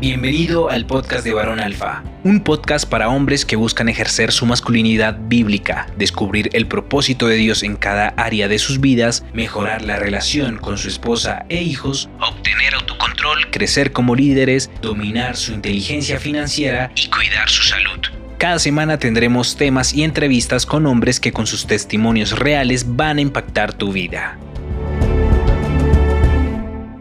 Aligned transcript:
Bienvenido 0.00 0.70
al 0.70 0.86
podcast 0.86 1.24
de 1.24 1.32
Varón 1.32 1.58
Alfa, 1.58 2.04
un 2.22 2.38
podcast 2.38 2.88
para 2.88 3.08
hombres 3.08 3.44
que 3.44 3.56
buscan 3.56 3.88
ejercer 3.88 4.30
su 4.30 4.46
masculinidad 4.46 5.18
bíblica, 5.22 5.88
descubrir 5.98 6.50
el 6.52 6.68
propósito 6.68 7.26
de 7.26 7.34
Dios 7.34 7.64
en 7.64 7.74
cada 7.74 8.10
área 8.10 8.46
de 8.46 8.60
sus 8.60 8.80
vidas, 8.80 9.24
mejorar 9.32 9.82
la 9.82 9.96
relación 9.96 10.56
con 10.56 10.78
su 10.78 10.86
esposa 10.86 11.46
e 11.48 11.62
hijos, 11.62 12.08
obtener 12.20 12.76
autocontrol, 12.76 13.50
crecer 13.50 13.90
como 13.90 14.14
líderes, 14.14 14.70
dominar 14.80 15.36
su 15.36 15.52
inteligencia 15.52 16.20
financiera 16.20 16.92
y 16.94 17.08
cuidar 17.08 17.48
su 17.48 17.64
salud. 17.64 17.98
Cada 18.38 18.60
semana 18.60 19.00
tendremos 19.00 19.56
temas 19.56 19.92
y 19.92 20.04
entrevistas 20.04 20.64
con 20.64 20.86
hombres 20.86 21.18
que 21.18 21.32
con 21.32 21.48
sus 21.48 21.66
testimonios 21.66 22.38
reales 22.38 22.94
van 22.94 23.18
a 23.18 23.22
impactar 23.22 23.72
tu 23.72 23.90
vida. 23.90 24.38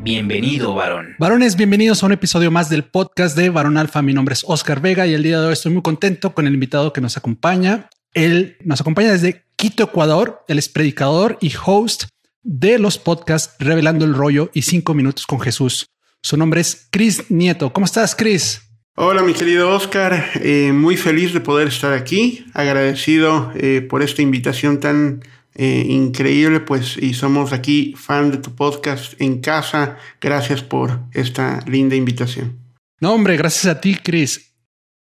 Bienvenido, 0.07 0.73
varón. 0.73 1.15
Varones, 1.19 1.57
bienvenidos 1.57 2.01
a 2.01 2.05
un 2.05 2.13
episodio 2.13 2.49
más 2.49 2.69
del 2.69 2.85
podcast 2.85 3.35
de 3.35 3.49
Varón 3.49 3.77
Alfa. 3.77 4.01
Mi 4.01 4.13
nombre 4.13 4.31
es 4.31 4.45
Oscar 4.47 4.79
Vega 4.79 5.05
y 5.05 5.13
el 5.13 5.21
día 5.21 5.41
de 5.41 5.47
hoy 5.47 5.51
estoy 5.51 5.73
muy 5.73 5.81
contento 5.81 6.33
con 6.33 6.47
el 6.47 6.53
invitado 6.53 6.93
que 6.93 7.01
nos 7.01 7.17
acompaña. 7.17 7.89
Él 8.13 8.55
nos 8.63 8.79
acompaña 8.79 9.11
desde 9.11 9.43
Quito, 9.57 9.83
Ecuador. 9.83 10.45
Él 10.47 10.59
es 10.59 10.69
predicador 10.69 11.37
y 11.41 11.51
host 11.65 12.05
de 12.41 12.79
los 12.79 12.97
podcasts 12.97 13.57
Revelando 13.59 14.05
el 14.05 14.13
Rollo 14.13 14.49
y 14.53 14.61
Cinco 14.61 14.93
Minutos 14.93 15.27
con 15.27 15.41
Jesús. 15.41 15.87
Su 16.21 16.37
nombre 16.37 16.61
es 16.61 16.87
Chris 16.89 17.29
Nieto. 17.29 17.73
¿Cómo 17.73 17.85
estás, 17.85 18.15
Chris? 18.15 18.61
Hola, 18.95 19.23
mi 19.23 19.33
querido 19.33 19.75
Oscar. 19.75 20.31
Eh, 20.35 20.71
muy 20.73 20.95
feliz 20.95 21.33
de 21.33 21.41
poder 21.41 21.67
estar 21.67 21.91
aquí. 21.91 22.45
Agradecido 22.53 23.51
eh, 23.55 23.81
por 23.81 24.01
esta 24.01 24.21
invitación 24.21 24.79
tan 24.79 25.21
eh, 25.59 25.87
increíble, 25.89 26.59
pues, 26.59 26.97
y 26.97 27.15
somos 27.15 27.51
aquí 27.51 27.95
fan 27.97 28.29
de 28.29 28.37
tu 28.37 28.53
podcast 28.53 29.19
en 29.19 29.41
casa. 29.41 29.97
Gracias 30.21 30.61
por 30.61 30.99
esta 31.13 31.61
linda 31.65 31.95
invitación. 31.95 32.59
No, 33.01 33.13
hombre, 33.13 33.37
gracias 33.37 33.65
a 33.65 33.81
ti, 33.81 33.95
Chris. 33.95 34.53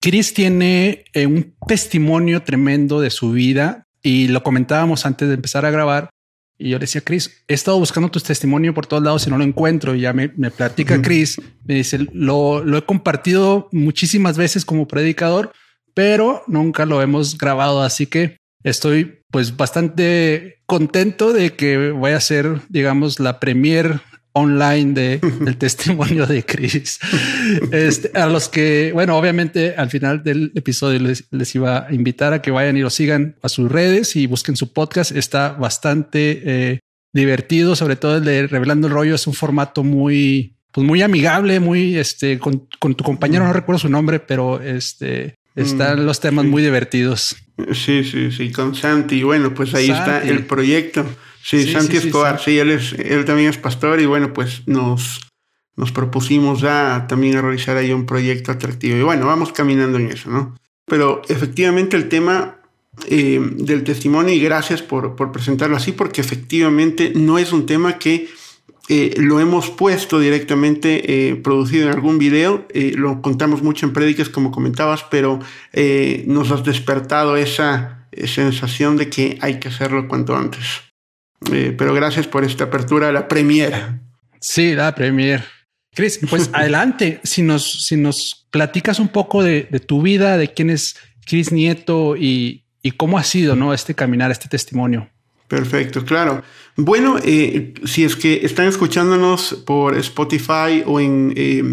Chris 0.01 0.33
tiene 0.33 1.05
eh, 1.13 1.27
un 1.27 1.55
testimonio 1.67 2.43
tremendo 2.43 2.99
de 3.03 3.11
su 3.11 3.33
vida 3.33 3.87
y 4.03 4.29
lo 4.29 4.43
comentábamos 4.43 5.05
antes 5.05 5.29
de 5.29 5.35
empezar 5.35 5.67
a 5.67 5.71
grabar. 5.71 6.09
Y 6.57 6.71
yo 6.71 6.79
le 6.79 6.85
decía, 6.85 7.03
Chris, 7.03 7.45
he 7.47 7.53
estado 7.53 7.79
buscando 7.79 8.11
tu 8.11 8.19
testimonio 8.19 8.73
por 8.73 8.87
todos 8.87 9.03
lados 9.03 9.27
y 9.27 9.31
no 9.31 9.37
lo 9.37 9.45
encuentro. 9.45 9.95
Y 9.95 10.01
ya 10.01 10.15
me, 10.15 10.33
me 10.37 10.51
platica 10.51 11.03
Chris, 11.03 11.39
me 11.67 11.75
dice, 11.75 12.07
lo, 12.15 12.65
lo 12.65 12.79
he 12.79 12.87
compartido 12.87 13.69
muchísimas 13.71 14.39
veces 14.39 14.65
como 14.65 14.89
predicador, 14.89 15.53
pero 15.93 16.43
nunca 16.47 16.87
lo 16.87 17.03
hemos 17.03 17.37
grabado. 17.37 17.83
Así 17.83 18.07
que 18.07 18.39
estoy 18.69 19.23
pues 19.31 19.57
bastante 19.57 20.61
contento 20.67 21.33
de 21.33 21.55
que 21.55 21.91
voy 21.91 22.13
a 22.13 22.21
ser, 22.21 22.61
digamos, 22.69 23.21
la 23.21 23.41
premier 23.41 24.01
online 24.33 24.95
de, 24.95 25.19
del 25.41 25.57
testimonio 25.57 26.27
de 26.27 26.45
Chris. 26.45 26.99
Este, 27.73 28.17
a 28.19 28.27
los 28.27 28.49
que, 28.49 28.91
bueno, 28.93 29.17
obviamente 29.17 29.75
al 29.77 29.91
final 29.91 30.23
del 30.23 30.53
episodio 30.55 31.01
les, 31.01 31.25
les, 31.31 31.55
iba 31.55 31.87
a 31.87 31.93
invitar 31.93 32.33
a 32.33 32.43
que 32.43 32.51
vayan 32.51 32.77
y 32.77 32.81
lo 32.81 32.91
sigan 32.91 33.37
a 33.43 33.49
sus 33.49 33.71
redes 33.71 34.17
y 34.17 34.27
busquen 34.27 34.57
su 34.57 34.73
podcast. 34.73 35.13
Está 35.13 35.51
bastante 35.51 36.43
eh, 36.45 36.81
divertido, 37.13 37.75
sobre 37.77 37.97
todo 37.97 38.19
el 38.19 38.25
de 38.25 38.47
Revelando 38.47 38.87
el 38.87 38.93
Rollo. 38.93 39.15
Es 39.15 39.27
un 39.27 39.35
formato 39.35 39.83
muy, 39.83 40.57
pues 40.73 40.87
muy 40.87 41.03
amigable, 41.03 41.61
muy, 41.61 41.97
este, 41.97 42.39
con, 42.39 42.69
con 42.79 42.95
tu 42.95 43.05
compañero, 43.05 43.45
no 43.45 43.53
recuerdo 43.53 43.81
su 43.81 43.89
nombre, 43.89 44.21
pero 44.21 44.61
este, 44.61 45.35
están 45.59 46.01
mm, 46.01 46.07
los 46.07 46.21
temas 46.21 46.45
muy 46.45 46.63
divertidos. 46.63 47.37
Sí, 47.73 48.05
sí, 48.05 48.31
sí, 48.31 48.53
con 48.53 48.75
Santi. 48.75 49.23
Bueno, 49.23 49.53
pues 49.53 49.75
ahí 49.75 49.91
está 49.91 50.23
el 50.23 50.47
proyecto. 50.47 51.05
Sí, 51.43 51.73
Santi 51.73 51.97
Escobar, 51.97 52.41
sí, 52.41 52.59
él, 52.59 52.71
es, 52.71 52.93
él 52.93 53.25
también 53.25 53.49
es 53.49 53.59
pastor 53.59 54.01
y 54.01 54.07
bueno, 54.07 54.33
pues 54.33 54.63
nos, 54.67 55.21
nos 55.77 55.93
propusimos 55.93 56.61
ya 56.61 57.07
también 57.09 57.37
a 57.37 57.43
realizar 57.43 57.77
ahí 57.77 57.93
un 57.93 58.07
proyecto 58.07 58.53
atractivo. 58.53 58.97
Y 58.97 59.03
bueno, 59.03 59.27
vamos 59.27 59.53
caminando 59.53 59.99
en 59.99 60.11
eso, 60.11 60.31
¿no? 60.31 60.57
Pero 60.85 61.23
efectivamente 61.29 61.97
el 61.97 62.09
tema 62.09 62.57
eh, 63.07 63.41
del 63.41 63.85
testimonio, 63.85 64.35
y 64.35 64.41
gracias 64.41 64.83
por, 64.83 65.17
por 65.17 65.33
presentarlo 65.33 65.77
así, 65.77 65.93
porque 65.93 66.21
efectivamente 66.21 67.13
no 67.15 67.39
es 67.39 67.53
un 67.53 67.67
tema 67.67 67.99
que 67.99 68.29
eh, 68.91 69.15
lo 69.19 69.39
hemos 69.39 69.69
puesto 69.69 70.19
directamente, 70.19 71.29
eh, 71.29 71.37
producido 71.37 71.89
en 71.89 71.95
algún 71.95 72.19
video, 72.19 72.67
eh, 72.73 72.93
lo 72.97 73.21
contamos 73.21 73.63
mucho 73.63 73.85
en 73.85 73.93
prédicas 73.93 74.31
como 74.31 74.51
comentabas, 74.51 75.05
pero 75.11 75.41
nos 76.27 76.51
has 76.51 76.65
despertado 76.65 77.37
esa 77.37 78.09
sensación 78.27 78.97
de 78.97 79.11
que 79.11 79.39
hay 79.43 79.61
que 79.61 79.69
hacerlo 79.69 80.09
cuanto 80.09 80.35
antes. 80.35 80.63
pero 81.41 81.95
gracias 81.95 82.27
por 82.27 82.45
esta 82.45 82.65
apertura 82.65 83.11
a 83.11 83.13
la 83.13 83.29
premiera. 83.29 84.01
Sí, 84.41 84.75
la 84.75 84.95
premier. 84.95 85.45
Chris, 85.95 86.21
pues 86.29 86.51
adelante, 86.55 87.21
si 87.25 87.43
nos, 87.43 87.87
si 87.87 87.97
nos 87.97 88.47
platicas 88.51 88.99
un 88.99 89.09
poco 89.09 89.43
de, 89.43 89.65
tu 89.87 90.01
vida, 90.01 90.39
de 90.39 90.53
quién 90.53 90.71
es 90.71 90.97
Chris 91.27 91.53
Nieto 91.53 92.17
y, 92.17 92.65
y 92.83 92.93
cómo 92.93 93.19
ha 93.19 93.25
sido 93.25 93.55
¿no? 93.55 93.75
este 93.75 93.95
caminar, 93.95 94.31
este 94.31 94.49
testimonio. 94.49 95.11
Perfecto, 95.49 96.05
claro. 96.05 96.43
Bueno, 96.77 97.17
eh, 97.25 97.73
si 97.85 98.05
es 98.05 98.17
que 98.17 98.41
están 98.45 98.67
escuchándonos 98.67 99.63
por 99.67 99.97
Spotify 99.97 100.85
o 100.85 101.01
en 101.01 101.33
eh, 101.37 101.65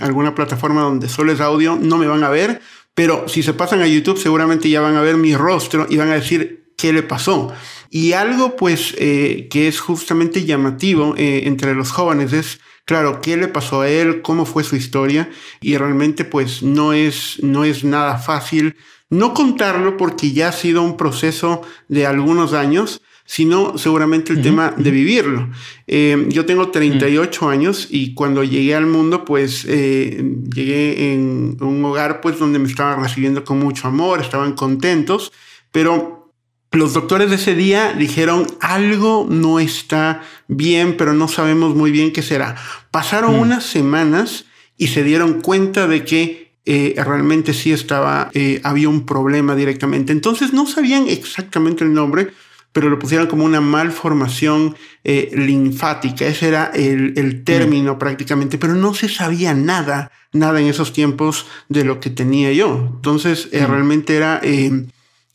alguna 0.00 0.34
plataforma 0.34 0.82
donde 0.82 1.08
solo 1.08 1.32
es 1.32 1.40
audio, 1.40 1.78
no 1.80 1.96
me 1.96 2.06
van 2.06 2.22
a 2.24 2.28
ver, 2.28 2.60
pero 2.94 3.26
si 3.28 3.42
se 3.42 3.54
pasan 3.54 3.80
a 3.80 3.86
YouTube 3.86 4.18
seguramente 4.18 4.68
ya 4.68 4.82
van 4.82 4.96
a 4.96 5.00
ver 5.00 5.16
mi 5.16 5.34
rostro 5.34 5.86
y 5.88 5.96
van 5.96 6.10
a 6.10 6.14
decir 6.14 6.74
qué 6.76 6.92
le 6.92 7.02
pasó. 7.02 7.52
Y 7.88 8.12
algo 8.12 8.54
pues 8.54 8.94
eh, 8.98 9.48
que 9.50 9.66
es 9.66 9.80
justamente 9.80 10.44
llamativo 10.44 11.14
entre 11.16 11.74
los 11.74 11.90
jóvenes 11.90 12.34
es, 12.34 12.60
claro, 12.84 13.22
qué 13.22 13.38
le 13.38 13.48
pasó 13.48 13.80
a 13.80 13.88
él, 13.88 14.20
cómo 14.20 14.44
fue 14.44 14.62
su 14.62 14.76
historia 14.76 15.30
y 15.62 15.78
realmente 15.78 16.26
pues 16.26 16.62
no 16.62 16.92
es, 16.92 17.38
no 17.42 17.64
es 17.64 17.82
nada 17.82 18.18
fácil 18.18 18.76
no 19.12 19.34
contarlo 19.34 19.98
porque 19.98 20.32
ya 20.32 20.48
ha 20.48 20.52
sido 20.52 20.80
un 20.80 20.96
proceso 20.96 21.60
de 21.88 22.06
algunos 22.06 22.54
años, 22.54 23.02
sino 23.32 23.78
seguramente 23.78 24.34
el 24.34 24.42
tema 24.42 24.74
de 24.76 24.90
vivirlo. 24.90 25.48
Eh, 25.86 26.26
yo 26.28 26.44
tengo 26.44 26.68
38 26.68 27.48
años 27.48 27.88
y 27.88 28.12
cuando 28.12 28.44
llegué 28.44 28.74
al 28.74 28.84
mundo, 28.84 29.24
pues 29.24 29.64
eh, 29.66 30.22
llegué 30.54 31.14
en 31.14 31.56
un 31.62 31.82
hogar 31.82 32.20
pues 32.20 32.38
donde 32.38 32.58
me 32.58 32.68
estaban 32.68 33.02
recibiendo 33.02 33.42
con 33.42 33.58
mucho 33.58 33.88
amor, 33.88 34.20
estaban 34.20 34.52
contentos, 34.52 35.32
pero 35.70 36.30
los 36.72 36.92
doctores 36.92 37.30
de 37.30 37.36
ese 37.36 37.54
día 37.54 37.94
dijeron 37.94 38.46
algo 38.60 39.26
no 39.26 39.60
está 39.60 40.20
bien, 40.46 40.98
pero 40.98 41.14
no 41.14 41.26
sabemos 41.26 41.74
muy 41.74 41.90
bien 41.90 42.12
qué 42.12 42.20
será. 42.20 42.56
Pasaron 42.90 43.36
mm. 43.36 43.40
unas 43.40 43.64
semanas 43.64 44.44
y 44.76 44.88
se 44.88 45.04
dieron 45.04 45.40
cuenta 45.40 45.86
de 45.86 46.04
que 46.04 46.52
eh, 46.66 46.94
realmente 46.98 47.54
sí 47.54 47.72
estaba, 47.72 48.30
había 48.62 48.90
un 48.90 49.06
problema 49.06 49.56
directamente. 49.56 50.12
Entonces 50.12 50.52
no 50.52 50.66
sabían 50.66 51.08
exactamente 51.08 51.82
el 51.82 51.94
nombre, 51.94 52.34
pero 52.72 52.88
lo 52.88 52.98
pusieron 52.98 53.26
como 53.26 53.44
una 53.44 53.60
malformación 53.60 54.76
eh, 55.04 55.30
linfática. 55.34 56.26
Ese 56.26 56.48
era 56.48 56.70
el, 56.74 57.44
término 57.44 57.98
prácticamente, 57.98 58.58
pero 58.58 58.74
no 58.74 58.94
se 58.94 59.08
sabía 59.08 59.54
nada, 59.54 60.10
nada 60.32 60.60
en 60.60 60.66
esos 60.66 60.92
tiempos 60.92 61.46
de 61.68 61.84
lo 61.84 62.00
que 62.00 62.10
tenía 62.10 62.52
yo. 62.52 62.92
Entonces, 62.96 63.48
eh, 63.52 63.66
realmente 63.66 64.16
era 64.16 64.40
eh, 64.42 64.86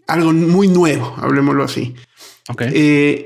algo 0.08 0.34
muy 0.34 0.68
nuevo, 0.68 1.16
hablemoslo 1.18 1.64
así. 1.64 1.96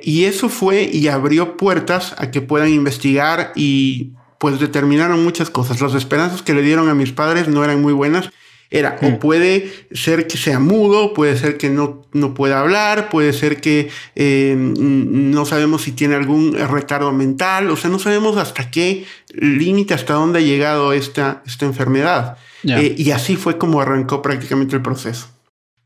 y 0.03 0.23
eso 0.23 0.49
fue 0.49 0.83
y 0.91 1.07
abrió 1.07 1.55
puertas 1.55 2.15
a 2.17 2.31
que 2.31 2.41
puedan 2.41 2.69
investigar 2.69 3.53
y 3.55 4.11
pues 4.39 4.59
determinaron 4.59 5.23
muchas 5.23 5.49
cosas. 5.49 5.79
Las 5.79 5.93
esperanzas 5.93 6.41
que 6.41 6.53
le 6.53 6.63
dieron 6.63 6.89
a 6.89 6.95
mis 6.95 7.11
padres 7.11 7.47
no 7.47 7.63
eran 7.63 7.81
muy 7.81 7.93
buenas 7.93 8.31
era, 8.71 8.97
o 9.01 9.19
puede 9.19 9.69
ser 9.91 10.27
que 10.27 10.37
sea 10.37 10.59
mudo, 10.59 11.13
puede 11.13 11.37
ser 11.37 11.57
que 11.57 11.69
no, 11.69 12.03
no 12.13 12.33
pueda 12.33 12.61
hablar, 12.61 13.09
puede 13.09 13.33
ser 13.33 13.59
que 13.59 13.89
eh, 14.15 14.55
no 14.57 15.45
sabemos 15.45 15.81
si 15.81 15.91
tiene 15.91 16.15
algún 16.15 16.53
retardo 16.53 17.11
mental, 17.11 17.69
o 17.69 17.75
sea, 17.75 17.89
no 17.89 17.99
sabemos 17.99 18.37
hasta 18.37 18.71
qué 18.71 19.05
límite, 19.33 19.93
hasta 19.93 20.13
dónde 20.13 20.39
ha 20.39 20.41
llegado 20.41 20.93
esta, 20.93 21.43
esta 21.45 21.65
enfermedad. 21.65 22.37
Eh, 22.63 22.95
y 22.97 23.11
así 23.11 23.35
fue 23.35 23.57
como 23.57 23.81
arrancó 23.81 24.21
prácticamente 24.21 24.75
el 24.77 24.81
proceso. 24.81 25.27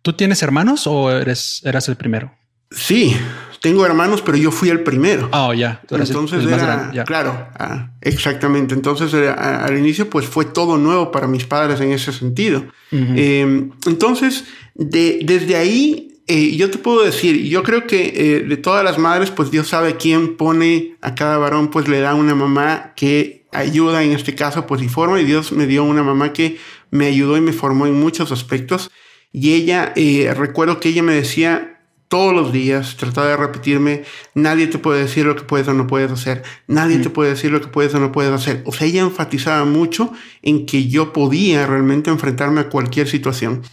¿Tú 0.04 0.14
tienes 0.14 0.44
hermanos 0.44 0.86
o 0.86 1.10
eres, 1.12 1.62
eras 1.66 1.90
el 1.90 1.96
primero? 1.96 2.34
Sí, 2.76 3.16
tengo 3.62 3.86
hermanos, 3.86 4.22
pero 4.22 4.38
yo 4.38 4.52
fui 4.52 4.70
el 4.70 4.82
primero. 4.82 5.30
Oh, 5.32 5.54
ya. 5.54 5.82
Entonces 5.90 6.46
era, 6.46 6.92
claro, 7.06 7.48
ah, 7.58 7.90
exactamente. 8.02 8.76
Entonces 8.76 9.14
al 9.14 9.78
inicio 9.78 10.10
pues 10.10 10.28
fue 10.28 10.46
todo 10.46 10.78
nuevo 10.78 11.12
para 11.12 11.28
mis 11.28 11.46
padres 11.46 11.82
en 11.82 11.92
ese 11.92 12.12
sentido. 12.12 12.66
Em, 12.92 13.72
entonces, 13.88 14.46
de, 14.76 15.20
desde 15.24 15.56
ahí 15.56 16.16
eh, 16.28 16.56
yo 16.56 16.72
te 16.72 16.78
puedo 16.78 17.04
decir, 17.04 17.44
yo 17.44 17.62
creo 17.64 17.86
que 17.86 18.14
eh, 18.16 18.40
de 18.42 18.58
todas 18.58 18.84
las 18.84 18.98
madres, 18.98 19.30
pues 19.30 19.52
Dios 19.52 19.68
sabe 19.68 19.96
quién 19.96 20.38
pone 20.38 20.96
a 21.02 21.14
cada 21.14 21.38
varón, 21.38 21.70
pues 21.70 21.88
le 21.88 22.00
da 22.00 22.16
una 22.16 22.34
mamá 22.34 22.94
que 22.96 23.46
ayuda 23.52 24.04
en 24.04 24.12
este 24.12 24.34
caso, 24.34 24.66
pues 24.66 24.82
y 24.82 24.90
forma, 24.90 25.22
y 25.22 25.26
Dios 25.26 25.52
me 25.52 25.68
dio 25.68 25.84
una 25.84 26.04
mamá 26.04 26.34
que 26.34 26.58
me 26.90 27.06
ayudó 27.06 27.38
y 27.38 27.42
me 27.42 27.54
formó 27.54 27.86
en 27.86 27.94
muchos 27.94 28.32
aspectos. 28.32 28.92
Y 29.32 29.54
ella, 29.54 29.94
eh, 29.96 30.34
recuerdo 30.36 30.80
que 30.80 30.90
ella 30.90 31.04
me 31.04 31.14
decía, 31.14 31.75
todos 32.08 32.34
los 32.34 32.54
días, 32.54 32.98
trataba 32.98 33.28
de 33.28 33.38
repetirme, 33.38 34.04
nadie 34.34 34.68
te 34.68 34.78
puede 34.78 35.02
decir 35.02 35.26
lo 35.26 35.36
que 35.36 35.44
puedes 35.44 35.68
o 35.68 35.74
no 35.74 35.88
puedes 35.88 36.12
hacer, 36.12 36.44
nadie 36.68 37.00
te 37.00 37.10
puede 37.10 37.32
decir 37.32 37.52
lo 37.52 37.62
que 37.62 37.68
puedes 37.68 37.94
o 37.96 38.00
no 38.00 38.12
puedes 38.12 38.32
hacer. 38.32 38.62
O 38.66 38.72
sea, 38.72 38.88
ella 38.88 39.02
enfatizaba 39.02 39.66
mucho 39.66 40.12
en 40.42 40.66
que 40.66 40.88
yo 40.88 41.14
podía 41.14 41.66
realmente 41.66 42.10
enfrentarme 42.10 42.62
a 42.62 42.70
cualquier 42.70 43.08
situación. 43.08 43.64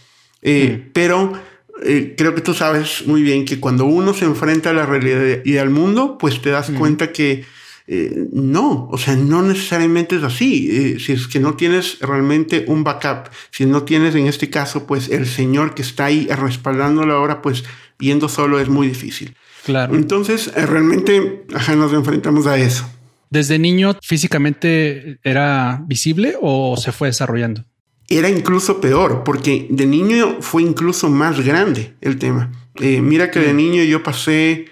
Eh, 0.41 0.89
pero 0.93 1.33
eh, 1.83 2.15
creo 2.17 2.35
que 2.35 2.41
tú 2.41 2.53
sabes 2.53 3.05
muy 3.07 3.23
bien 3.23 3.45
que 3.45 3.59
cuando 3.59 3.85
uno 3.85 4.13
se 4.13 4.25
enfrenta 4.25 4.71
a 4.71 4.73
la 4.73 4.85
realidad 4.85 5.39
y 5.43 5.57
al 5.57 5.69
mundo, 5.69 6.17
pues 6.17 6.41
te 6.41 6.49
das 6.49 6.71
cuenta 6.71 7.11
que 7.11 7.45
eh, 7.85 8.29
no, 8.31 8.87
o 8.89 8.97
sea, 8.97 9.15
no 9.15 9.41
necesariamente 9.41 10.15
es 10.15 10.23
así. 10.23 10.69
Eh, 10.71 10.99
si 10.99 11.13
es 11.13 11.27
que 11.27 11.39
no 11.39 11.55
tienes 11.55 11.99
realmente 11.99 12.65
un 12.67 12.83
backup, 12.83 13.29
si 13.51 13.65
no 13.65 13.83
tienes 13.83 14.15
en 14.15 14.27
este 14.27 14.49
caso, 14.49 14.87
pues 14.87 15.09
el 15.09 15.27
Señor 15.27 15.75
que 15.75 15.81
está 15.81 16.05
ahí 16.05 16.27
respaldándolo 16.27 17.13
ahora, 17.13 17.41
pues 17.41 17.63
viendo 18.03 18.29
solo 18.29 18.59
es 18.59 18.69
muy 18.69 18.87
difícil. 18.87 19.35
Claro. 19.65 19.95
Entonces, 19.95 20.51
eh, 20.55 20.65
realmente, 20.65 21.45
ajá, 21.55 21.75
nos 21.75 21.93
enfrentamos 21.93 22.45
a 22.47 22.57
eso. 22.57 22.85
¿Desde 23.29 23.57
niño 23.57 23.97
físicamente 24.01 25.19
era 25.23 25.81
visible 25.87 26.35
o 26.41 26.75
se 26.77 26.91
fue 26.91 27.07
desarrollando? 27.07 27.63
Era 28.09 28.29
incluso 28.29 28.79
peor, 28.81 29.23
porque 29.23 29.67
de 29.69 29.85
niño 29.85 30.37
fue 30.41 30.61
incluso 30.61 31.09
más 31.09 31.43
grande 31.43 31.95
el 32.01 32.19
tema. 32.19 32.51
mira 32.79 33.31
que 33.31 33.39
de 33.39 33.53
mm. 33.53 33.57
niño 33.57 33.83
yo 33.83 34.03
pasé 34.03 34.65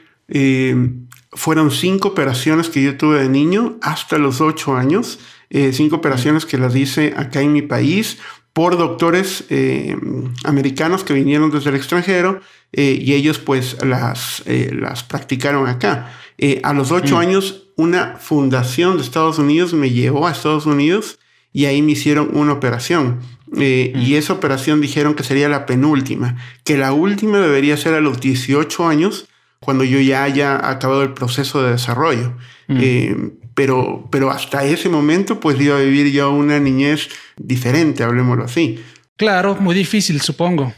fueron 1.33 1.71
cinco 1.71 2.09
operaciones 2.09 2.69
que 2.69 2.83
yo 2.83 2.97
tuve 2.97 3.21
de 3.21 3.29
niño 3.29 3.77
hasta 3.81 4.17
los 4.17 4.41
ocho 4.41 4.75
años. 4.75 5.19
Eh, 5.49 5.71
cinco 5.73 5.97
operaciones 5.97 6.45
que 6.45 6.57
las 6.57 6.75
hice 6.75 7.13
acá 7.15 7.41
en 7.41 7.53
mi 7.53 7.61
país 7.61 8.17
por 8.53 8.77
doctores 8.77 9.45
eh, 9.49 9.95
americanos 10.43 11.03
que 11.03 11.13
vinieron 11.13 11.51
desde 11.51 11.69
el 11.69 11.75
extranjero 11.75 12.41
eh, 12.73 12.97
y 13.01 13.13
ellos 13.13 13.39
pues 13.39 13.77
las, 13.83 14.43
las 14.45 15.03
practicaron 15.03 15.67
acá. 15.67 16.13
a 16.63 16.73
los 16.73 16.91
ocho 16.91 17.15
mm. 17.15 17.19
años 17.19 17.63
una 17.75 18.17
fundación 18.17 18.97
de 18.97 19.03
Estados 19.03 19.39
Unidos 19.39 19.73
me 19.73 19.89
llevó 19.89 20.27
a 20.27 20.31
Estados 20.31 20.65
Unidos 20.65 21.19
y 21.53 21.65
ahí 21.65 21.81
me 21.81 21.93
hicieron 21.93 22.35
una 22.35 22.53
operación. 22.53 23.19
Y 23.53 23.91
mm. 23.93 24.13
esa 24.15 24.33
operación 24.33 24.79
dijeron 24.79 25.13
que 25.13 25.23
sería 25.23 25.49
la 25.49 25.65
penúltima, 25.65 26.37
que 26.63 26.77
la 26.77 26.93
última 26.93 27.39
debería 27.39 27.75
ser 27.75 27.93
a 27.93 28.01
los 28.01 28.21
18 28.21 28.87
años 28.87 29.27
cuando 29.59 29.83
yo 29.83 29.99
ya 29.99 30.23
haya 30.23 30.69
acabado 30.69 31.03
el 31.03 31.13
proceso 31.13 31.61
de 31.61 31.71
desarrollo. 31.71 32.33
Mm. 32.67 32.77
Eh, 32.81 33.31
pero, 33.53 34.07
pero 34.11 34.31
hasta 34.31 34.63
ese 34.63 34.89
momento, 34.89 35.39
pues 35.39 35.59
iba 35.59 35.77
a 35.77 35.81
vivir 35.81 36.11
yo 36.11 36.31
una 36.31 36.59
niñez 36.59 37.09
diferente, 37.37 38.03
hablemoslo 38.03 38.45
así. 38.45 38.79
Claro, 39.17 39.55
muy 39.55 39.75
difícil, 39.75 40.19
supongo. 40.21 40.73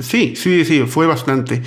Sí, 0.00 0.34
sí, 0.36 0.64
sí, 0.64 0.82
fue 0.86 1.06
bastante. 1.06 1.62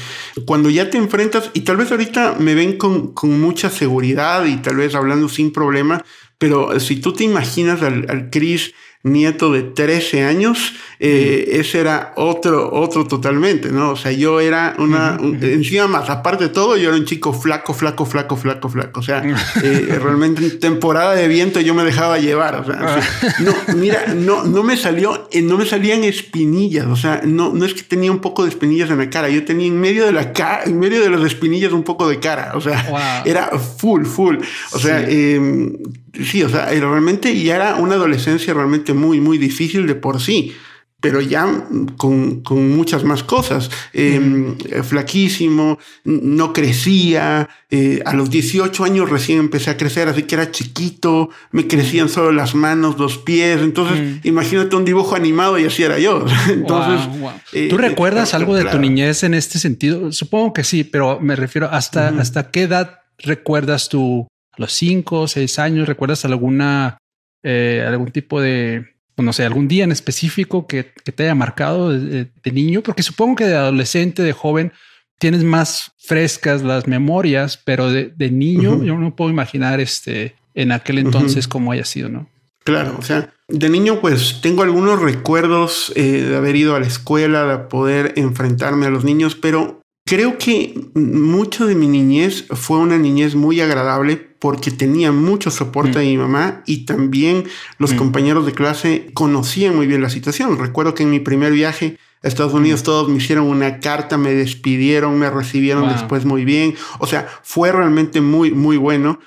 Cuando 0.45 0.69
ya 0.69 0.89
te 0.89 0.98
enfrentas, 0.98 1.51
y 1.54 1.62
tal 1.62 1.77
vez 1.77 1.92
ahorita 1.92 2.36
me 2.39 2.54
ven 2.54 2.77
con, 2.77 3.13
con 3.13 3.39
mucha 3.39 3.69
seguridad 3.69 4.45
y 4.45 4.57
tal 4.57 4.75
vez 4.75 4.94
hablando 4.94 5.30
sin 5.30 5.54
problema, 5.54 6.04
pero 6.38 6.80
si 6.80 6.98
tú 6.98 7.13
te 7.13 7.24
imaginas 7.24 7.81
al, 7.81 8.06
al 8.10 8.30
Chris 8.30 8.74
nieto 9.04 9.51
de 9.54 9.63
13 9.63 10.24
años, 10.24 10.74
eh, 11.00 11.51
ese 11.54 11.80
era 11.80 12.12
otro, 12.18 12.74
otro 12.74 13.07
totalmente, 13.07 13.72
¿no? 13.72 13.92
O 13.92 13.96
sea, 13.96 14.12
yo 14.12 14.42
era 14.42 14.75
una, 14.78 15.18
encima 15.22 15.88
más, 15.88 16.10
aparte 16.10 16.46
de 16.46 16.50
todo, 16.50 16.75
yo 16.75 16.90
era 16.90 16.98
un 16.98 17.06
chico 17.06 17.31
flaco, 17.31 17.74
flaco, 17.74 18.06
flaco, 18.06 18.36
flaco, 18.36 18.68
flaco. 18.68 19.00
O 19.00 19.04
sea, 19.04 19.24
eh, 19.63 20.00
realmente 20.04 20.44
en 20.44 20.60
temporada 20.60 21.16
de 21.16 21.30
viento 21.30 21.62
yo 21.62 21.74
me 21.74 21.86
dejaba 21.86 22.19
llevar. 22.19 22.56
O 22.56 22.66
sea, 22.66 23.01
no, 23.40 23.56
mira, 23.75 24.13
no, 24.13 24.44
no 24.44 24.63
me 24.63 24.75
salió, 24.75 25.30
eh, 25.31 25.42
no 25.42 25.57
me 25.57 25.66
salían 25.66 26.04
espinillas. 26.04 26.88
O 26.88 26.98
sea, 26.98 27.22
no, 27.24 27.54
no 27.54 27.63
es 27.63 27.74
que 27.74 27.84
tenía 27.84 28.12
un 28.12 28.19
poco 28.19 28.44
de 28.44 28.50
espinillas 28.50 28.90
en 28.90 28.98
la 28.98 29.10
cara. 29.10 29.30
Yo 29.30 29.46
tenía 29.46 29.68
en 29.68 29.80
medio 29.80 30.06
de 30.06 30.12
la 30.12 30.34
cara, 30.34 30.63
en 30.66 30.78
medio 30.78 31.01
de 31.01 31.10
las 31.10 31.22
espinillas 31.22 31.72
un 31.72 31.84
poco 31.84 32.10
de 32.10 32.19
cara. 32.19 32.51
O 32.56 32.60
sea, 32.60 33.24
era 33.25 33.48
full, 33.57 34.04
full. 34.04 34.40
O 34.74 34.80
sea, 34.80 35.00
em, 35.07 35.78
sí, 36.14 36.44
o 36.44 36.50
sea, 36.50 36.66
realmente 36.68 37.38
ya 37.42 37.56
era 37.56 37.76
una 37.76 37.96
adolescencia 37.96 38.54
realmente 38.54 38.94
muy, 38.94 39.20
muy 39.20 39.38
difícil 39.38 39.88
de 39.88 39.96
por 39.96 40.20
sí 40.20 40.54
pero 41.02 41.22
ya 41.22 41.66
con, 41.98 42.42
con 42.42 42.76
muchas 42.76 43.04
más 43.04 43.24
cosas. 43.24 43.70
Em, 43.94 44.58
flaquísimo, 44.84 45.80
no 46.04 46.52
crecía. 46.52 47.48
Eh, 47.70 48.02
a 48.06 48.14
los 48.14 48.30
18 48.30 48.84
años 48.84 49.10
recién 49.10 49.40
empecé 49.40 49.70
a 49.70 49.78
crecer, 49.78 50.10
así 50.10 50.24
que 50.24 50.36
era 50.36 50.52
chiquito, 50.52 51.30
me 51.52 51.68
crecían 51.68 52.10
solo 52.10 52.32
las 52.32 52.54
manos, 52.54 52.98
los 52.98 53.18
pies. 53.18 53.62
Entonces, 53.62 54.20
imagínate 54.24 54.76
un 54.76 54.84
dibujo 54.84 55.16
animado 55.16 55.58
y 55.58 55.66
así 55.66 55.84
era 55.84 56.00
yo. 56.00 56.26
Entonces, 56.50 57.08
eh, 57.54 57.68
¿tú 57.70 57.78
recuerdas 57.78 58.34
algo 58.34 58.56
de 58.56 58.66
tu 58.66 58.78
niñez 58.78 59.24
en 59.24 59.34
este 59.34 59.58
sentido? 59.58 60.12
Supongo 60.12 60.54
que 60.54 60.66
sí, 60.66 60.84
pero 60.84 61.20
me 61.22 61.36
refiero 61.36 61.70
hasta, 61.72 62.10
hasta 62.10 62.52
qué 62.52 62.64
edad 62.64 63.00
recuerdas 63.20 63.90
tú, 63.90 64.28
los 64.60 64.74
5 64.74 65.22
o 65.22 65.28
6 65.28 65.60
años, 65.60 65.88
recuerdas 65.88 66.26
alguna, 66.26 67.00
eh, 67.44 67.84
algún 67.88 68.12
tipo 68.12 68.40
de 68.42 68.86
pues, 69.20 69.26
no 69.26 69.34
sé, 69.34 69.44
algún 69.44 69.68
día 69.68 69.84
en 69.84 69.92
específico 69.92 70.66
que, 70.66 70.84
te 70.84 71.24
haya 71.24 71.36
marcado 71.36 71.90
de, 71.90 72.30
niño, 72.54 72.82
porque 72.82 73.04
supongo 73.04 73.36
que 73.36 73.48
de 73.48 73.56
adolescente, 73.56 74.24
de 74.24 74.32
joven, 74.32 74.72
tienes 75.18 75.44
más 75.44 75.92
frescas 75.98 76.62
las 76.62 76.88
memorias, 76.88 77.62
pero 77.66 77.92
de, 77.92 78.32
niño 78.32 78.82
yo 78.82 78.98
no 78.98 79.18
puedo 79.18 79.30
imaginar 79.30 79.82
este 79.82 80.36
en 80.54 80.72
aquel 80.72 81.00
entonces 81.00 81.50
cómo 81.50 81.74
haya 81.74 81.84
sido, 81.84 82.08
¿no? 82.08 82.30
Claro, 82.64 82.96
o 82.98 83.02
sea, 83.02 83.34
de 83.50 83.68
niño 83.68 84.00
pues 84.00 84.40
tengo 84.42 84.64
algunos 84.64 85.02
recuerdos 85.02 85.92
eh, 85.98 86.22
de 86.22 86.38
haber 86.38 86.56
ido 86.56 86.78
a 86.78 86.80
la 86.80 86.88
escuela, 86.88 87.46
de 87.46 87.58
poder 87.66 88.14
enfrentarme 88.16 88.86
a 88.86 88.90
los 88.90 89.04
niños, 89.04 89.36
pero 89.36 89.79
creo 90.10 90.40
que 90.40 90.74
mucho 90.96 91.68
de 91.68 91.76
mi 91.76 91.88
niñez 91.88 92.46
fue 92.50 92.80
una 92.80 92.98
niñez 92.98 93.36
muy 93.36 93.62
agradable 93.62 94.18
porque 94.18 94.72
tenía 94.72 95.12
mucho 95.12 95.52
soporte 95.52 96.00
de 96.00 96.06
mi 96.06 96.18
mamá 96.18 96.64
y 96.66 96.86
también 96.86 97.44
los 97.78 97.94
compañeros 97.94 98.48
de 98.48 98.54
clase 98.54 99.12
conocían 99.14 99.76
muy 99.76 99.86
bien 99.86 100.02
la 100.02 100.10
situación. 100.10 100.58
Recuerdo 100.58 100.96
que 100.96 101.04
en 101.04 101.12
mi 101.12 101.20
primer 101.20 101.52
viaje 101.52 102.00
a 102.24 102.28
Estados 102.28 102.56
Unidos 102.56 102.82
todos 102.82 103.08
me 103.08 103.18
hicieron 103.18 103.46
una 103.46 103.80
carta, 103.80 104.18
me 104.18 104.34
despidieron, 104.34 105.20
me 105.20 105.30
recibieron 105.30 105.88
después 105.88 106.26
muy 106.26 106.44
bien. 106.44 106.74
O 106.98 107.06
sea, 107.06 107.28
fue 107.44 107.72
realmente 107.72 108.20
muy, 108.20 108.50
muy 108.50 108.78
bueno. 108.78 109.20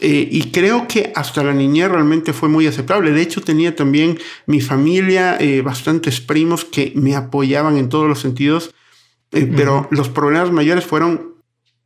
Eh, 0.00 0.26
y 0.30 0.50
creo 0.52 0.88
que 0.88 1.12
hasta 1.14 1.44
la 1.44 1.52
niñez 1.52 1.90
realmente 1.90 2.32
fue 2.32 2.48
muy 2.48 2.66
aceptable. 2.66 3.10
De 3.10 3.20
hecho, 3.20 3.42
tenía 3.42 3.76
también 3.76 4.18
mi 4.46 4.62
familia, 4.62 5.36
eh, 5.38 5.60
bastantes 5.60 6.22
primos 6.22 6.64
que 6.64 6.94
me 6.96 7.14
apoyaban 7.14 7.76
en 7.76 7.90
todos 7.90 8.08
los 8.08 8.20
sentidos. 8.20 8.72
Eh, 9.32 9.50
pero 9.56 9.88
los 9.90 10.08
problemas 10.08 10.50
mayores 10.50 10.84
fueron 10.84 11.34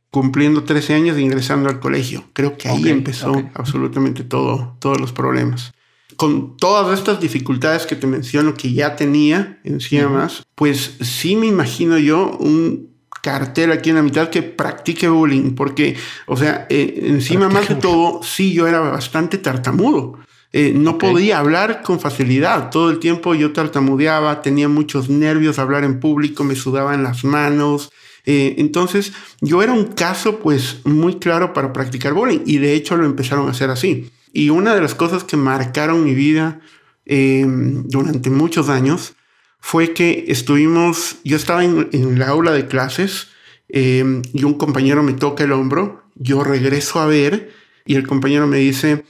cumpliendo 0.09 0.63
13 0.63 0.93
años 0.93 1.17
e 1.17 1.21
ingresando 1.21 1.69
al 1.69 1.79
colegio. 1.79 2.23
Creo 2.33 2.57
que 2.57 2.69
ahí 2.69 2.89
empezó 2.89 3.33
absolutamente 3.53 4.23
todo, 4.23 4.75
todos 4.79 4.99
los 4.99 5.11
problemas. 5.11 5.73
Con 6.15 6.55
todas 6.55 6.97
estas 6.97 7.19
dificultades 7.19 7.85
que 7.85 7.95
te 7.97 8.07
menciono 8.07 8.53
que 8.53 8.71
ya 8.71 8.95
tenía 8.95 9.59
encima 9.63 10.07
más, 10.07 10.43
pues 10.55 10.95
sí 11.01 11.35
me 11.35 11.47
imagino 11.47 11.97
yo 11.97 12.37
un 12.37 12.95
cartel 13.21 13.71
aquí 13.71 13.89
en 13.89 13.97
la 13.97 14.03
mitad 14.03 14.29
que 14.29 14.43
practique 14.43 15.09
bullying, 15.09 15.55
porque, 15.55 15.97
o 16.27 16.37
sea, 16.37 16.67
eh, 16.69 17.01
encima 17.03 17.49
más 17.49 17.67
de 17.67 17.75
todo, 17.75 18.21
sí, 18.23 18.53
yo 18.53 18.67
era 18.67 18.79
bastante 18.79 19.37
tartamudo. 19.39 20.19
Eh, 20.57 20.71
no 20.73 20.97
podía 20.97 21.39
hablar 21.39 21.81
con 21.81 21.99
facilidad. 21.99 22.69
Todo 22.69 22.89
el 22.89 22.99
tiempo 22.99 23.35
yo 23.35 23.51
tartamudeaba, 23.51 24.41
tenía 24.41 24.69
muchos 24.69 25.09
nervios, 25.09 25.59
hablar 25.59 25.83
en 25.83 25.99
público, 25.99 26.45
me 26.45 26.55
sudaban 26.55 27.03
las 27.03 27.25
manos, 27.25 27.91
eh, 28.25 28.55
entonces, 28.57 29.13
yo 29.41 29.61
era 29.61 29.73
un 29.73 29.85
caso 29.85 30.39
pues 30.39 30.79
muy 30.83 31.19
claro 31.19 31.53
para 31.53 31.73
practicar 31.73 32.13
bowling 32.13 32.41
y 32.45 32.57
de 32.57 32.73
hecho 32.73 32.95
lo 32.95 33.05
empezaron 33.05 33.47
a 33.47 33.51
hacer 33.51 33.69
así. 33.69 34.11
Y 34.33 34.49
una 34.49 34.73
de 34.73 34.81
las 34.81 34.95
cosas 34.95 35.23
que 35.23 35.37
marcaron 35.37 36.03
mi 36.03 36.13
vida 36.13 36.59
em, 37.05 37.83
durante 37.87 38.29
muchos 38.29 38.69
años 38.69 39.13
fue 39.59 39.93
que 39.93 40.25
estuvimos, 40.27 41.17
yo 41.23 41.37
estaba 41.37 41.63
en, 41.63 41.89
en 41.91 42.17
la 42.17 42.29
aula 42.29 42.51
de 42.51 42.67
clases 42.67 43.27
em, 43.69 44.21
y 44.33 44.43
un 44.43 44.55
compañero 44.55 45.03
me 45.03 45.13
toca 45.13 45.43
el 45.43 45.51
hombro, 45.51 46.03
yo 46.15 46.43
regreso 46.43 46.99
a 46.99 47.07
ver 47.07 47.51
y 47.85 47.95
el 47.95 48.07
compañero 48.07 48.47
me 48.47 48.57
dice, 48.57 49.05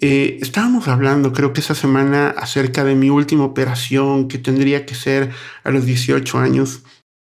eh, 0.00 0.38
estábamos 0.40 0.86
hablando, 0.86 1.32
creo 1.32 1.52
que 1.52 1.60
esa 1.60 1.74
semana, 1.74 2.28
acerca 2.30 2.84
de 2.84 2.94
mi 2.94 3.10
última 3.10 3.44
operación 3.44 4.28
que 4.28 4.38
tendría 4.38 4.86
que 4.86 4.94
ser 4.94 5.32
a 5.64 5.70
los 5.70 5.84
18 5.86 6.38
años. 6.38 6.82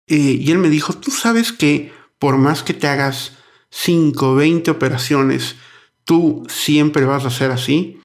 Eh, 0.07 0.37
y 0.39 0.51
él 0.51 0.57
me 0.57 0.69
dijo, 0.69 0.93
tú 0.93 1.11
sabes 1.11 1.51
que 1.53 1.91
por 2.19 2.37
más 2.37 2.63
que 2.63 2.73
te 2.73 2.87
hagas 2.87 3.37
5, 3.69 4.35
20 4.35 4.71
operaciones, 4.71 5.55
tú 6.03 6.43
siempre 6.49 7.05
vas 7.05 7.25
a 7.25 7.29
ser 7.29 7.51
así. 7.51 8.01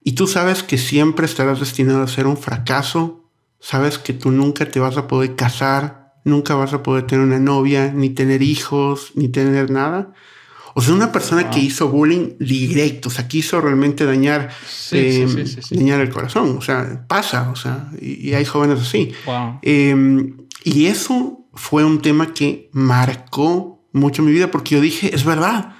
Y 0.00 0.12
tú 0.12 0.26
sabes 0.26 0.64
que 0.64 0.78
siempre 0.78 1.26
estarás 1.26 1.60
destinado 1.60 2.02
a 2.02 2.08
ser 2.08 2.26
un 2.26 2.36
fracaso. 2.36 3.30
Sabes 3.60 3.98
que 3.98 4.12
tú 4.12 4.32
nunca 4.32 4.68
te 4.68 4.80
vas 4.80 4.96
a 4.96 5.06
poder 5.06 5.36
casar, 5.36 6.14
nunca 6.24 6.56
vas 6.56 6.72
a 6.72 6.82
poder 6.82 7.06
tener 7.06 7.24
una 7.24 7.38
novia, 7.38 7.92
ni 7.92 8.10
tener 8.10 8.42
hijos, 8.42 9.12
ni 9.14 9.28
tener 9.28 9.70
nada. 9.70 10.12
O 10.74 10.82
sea, 10.82 10.94
una 10.94 11.12
persona 11.12 11.50
que 11.50 11.60
hizo 11.60 11.88
bullying 11.88 12.36
directo, 12.38 13.08
o 13.08 13.12
sea, 13.12 13.28
quiso 13.28 13.60
realmente 13.60 14.04
dañar, 14.04 14.50
eh, 14.92 15.26
dañar 15.70 16.00
el 16.00 16.10
corazón. 16.10 16.56
O 16.56 16.62
sea, 16.62 17.04
pasa, 17.06 17.50
o 17.50 17.56
sea, 17.56 17.90
y, 18.00 18.32
hay 18.32 18.44
jóvenes 18.44 18.80
así. 18.80 19.12
Em, 19.62 20.36
y 20.64 20.86
eso 20.86 21.46
fue 21.54 21.84
un 21.84 22.00
tema 22.00 22.32
que 22.32 22.70
marcó 22.72 23.86
mucho 23.92 24.22
mi 24.22 24.32
vida 24.32 24.50
porque 24.50 24.76
yo 24.76 24.80
dije, 24.80 25.14
es 25.14 25.24
verdad, 25.24 25.76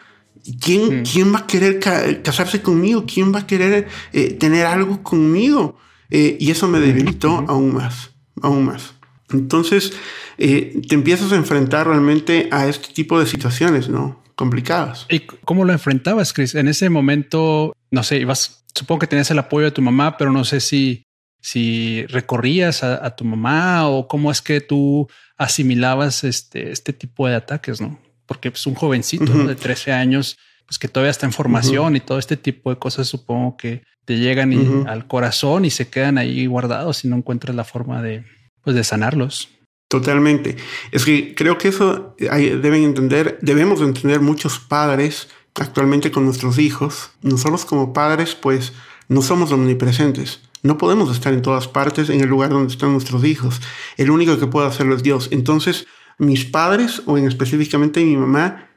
¿quién, 0.61 1.01
mm. 1.01 1.05
¿quién 1.05 1.33
va 1.33 1.39
a 1.39 1.47
querer 1.47 1.79
casarse 2.23 2.63
conmigo? 2.63 3.05
¿Quién 3.07 3.35
va 3.35 3.41
a 3.41 3.47
querer 3.47 3.89
eh, 4.13 4.33
tener 4.35 4.67
algo 4.67 5.03
conmigo? 5.03 5.77
Eh, 6.11 6.37
y 6.39 6.51
eso 6.51 6.69
me 6.69 6.79
debilitó 6.79 7.45
aún 7.49 7.75
más, 7.75 8.11
aún 8.43 8.67
más. 8.67 8.95
Entonces, 9.31 9.95
eh, 10.37 10.83
te 10.87 10.95
empiezas 10.95 11.33
a 11.33 11.37
enfrentar 11.37 11.87
realmente 11.87 12.49
a 12.51 12.67
este 12.67 12.93
tipo 12.93 13.19
de 13.19 13.27
situaciones, 13.27 13.89
¿no? 13.89 14.22
Complicadas. 14.35 15.07
¿Y 15.09 15.21
cómo 15.21 15.65
lo 15.65 15.73
enfrentabas, 15.73 16.33
Chris? 16.33 16.55
En 16.55 16.69
ese 16.69 16.89
momento, 16.91 17.75
no 17.91 18.03
sé, 18.03 18.19
ibas, 18.19 18.65
supongo 18.75 19.01
que 19.01 19.07
tenías 19.07 19.31
el 19.31 19.39
apoyo 19.39 19.67
de 19.67 19.73
tu 19.73 19.83
mamá, 19.83 20.17
pero 20.17 20.33
no 20.33 20.45
sé 20.45 20.61
si, 20.61 21.05
si 21.41 22.07
recorrías 22.07 22.83
a, 22.83 23.15
tu 23.17 23.25
mamá 23.25 23.89
o 23.89 24.09
cómo 24.09 24.31
es 24.31 24.41
que 24.41 24.61
tú 24.61 25.09
asimilabas 25.37 26.25
este, 26.25 26.71
este 26.71 26.93
tipo 26.93 27.29
de 27.29 27.35
ataques, 27.35 27.81
¿no? 27.81 27.99
Porque 28.27 28.49
es 28.49 28.53
pues, 28.53 28.67
un 28.67 28.75
jovencito 28.75 29.33
de 29.33 29.55
13 29.55 29.93
años, 29.93 30.39
pues 30.67 30.79
que 30.79 30.89
todavía 30.89 31.11
está 31.11 31.27
en 31.27 31.33
formación 31.33 31.97
y 31.97 32.01
todo 32.01 32.19
este 32.19 32.37
tipo 32.37 32.71
de 32.71 32.79
cosas, 32.79 33.09
supongo 33.09 33.57
que 33.57 33.83
te 34.05 34.19
llegan 34.19 34.87
al 34.89 35.07
corazón 35.07 35.65
y 35.65 35.71
se 35.71 35.89
quedan 35.89 36.19
ahí 36.19 36.47
guardados 36.47 37.05
y 37.05 37.09
no 37.09 37.17
encuentras 37.17 37.55
la 37.55 37.65
forma 37.65 38.03
de, 38.03 38.25
pues, 38.63 38.75
de 38.75 38.85
sanarlos. 38.85 39.49
Totalmente. 39.93 40.57
Es 40.91 41.05
que 41.05 41.35
creo 41.35 41.59
que 41.59 41.69
eso 41.69 42.17
deben 42.19 42.83
entender, 42.83 43.39
debemos 43.43 43.83
entender 43.83 44.23
muchos 44.23 44.59
padres 44.59 45.29
actualmente 45.55 46.11
con 46.11 46.25
nuestros 46.25 46.59
hijos. 46.59 47.11
Nosotros 47.21 47.67
como 47.67 47.93
padres, 47.93 48.35
pues 48.35 48.73
no 49.09 49.21
somos 49.21 49.53
omnipresentes. 49.53 50.41
No 50.63 50.79
podemos 50.79 51.15
estar 51.15 51.35
en 51.35 51.43
todas 51.43 51.69
partes 51.69 52.09
en 52.09 52.23
el 52.23 52.31
lugar 52.31 52.49
donde 52.49 52.73
están 52.73 52.93
nuestros 52.93 53.23
hijos. 53.23 53.61
El 53.99 54.11
único 54.11 54.39
que 54.39 54.47
puede 54.47 54.67
hacerlo 54.67 54.95
es 54.95 55.03
Dios. 55.03 55.29
Entonces, 55.31 55.87
mis 56.17 56.47
padres, 56.47 57.03
o 57.05 57.19
en 57.19 57.29
específicamente 57.29 58.03
mi 58.03 58.17
mamá, 58.17 58.71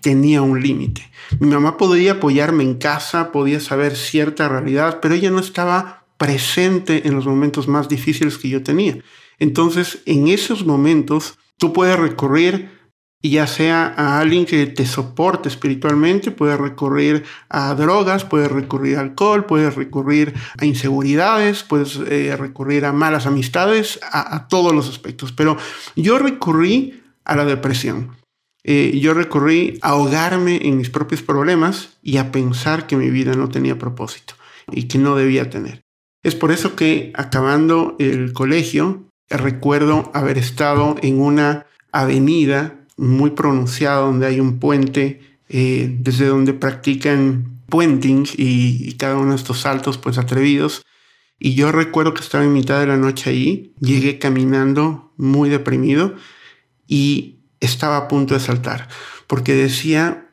tenía 0.00 0.40
un 0.40 0.62
límite. 0.62 1.06
Mi 1.38 1.48
mamá 1.48 1.76
podía 1.76 2.12
apoyarme 2.12 2.64
en 2.64 2.76
casa, 2.76 3.30
podía 3.30 3.60
saber 3.60 3.94
cierta 3.94 4.48
realidad, 4.48 5.00
pero 5.02 5.12
ella 5.16 5.30
no 5.30 5.40
estaba 5.40 6.06
presente 6.16 7.06
en 7.06 7.14
los 7.14 7.26
momentos 7.26 7.68
más 7.68 7.90
difíciles 7.90 8.38
que 8.38 8.48
yo 8.48 8.62
tenía. 8.62 8.96
Entonces, 9.42 9.98
en 10.06 10.28
esos 10.28 10.64
momentos, 10.64 11.36
tú 11.58 11.72
puedes 11.72 11.98
recurrir 11.98 12.70
ya 13.24 13.48
sea 13.48 13.92
a 13.96 14.20
alguien 14.20 14.46
que 14.46 14.66
te 14.66 14.86
soporte 14.86 15.48
espiritualmente, 15.48 16.30
puedes 16.30 16.60
recurrir 16.60 17.24
a 17.48 17.74
drogas, 17.74 18.24
puedes 18.24 18.52
recurrir 18.52 18.98
a 18.98 19.00
alcohol, 19.00 19.44
puedes 19.46 19.74
recurrir 19.74 20.32
a 20.58 20.64
inseguridades, 20.64 21.64
puedes 21.64 21.96
eh, 22.08 22.36
recurrir 22.36 22.84
a 22.84 22.92
malas 22.92 23.26
amistades, 23.26 23.98
a, 24.12 24.46
todos 24.46 24.72
los 24.72 24.88
aspectos. 24.88 25.32
Pero 25.32 25.56
yo 25.96 26.20
recurrí 26.20 27.02
a 27.24 27.34
la 27.34 27.44
depresión. 27.44 28.16
Eh, 28.62 28.96
yo 29.02 29.12
recurrí 29.12 29.76
a 29.82 29.90
ahogarme 29.90 30.60
en 30.62 30.76
mis 30.76 30.88
propios 30.88 31.20
problemas 31.20 31.98
y 32.00 32.18
a 32.18 32.30
pensar 32.30 32.86
que 32.86 32.96
mi 32.96 33.10
vida 33.10 33.34
no 33.34 33.48
tenía 33.48 33.76
propósito 33.76 34.34
y 34.70 34.86
que 34.86 34.98
no 34.98 35.16
debía 35.16 35.50
tener. 35.50 35.82
Es 36.22 36.36
por 36.36 36.52
eso 36.52 36.76
que 36.76 37.12
acabando 37.16 37.96
el 37.98 38.32
colegio, 38.32 39.08
recuerdo 39.36 40.10
haber 40.14 40.38
estado 40.38 40.96
en 41.02 41.20
una 41.20 41.66
avenida 41.90 42.78
muy 42.96 43.30
pronunciada 43.30 44.00
donde 44.00 44.26
hay 44.26 44.40
un 44.40 44.58
puente, 44.58 45.20
eh, 45.48 45.94
desde 46.00 46.26
donde 46.26 46.54
practican 46.54 47.60
puenting 47.68 48.26
y, 48.36 48.92
cada 48.94 49.16
uno 49.16 49.30
de 49.30 49.36
estos 49.36 49.60
saltos 49.60 49.98
pues 49.98 50.18
atrevidos. 50.18 50.84
Y 51.38 51.54
yo 51.54 51.72
recuerdo 51.72 52.14
que 52.14 52.20
estaba 52.20 52.44
en 52.44 52.52
mitad 52.52 52.78
de 52.78 52.86
la 52.86 52.96
noche 52.96 53.30
ahí, 53.30 53.74
llegué 53.80 54.18
caminando 54.18 55.12
muy 55.16 55.48
deprimido 55.48 56.14
y 56.86 57.40
estaba 57.60 57.96
a 57.96 58.08
punto 58.08 58.34
de 58.34 58.40
saltar, 58.40 58.88
porque 59.26 59.54
decía, 59.54 60.28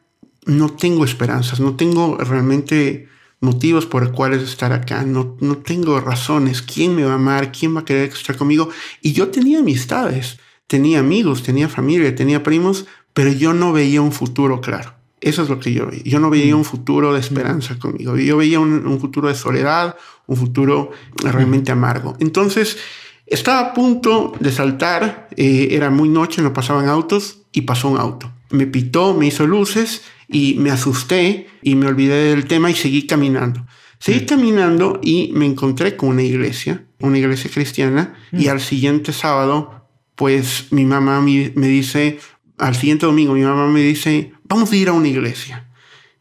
no 0.46 0.70
tengo 0.70 1.06
esperanzas, 1.06 1.60
no 1.60 1.75
tengo 1.75 2.18
realmente 2.18 3.08
motivos 3.41 3.86
por 3.86 4.03
los 4.03 4.12
cuales 4.12 4.43
estar 4.43 4.74
acá, 4.74 5.03
no, 5.03 5.38
no 5.39 5.58
tengo 5.58 6.00
razones, 6.00 6.62
quién 6.62 6.96
me 6.96 7.03
va 7.03 7.12
a 7.12 7.15
amar, 7.15 7.51
quién 7.51 7.75
va 7.75 7.81
a 7.81 7.86
querer 7.86 8.10
estar 8.10 8.36
conmigo. 8.36 8.69
Y 9.01 9.13
yo 9.13 9.29
tenía 9.29 9.60
amistades, 9.60 10.39
tenía 10.67 11.00
amigos, 11.00 11.43
tenía 11.43 11.69
familia, 11.69 12.13
tenía 12.15 12.43
primos, 12.43 12.86
pero 13.13 13.31
yo 13.31 13.53
no 13.53 13.72
veía 13.72 14.01
un 14.01 14.12
futuro 14.12 14.62
claro. 14.62 14.93
Eso 15.22 15.43
es 15.43 15.50
lo 15.50 15.60
que 15.60 15.74
yo 15.74 15.88
veía. 15.88 16.03
Yo 16.03 16.19
no 16.19 16.29
veía 16.29 16.55
un 16.55 16.63
futuro 16.63 17.13
de 17.13 17.19
esperanza 17.19 17.77
conmigo. 17.77 18.15
Yo 18.15 18.38
veía 18.38 18.60
un, 18.60 19.00
futuro 19.00 19.27
de 19.27 19.36
soledad, 19.36 19.98
un 20.27 20.38
futuro 20.38 20.91
realmente 21.22 21.72
amargo. 21.72 22.15
Entonces, 22.19 22.77
estaba 23.25 23.60
a 23.60 23.74
punto 23.74 24.34
de 24.39 24.51
saltar. 24.51 25.27
Eh, 25.36 25.69
era 25.72 25.89
muy 25.89 26.08
noche, 26.08 26.41
no 26.41 26.53
pasaban 26.53 26.88
autos 26.88 27.39
y 27.51 27.62
pasó 27.62 27.89
un 27.89 27.98
auto. 27.98 28.31
Me 28.50 28.65
pitó, 28.65 29.13
me 29.13 29.27
hizo 29.27 29.46
luces 29.46 30.03
y 30.30 30.56
me 30.56 30.70
asusté 30.72 31.48
y 31.62 31.76
me 31.76 31.88
olvidé 31.88 32.30
del 32.30 32.46
tema 32.46 32.70
y 32.70 32.76
seguí 32.76 33.08
caminando. 33.08 33.66
Seguí 34.00 34.22
mm. 34.22 34.26
caminando 34.26 35.00
y 35.04 35.32
me 35.34 35.46
encontré 35.46 35.98
con 35.98 36.10
una 36.10 36.24
iglesia, 36.24 36.86
una 37.00 37.18
iglesia 37.18 37.50
cristiana, 37.52 38.14
y 38.32 38.46
mm. 38.46 38.50
al 38.50 38.62
siguiente 38.62 39.12
sábado, 39.12 39.88
pues 40.16 40.68
mi 40.72 40.86
mamá 40.86 41.20
me, 41.22 41.68
dice, 41.68 42.20
al 42.58 42.76
siguiente 42.76 43.06
domingo 43.06 43.34
mi 43.34 43.42
mamá 43.42 43.68
me 43.68 43.82
dice, 43.82 44.32
vamos 44.44 44.72
a 44.72 44.76
ir 44.76 44.90
a 44.90 44.94
una 44.94 45.08
iglesia. 45.08 45.68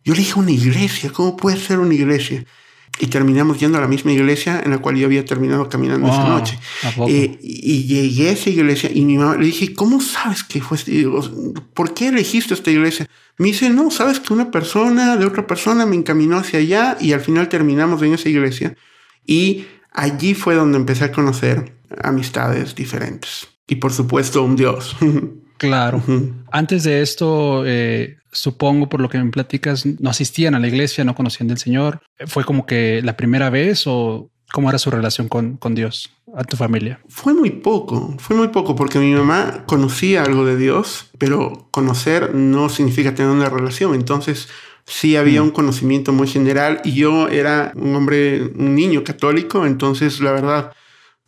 Yo 0.05 0.15
le 0.15 0.21
dije, 0.21 0.39
una 0.39 0.53
iglesia, 0.53 1.11
¿cómo 1.13 1.37
puede 1.37 1.59
ser 1.59 1.79
una 1.79 1.95
iglesia? 1.95 2.45
Y 3.01 3.07
terminamos 3.07 3.59
yendo 3.59 3.79
a 3.79 3.81
la 3.81 3.89
misma 3.89 4.13
iglesia 4.13 4.61
en 4.65 4.71
la 4.73 4.79
cual 4.79 4.97
yo 4.97 5.07
había 5.07 5.25
terminado 5.25 5.69
caminando 5.69 6.09
esa 6.09 6.29
noche. 6.29 6.59
Eh, 7.09 7.39
y 7.41 7.85
llegué 7.85 8.31
a 8.31 8.33
esa 8.33 8.51
iglesia 8.51 8.91
y 8.93 9.05
mi 9.05 9.17
mamá 9.17 9.37
le 9.37 9.47
dije, 9.47 9.75
¿cómo 9.75 10.01
sabes 10.01 10.43
que 10.45 10.61
fue? 10.61 10.79
¿Por 11.75 11.95
qué 11.95 12.09
elegiste 12.09 12.55
esta 12.55 12.71
iglesia? 12.71 13.09
Me 13.39 13.49
dice, 13.49 13.71
no, 13.71 13.91
sabes 13.91 14.21
que 14.21 14.33
una 14.33 14.51
persona 14.51 15.17
de 15.17 15.27
otra 15.27 15.47
persona 15.47 15.87
me 15.87 15.97
encaminó 15.97 16.39
hacia 16.39 16.59
allá 16.59 16.97
y 17.01 17.13
al 17.13 17.21
final 17.21 17.49
terminamos 17.49 18.03
en 18.03 18.15
esa 18.15 18.29
iglesia. 18.29 18.77
Y 19.25 19.67
allí 19.93 20.35
fue 20.35 20.55
donde 20.55 20.79
empecé 20.79 21.05
a 21.05 21.13
conocer 21.13 21.73
amistades 22.03 22.75
diferentes. 22.75 23.49
Y 23.69 23.77
por 23.77 23.93
supuesto, 23.93 24.43
un 24.43 24.57
Dios. 24.57 24.97
Claro. 25.59 26.01
Antes 26.53 26.85
de 26.85 27.03
esto, 27.03 27.65
eh, 27.67 28.19
supongo 28.39 28.89
por 28.89 29.01
lo 29.01 29.09
que 29.09 29.19
me 29.19 29.31
platicas, 29.31 29.85
no 29.87 30.11
asistían 30.11 30.55
a 30.55 30.59
la 30.59 30.69
iglesia, 30.69 31.05
no 31.05 31.15
conocían 31.15 31.49
del 31.49 31.59
Señor. 31.59 32.01
¿Fue 32.27 32.45
como 32.45 32.67
que 32.67 33.03
la 33.03 33.17
primera 33.17 33.51
vez 33.51 33.87
o 33.87 34.31
cómo 34.53 34.69
era 34.69 34.79
su 34.79 34.91
relación 34.91 35.29
con, 35.29 35.57
con 35.57 35.75
Dios, 35.75 36.11
a 36.35 36.45
tu 36.45 36.57
familia? 36.57 37.01
Fue 37.09 37.35
muy 37.35 37.51
poco, 37.51 38.17
fue 38.19 38.37
muy 38.37 38.49
poco 38.49 38.75
porque 38.75 38.99
mi 38.99 39.13
mamá 39.13 39.65
conocía 39.67 40.23
algo 40.23 40.45
de 40.45 40.57
Dios, 40.57 41.11
pero 41.19 41.69
conocer 41.71 42.35
no 42.35 42.69
significa 42.69 43.15
tener 43.15 43.31
una 43.31 43.49
relación. 43.49 43.95
Entonces, 43.95 44.49
sí 44.87 45.17
había 45.17 45.43
mm. 45.43 45.45
un 45.45 45.51
conocimiento 45.51 46.13
muy 46.13 46.27
general 46.27 46.81
y 46.85 46.95
yo 46.95 47.29
era 47.29 47.73
un 47.77 47.95
hombre, 47.95 48.43
un 48.43 48.75
niño 48.75 49.05
católico, 49.05 49.67
entonces 49.67 50.21
la 50.21 50.33
verdad 50.33 50.73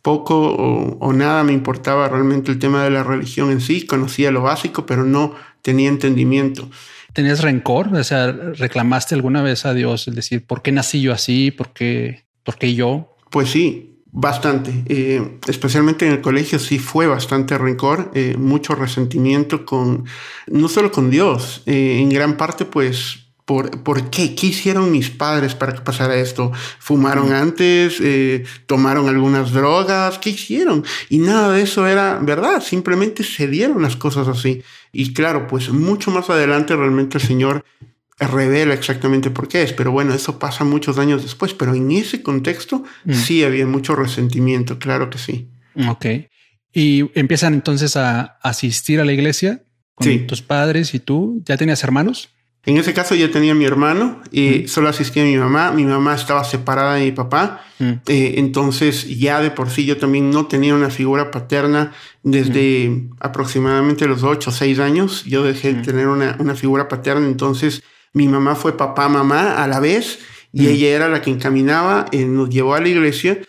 poco 0.01 0.55
o, 0.99 1.13
nada 1.13 1.43
me 1.43 1.53
importaba 1.53 2.09
realmente 2.09 2.51
el 2.51 2.59
tema 2.59 2.83
de 2.83 2.89
la 2.89 3.03
religión 3.03 3.51
en 3.51 3.61
sí, 3.61 3.85
conocía 3.85 4.31
lo 4.31 4.41
básico, 4.41 4.85
pero 4.85 5.03
no 5.03 5.35
tenía 5.61 5.89
entendimiento. 5.89 6.69
¿Tenías 7.13 7.41
rencor? 7.41 7.93
O 7.93 8.03
sea, 8.03 8.31
¿reclamaste 8.31 9.15
alguna 9.15 9.41
vez 9.41 9.65
a 9.65 9.73
Dios? 9.73 10.07
Es 10.07 10.15
decir, 10.15 10.45
¿por 10.45 10.61
qué 10.61 10.71
nací 10.71 11.01
yo 11.01 11.13
así? 11.13 11.51
¿Por 11.51 11.73
qué, 11.73 12.23
por 12.43 12.57
qué 12.57 12.73
yo? 12.73 13.15
Pues 13.29 13.49
sí, 13.49 13.91
bastante. 14.11 14.83
Eh, 14.87 15.39
especialmente 15.47 16.05
en 16.05 16.13
el 16.13 16.21
colegio 16.21 16.59
sí 16.59 16.79
fue 16.79 17.07
bastante 17.07 17.57
rencor, 17.57 18.11
eh, 18.13 18.35
mucho 18.37 18.75
resentimiento 18.75 19.65
con, 19.65 20.05
no 20.47 20.67
solo 20.67 20.91
con 20.91 21.09
Dios, 21.09 21.63
eh, 21.65 21.99
en 21.99 22.09
gran 22.09 22.37
parte 22.37 22.65
pues 22.65 23.30
¿Por, 23.83 24.09
qué? 24.09 24.33
¿Qué 24.33 24.47
hicieron 24.47 24.91
mis 24.91 25.09
padres 25.09 25.55
para 25.55 25.73
que 25.73 25.81
pasara 25.81 26.15
esto? 26.15 26.53
¿Fumaron 26.79 27.33
antes? 27.33 27.97
Eh, 27.99 28.45
¿Tomaron 28.65 29.09
algunas 29.09 29.51
drogas? 29.51 30.19
¿Qué 30.19 30.29
hicieron? 30.29 30.85
Y 31.09 31.17
nada 31.17 31.51
de 31.51 31.63
eso 31.63 31.85
era 31.85 32.17
verdad, 32.21 32.63
simplemente 32.63 33.23
se 33.25 33.47
dieron 33.47 33.81
las 33.81 33.97
cosas 33.97 34.29
así. 34.29 34.63
Y 34.93 35.13
claro, 35.13 35.47
pues 35.47 35.69
mucho 35.69 36.11
más 36.11 36.29
adelante 36.29 36.77
realmente 36.77 37.17
el 37.17 37.23
Señor 37.25 37.65
revela 38.19 38.73
exactamente 38.73 39.31
por 39.31 39.49
qué 39.49 39.63
es, 39.63 39.73
pero 39.73 39.91
bueno, 39.91 40.13
eso 40.13 40.39
pasa 40.39 40.63
muchos 40.63 40.97
años 40.97 41.23
después, 41.23 41.53
pero 41.53 41.75
en 41.75 41.91
ese 41.91 42.23
contexto 42.23 42.85
mm. 43.03 43.13
sí 43.13 43.43
había 43.43 43.67
mucho 43.67 43.95
resentimiento, 43.95 44.79
claro 44.79 45.09
que 45.09 45.17
sí. 45.17 45.49
Ok. 45.89 46.05
¿Y 46.73 47.19
empiezan 47.19 47.53
entonces 47.53 47.97
a 47.97 48.37
asistir 48.43 49.01
a 49.01 49.05
la 49.05 49.11
iglesia 49.11 49.63
con 49.93 50.25
tus 50.25 50.41
padres 50.41 50.93
y 50.93 50.99
tú? 50.99 51.41
¿Ya 51.45 51.57
tenías 51.57 51.83
hermanos? 51.83 52.29
En 52.63 52.77
ese 52.77 52.93
caso 52.93 53.15
yo 53.15 53.31
tenía 53.31 53.53
a 53.53 53.55
mi 53.55 53.65
hermano 53.65 54.21
y 54.31 54.67
solo 54.67 54.89
asistía 54.89 55.23
a 55.23 55.25
mi 55.25 55.35
mamá. 55.35 55.71
Mi 55.71 55.83
mamá 55.83 56.13
estaba 56.13 56.43
separada 56.43 56.95
de 56.95 57.05
mi 57.05 57.11
papá. 57.11 57.63
Eh, 57.79 58.35
entonces 58.37 59.17
ya 59.17 59.41
de 59.41 59.49
por 59.49 59.71
sí 59.71 59.85
yo 59.85 59.97
también 59.97 60.29
no 60.29 60.45
tenía 60.45 60.75
una 60.75 60.91
figura 60.91 61.31
paterna 61.31 61.93
desde 62.21 63.07
aproximadamente 63.19 64.07
los 64.07 64.21
8 64.21 64.51
o 64.51 64.53
6 64.53 64.79
años. 64.79 65.23
Yo 65.25 65.43
dejé 65.43 65.73
de 65.73 65.81
tener 65.81 66.07
una, 66.07 66.37
una, 66.39 66.53
figura 66.53 66.87
paterna. 66.87 67.25
Entonces 67.25 67.81
mi 68.13 68.27
mamá 68.27 68.53
fue 68.53 68.77
papá, 68.77 69.09
mamá 69.09 69.63
a 69.63 69.67
la 69.67 69.79
vez 69.79 70.19
y 70.53 70.67
ella 70.67 70.89
era 70.89 71.09
la 71.09 71.21
que 71.21 71.31
encaminaba, 71.31 72.05
eh, 72.11 72.25
nos 72.25 72.49
llevó 72.49 72.75
a 72.75 72.81
la 72.81 72.89
iglesia 72.89 73.39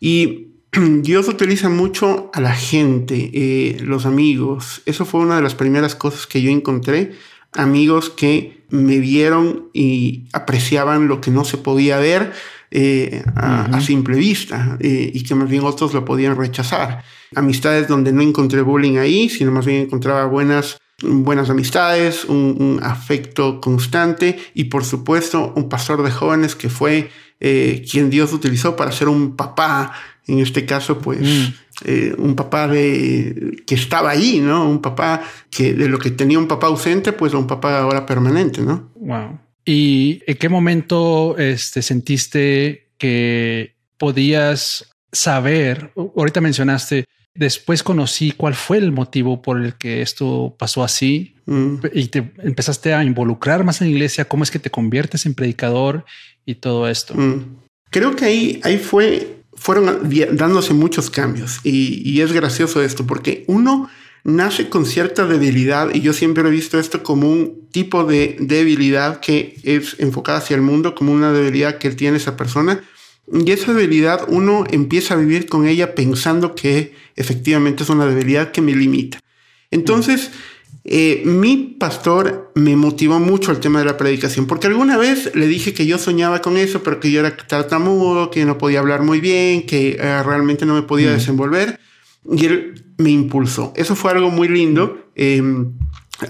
y 0.00 0.48
Dios 1.02 1.28
utiliza 1.28 1.68
mucho 1.68 2.30
a 2.32 2.40
la 2.40 2.54
gente, 2.54 3.30
eh, 3.34 3.76
los 3.82 4.06
amigos. 4.06 4.82
Eso 4.86 5.04
fue 5.04 5.20
una 5.20 5.36
de 5.36 5.42
las 5.42 5.54
primeras 5.54 5.94
cosas 5.94 6.26
que 6.26 6.40
yo 6.40 6.50
encontré. 6.50 7.12
Amigos 7.54 8.10
que 8.10 8.62
me 8.70 8.98
vieron 8.98 9.68
y 9.72 10.24
apreciaban 10.32 11.08
lo 11.08 11.20
que 11.20 11.30
no 11.30 11.44
se 11.44 11.58
podía 11.58 11.98
ver 11.98 12.32
eh, 12.70 13.22
a, 13.36 13.80
simple 13.82 14.16
vista 14.16 14.78
eh, 14.80 15.10
y 15.12 15.22
que 15.24 15.34
más 15.34 15.50
bien 15.50 15.62
otros 15.64 15.92
lo 15.92 16.04
podían 16.04 16.36
rechazar. 16.36 17.04
Amistades 17.34 17.86
donde 17.88 18.12
no 18.12 18.22
encontré 18.22 18.62
bullying 18.62 18.96
ahí, 18.96 19.28
sino 19.28 19.52
más 19.52 19.66
bien 19.66 19.82
encontraba 19.82 20.24
buenas 20.24 20.78
buenas 21.02 21.50
amistades, 21.50 22.24
un, 22.24 22.80
afecto 22.82 23.60
constante 23.60 24.38
y 24.54 24.64
por 24.64 24.84
supuesto 24.84 25.52
un 25.56 25.68
pastor 25.68 26.02
de 26.02 26.10
jóvenes 26.10 26.54
que 26.54 26.68
fue 26.68 27.10
eh, 27.40 27.84
quien 27.90 28.08
Dios 28.08 28.32
utilizó 28.32 28.76
para 28.76 28.92
ser 28.92 29.08
un 29.08 29.36
papá, 29.36 29.92
en 30.26 30.38
este 30.38 30.64
caso 30.64 30.98
pues 30.98 31.20
mm. 31.20 31.54
eh, 31.84 32.14
un 32.18 32.34
papá 32.34 32.68
de, 32.68 33.62
que 33.66 33.74
estaba 33.74 34.10
ahí, 34.10 34.40
¿no? 34.40 34.68
Un 34.68 34.80
papá 34.80 35.22
que 35.50 35.74
de 35.74 35.88
lo 35.88 35.98
que 35.98 36.10
tenía 36.10 36.38
un 36.38 36.48
papá 36.48 36.68
ausente 36.68 37.12
pues 37.12 37.34
un 37.34 37.46
papá 37.46 37.80
ahora 37.80 38.06
permanente, 38.06 38.60
¿no? 38.62 38.90
Wow. 38.96 39.38
¿Y 39.64 40.22
en 40.26 40.36
qué 40.36 40.48
momento 40.48 41.36
este, 41.38 41.82
sentiste 41.82 42.88
que 42.98 43.74
podías 43.98 44.90
saber, 45.12 45.92
ahorita 45.94 46.40
mencionaste, 46.40 47.06
Después 47.34 47.82
conocí 47.82 48.32
cuál 48.32 48.54
fue 48.54 48.76
el 48.76 48.92
motivo 48.92 49.40
por 49.40 49.58
el 49.58 49.74
que 49.76 50.02
esto 50.02 50.54
pasó 50.58 50.84
así 50.84 51.36
mm. 51.46 51.76
y 51.94 52.08
te 52.08 52.30
empezaste 52.42 52.92
a 52.92 53.02
involucrar 53.04 53.64
más 53.64 53.80
en 53.80 53.86
la 53.86 53.92
iglesia. 53.92 54.26
¿Cómo 54.26 54.44
es 54.44 54.50
que 54.50 54.58
te 54.58 54.70
conviertes 54.70 55.24
en 55.24 55.32
predicador 55.32 56.04
y 56.44 56.56
todo 56.56 56.88
esto? 56.88 57.14
Mm. 57.14 57.56
Creo 57.90 58.16
que 58.16 58.26
ahí, 58.26 58.60
ahí 58.64 58.76
fue, 58.76 59.41
fueron 59.62 60.10
dándose 60.32 60.74
muchos 60.74 61.08
cambios 61.08 61.60
y, 61.62 62.20
es 62.20 62.32
gracioso 62.32 62.82
esto 62.82 63.06
porque 63.06 63.44
uno 63.46 63.88
nace 64.24 64.68
con 64.68 64.86
cierta 64.86 65.24
debilidad 65.24 65.94
y 65.94 66.00
yo 66.00 66.12
siempre 66.12 66.46
he 66.46 66.50
visto 66.50 66.80
esto 66.80 67.04
como 67.04 67.30
un 67.30 67.68
tipo 67.70 68.04
de 68.04 68.36
debilidad 68.40 69.20
que 69.20 69.56
es 69.62 69.96
enfocada 70.00 70.38
hacia 70.38 70.56
el 70.56 70.62
mundo, 70.62 70.96
como 70.96 71.12
una 71.12 71.32
debilidad 71.32 71.78
que 71.78 71.90
tiene 71.90 72.16
esa 72.16 72.36
persona 72.36 72.82
y 73.32 73.52
esa 73.52 73.72
debilidad 73.72 74.24
uno 74.26 74.64
empieza 74.68 75.14
a 75.14 75.16
vivir 75.16 75.48
con 75.48 75.68
ella 75.68 75.94
pensando 75.94 76.56
que 76.56 76.94
efectivamente 77.14 77.84
es 77.84 77.88
una 77.88 78.06
debilidad 78.06 78.50
que 78.50 78.62
me 78.62 78.74
limita. 78.74 79.20
Entonces, 79.70 80.32
eh, 80.84 81.22
mi 81.24 81.76
pastor 81.78 82.50
me 82.56 82.74
motivó 82.74 83.20
mucho 83.20 83.52
el 83.52 83.60
tema 83.60 83.78
de 83.78 83.84
la 83.84 83.96
predicación, 83.96 84.46
porque 84.46 84.66
alguna 84.66 84.96
vez 84.96 85.34
le 85.34 85.46
dije 85.46 85.74
que 85.74 85.86
yo 85.86 85.98
soñaba 85.98 86.42
con 86.42 86.56
eso, 86.56 86.82
pero 86.82 86.98
que 86.98 87.10
yo 87.12 87.20
era 87.20 87.36
tartamudo, 87.36 88.30
que 88.30 88.44
no 88.44 88.58
podía 88.58 88.80
hablar 88.80 89.02
muy 89.02 89.20
bien, 89.20 89.64
que 89.64 89.96
eh, 90.00 90.22
realmente 90.22 90.66
no 90.66 90.74
me 90.74 90.82
podía 90.82 91.12
desenvolver. 91.12 91.78
Y 92.30 92.46
él 92.46 92.84
me 92.98 93.10
impulsó. 93.10 93.72
Eso 93.76 93.94
fue 93.94 94.10
algo 94.12 94.30
muy 94.30 94.48
lindo. 94.48 95.10
Em, 95.14 95.72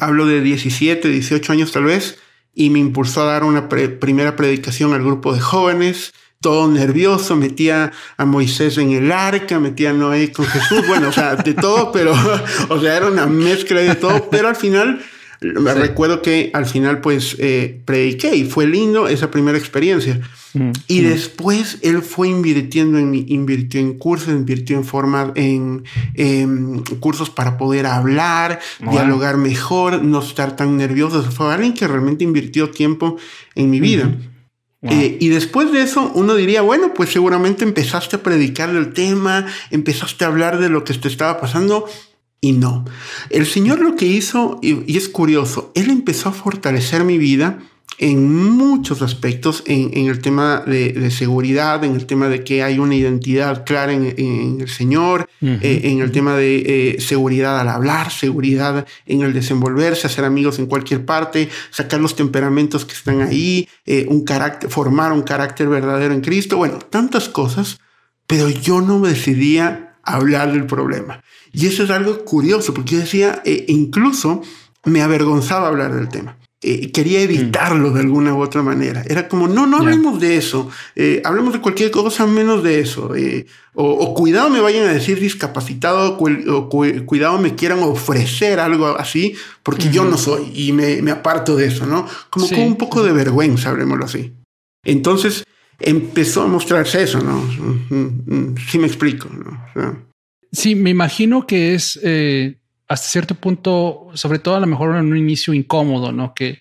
hablo 0.00 0.26
de 0.26 0.40
17, 0.40 1.09
18 1.09 1.52
años 1.52 1.73
tal 1.73 1.85
vez, 1.85 2.18
y 2.54 2.71
me 2.71 2.78
impulsó 2.78 3.23
a 3.23 3.32
dar 3.32 3.44
una 3.44 3.68
primera 3.68 4.37
predicación 4.37 4.92
al 4.92 5.02
grupo 5.02 5.32
de 5.32 5.40
jóvenes 5.40 6.12
todo 6.42 6.68
nervioso, 6.68 7.37
metía 7.37 7.92
a 8.18 8.25
Moisés 8.26 8.76
en 8.76 8.90
el 8.90 9.11
arca, 9.11 9.58
metía 9.58 9.90
a 9.90 9.92
Noé 9.94 10.32
con 10.32 10.44
Jesús, 10.44 10.87
bueno, 10.87 11.08
o 11.08 11.12
sea, 11.12 11.37
de 11.37 11.54
todo, 11.54 11.90
pero, 11.92 12.12
o 12.68 12.80
sea, 12.80 12.96
era 12.96 13.06
una 13.06 13.26
mezcla 13.26 13.80
de 13.80 13.94
todo, 13.94 14.28
pero 14.28 14.49
al 14.49 14.56
final, 14.56 15.00
me 15.40 15.72
recuerdo 15.72 16.20
que 16.20 16.50
al 16.52 16.66
final 16.66 17.00
pues 17.00 17.37
eh, 17.38 17.80
prediqué 17.84 18.37
y 18.37 18.44
fue 18.44 18.66
lindo 18.66 19.08
esa 19.08 19.30
primera 19.30 19.56
experiencia. 19.56 20.20
Mm, 20.54 20.70
y 20.87 21.00
mm. 21.00 21.04
después 21.04 21.78
él 21.82 22.02
fue 22.02 22.28
invirtiendo 22.28 22.99
en 22.99 23.14
invirtió 23.14 23.80
en 23.80 23.94
cursos, 23.94 24.28
invirtió 24.28 24.76
en 24.76 24.84
forma, 24.84 25.32
en, 25.34 25.84
cursos 27.00 27.30
para 27.30 27.56
poder 27.56 27.87
hablar, 27.87 28.61
dialogar 28.78 29.37
mejor, 29.37 30.02
no 30.02 30.20
estar 30.20 30.54
tan 30.56 30.76
nervioso. 30.76 31.22
Fue 31.22 31.52
alguien 31.52 31.72
que 31.72 31.88
realmente 31.88 32.25
invirtió 32.25 32.70
tiempo 32.70 33.16
en 33.54 33.70
mi 33.70 33.80
vida. 33.80 34.12
Eh, 34.82 35.16
y 35.20 35.28
después 35.28 35.70
de 35.70 35.82
eso, 35.82 36.10
uno 36.14 36.34
diría, 36.34 36.60
bueno, 36.62 36.92
pues 36.92 37.10
seguramente 37.10 37.62
empezaste 37.62 38.16
a 38.16 38.22
predicar 38.22 38.70
el 38.70 38.92
tema, 38.92 39.46
empezaste 39.70 40.24
a 40.24 40.28
hablar 40.28 40.58
de 40.58 40.68
lo 40.68 40.82
que 40.82 40.94
te 40.94 41.09
estaba 41.09 41.40
pasando. 41.40 41.87
Y 42.40 42.52
no, 42.52 42.85
el 43.30 43.46
Señor 43.46 43.80
lo 43.80 43.94
que 43.94 44.07
hizo, 44.07 44.59
y 44.61 44.96
es 44.96 45.09
curioso, 45.09 45.70
Él 45.76 45.90
empezó 45.90 46.30
a 46.30 46.33
fortalecer 46.33 47.04
mi 47.04 47.16
vida 47.16 47.61
en 47.99 48.35
muchos 48.35 49.01
aspectos, 49.01 49.62
en, 49.66 50.09
el 50.09 50.21
tema 50.21 50.64
de, 50.66 51.11
seguridad, 51.12 51.85
en 51.85 51.95
el 51.95 52.07
tema 52.07 52.29
de 52.29 52.42
que 52.42 52.62
hay 52.62 52.81
una 52.81 52.97
identidad 52.97 53.64
clara 53.64 53.92
en, 53.92 54.61
el 54.61 54.68
Señor, 54.68 55.29
eh, 55.40 55.83
en 55.85 56.01
el 56.01 56.11
tema 56.11 56.37
de 56.37 56.57
eh, 56.97 57.01
seguridad 57.01 57.61
al 57.61 57.68
hablar, 57.68 58.11
seguridad 58.11 58.87
en 59.07 59.23
el 59.23 59.33
desenvolverse, 59.33 60.09
hacer 60.09 60.25
amigos 60.25 60.59
en 60.59 60.66
cualquier 60.66 61.05
parte, 61.05 61.49
sacar 61.71 62.01
los 62.01 62.16
temperamentos 62.16 62.85
que 62.85 62.95
están 62.95 63.21
ahí, 63.21 63.68
eh, 63.87 64.07
un 64.09 64.25
carácter, 64.25 64.68
formar 64.68 65.12
un 65.12 65.23
carácter 65.23 65.68
verdadero 65.68 66.12
en 66.12 66.23
Cristo, 66.23 66.57
bueno, 66.57 66.79
tantas 66.79 67.29
cosas, 67.29 67.79
pero 68.27 68.49
yo 68.49 68.81
no 68.81 68.99
me 68.99 69.11
decidía 69.11 69.97
hablar 70.03 70.53
del 70.53 70.66
problema. 70.66 71.23
Y 71.53 71.66
eso 71.66 71.85
es 71.85 71.90
algo 71.90 72.25
curioso, 72.25 72.75
porque 72.75 72.95
yo 72.95 73.01
decía, 73.01 73.42
incluso 73.68 74.42
me 74.85 75.03
avergonzaba 75.03 75.68
hablar 75.68 75.95
del 75.95 76.09
tema. 76.09 76.37
Eh, 76.64 76.92
quería 76.92 77.18
mm. 77.18 77.22
evitarlo 77.22 77.90
de 77.90 78.01
alguna 78.01 78.35
u 78.35 78.40
otra 78.40 78.62
manera. 78.62 79.03
Era 79.09 79.27
como, 79.27 79.48
no, 79.48 79.66
no 79.66 79.79
hablemos 79.79 80.20
de 80.20 80.37
eso, 80.37 80.70
eh, 80.94 81.20
hablemos 81.25 81.53
de 81.53 81.61
cualquier 81.61 81.90
cosa 81.90 82.25
menos 82.25 82.62
de 82.62 82.79
eso. 82.79 83.16
Eh, 83.16 83.46
o, 83.75 84.14
cuidado 84.14 84.48
me 84.48 84.61
vayan 84.61 84.87
a 84.87 84.92
decir 84.92 85.18
discapacitado, 85.18 86.16
o 86.18 86.68
cuidado 86.68 87.38
me 87.38 87.57
quieran 87.57 87.81
ofrecer 87.81 88.61
algo 88.61 88.87
así, 88.96 89.35
porque 89.64 89.90
yo 89.90 90.05
no 90.05 90.16
soy 90.16 90.53
y 90.55 90.72
me, 90.72 91.11
aparto 91.11 91.57
de 91.57 91.66
eso, 91.66 91.85
¿no? 91.87 92.07
Como 92.31 92.48
con 92.48 92.61
un 92.61 92.77
poco 92.77 93.03
de 93.03 93.12
vergüenza, 93.12 93.70
hablemoslo 93.70 94.05
así. 94.05 94.33
Entonces 94.85 95.42
empezó 95.81 96.42
a 96.42 96.46
mostrarse 96.46 97.03
eso, 97.03 97.18
¿no? 97.20 97.40
Mm, 97.40 98.22
mm, 98.27 98.55
sí 98.70 98.79
me 98.79 98.87
explico, 98.87 99.29
¿no? 99.31 100.12
sí, 100.53 100.77
me 100.77 100.90
imagino 100.90 101.44
que 101.46 101.75
es 101.75 101.98
hasta 102.92 103.09
cierto 103.09 103.35
punto, 103.35 104.11
sobre 104.14 104.38
todo 104.38 104.57
a 104.57 104.61
lo 104.61 104.66
mejor 104.66 104.94
en 104.96 105.07
un 105.07 105.16
inicio 105.16 105.55
incómodo, 105.55 106.12
¿no? 106.12 106.35
Que, 106.35 106.59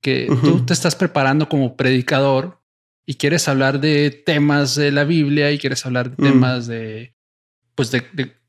que 0.00 0.28
tú 0.42 0.64
te 0.64 0.72
estás 0.72 0.96
preparando 0.96 1.48
como 1.48 1.76
predicador 1.76 2.60
y 3.04 3.14
quieres 3.14 3.48
hablar 3.48 3.80
de 3.80 4.10
temas 4.10 4.74
de 4.74 4.90
la 4.92 5.04
Biblia 5.04 5.52
y 5.52 5.58
quieres 5.58 5.84
hablar 5.84 6.16
de 6.16 6.22
mm. 6.22 6.32
temas 6.32 6.66
de, 6.66 7.14
pues 7.74 7.90
de, 7.90 8.02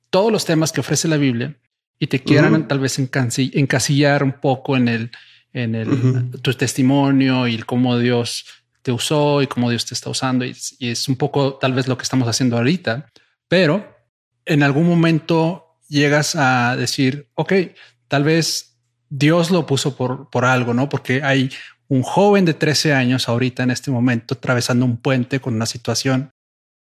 todos 0.09 0.31
los 0.31 0.45
temas 0.45 0.71
que 0.71 0.79
ofrece 0.79 1.09
la 1.09 1.17
Biblia 1.17 1.57
y 1.99 2.07
te 2.07 2.21
quieran 2.21 2.69
tal 2.69 2.79
vez 2.79 2.99
encasillar 2.99 4.23
un 4.23 4.33
poco 4.33 4.77
en 4.77 4.87
el, 4.87 5.11
en 5.51 5.75
el, 5.75 6.31
tu 6.41 6.53
testimonio 6.53 7.49
y 7.49 7.57
cómo 7.57 7.97
Dios 7.97 8.45
te 8.81 8.93
usó 8.93 9.41
y 9.41 9.47
cómo 9.47 9.69
Dios 9.69 9.85
te 9.85 9.93
está 9.93 10.09
usando. 10.09 10.45
Y, 10.45 10.55
y 10.79 10.89
es 10.89 11.09
un 11.09 11.17
poco 11.17 11.55
tal 11.55 11.73
vez 11.73 11.89
lo 11.89 11.97
que 11.97 12.03
estamos 12.03 12.29
haciendo 12.29 12.55
ahorita, 12.55 13.11
pero 13.49 13.93
en 14.45 14.63
algún 14.63 14.87
momento 14.87 15.64
llegas 15.87 16.35
a 16.35 16.75
decir, 16.75 17.29
ok, 17.35 17.53
tal 18.07 18.23
vez 18.23 18.77
Dios 19.09 19.51
lo 19.51 19.65
puso 19.65 19.95
por, 19.95 20.29
por 20.29 20.45
algo, 20.45 20.73
¿no? 20.73 20.89
Porque 20.89 21.21
hay 21.23 21.51
un 21.87 22.01
joven 22.01 22.45
de 22.45 22.53
13 22.53 22.93
años 22.93 23.29
ahorita 23.29 23.63
en 23.63 23.71
este 23.71 23.91
momento 23.91 24.33
atravesando 24.35 24.85
un 24.85 24.97
puente 24.97 25.39
con 25.39 25.55
una 25.55 25.65
situación 25.65 26.31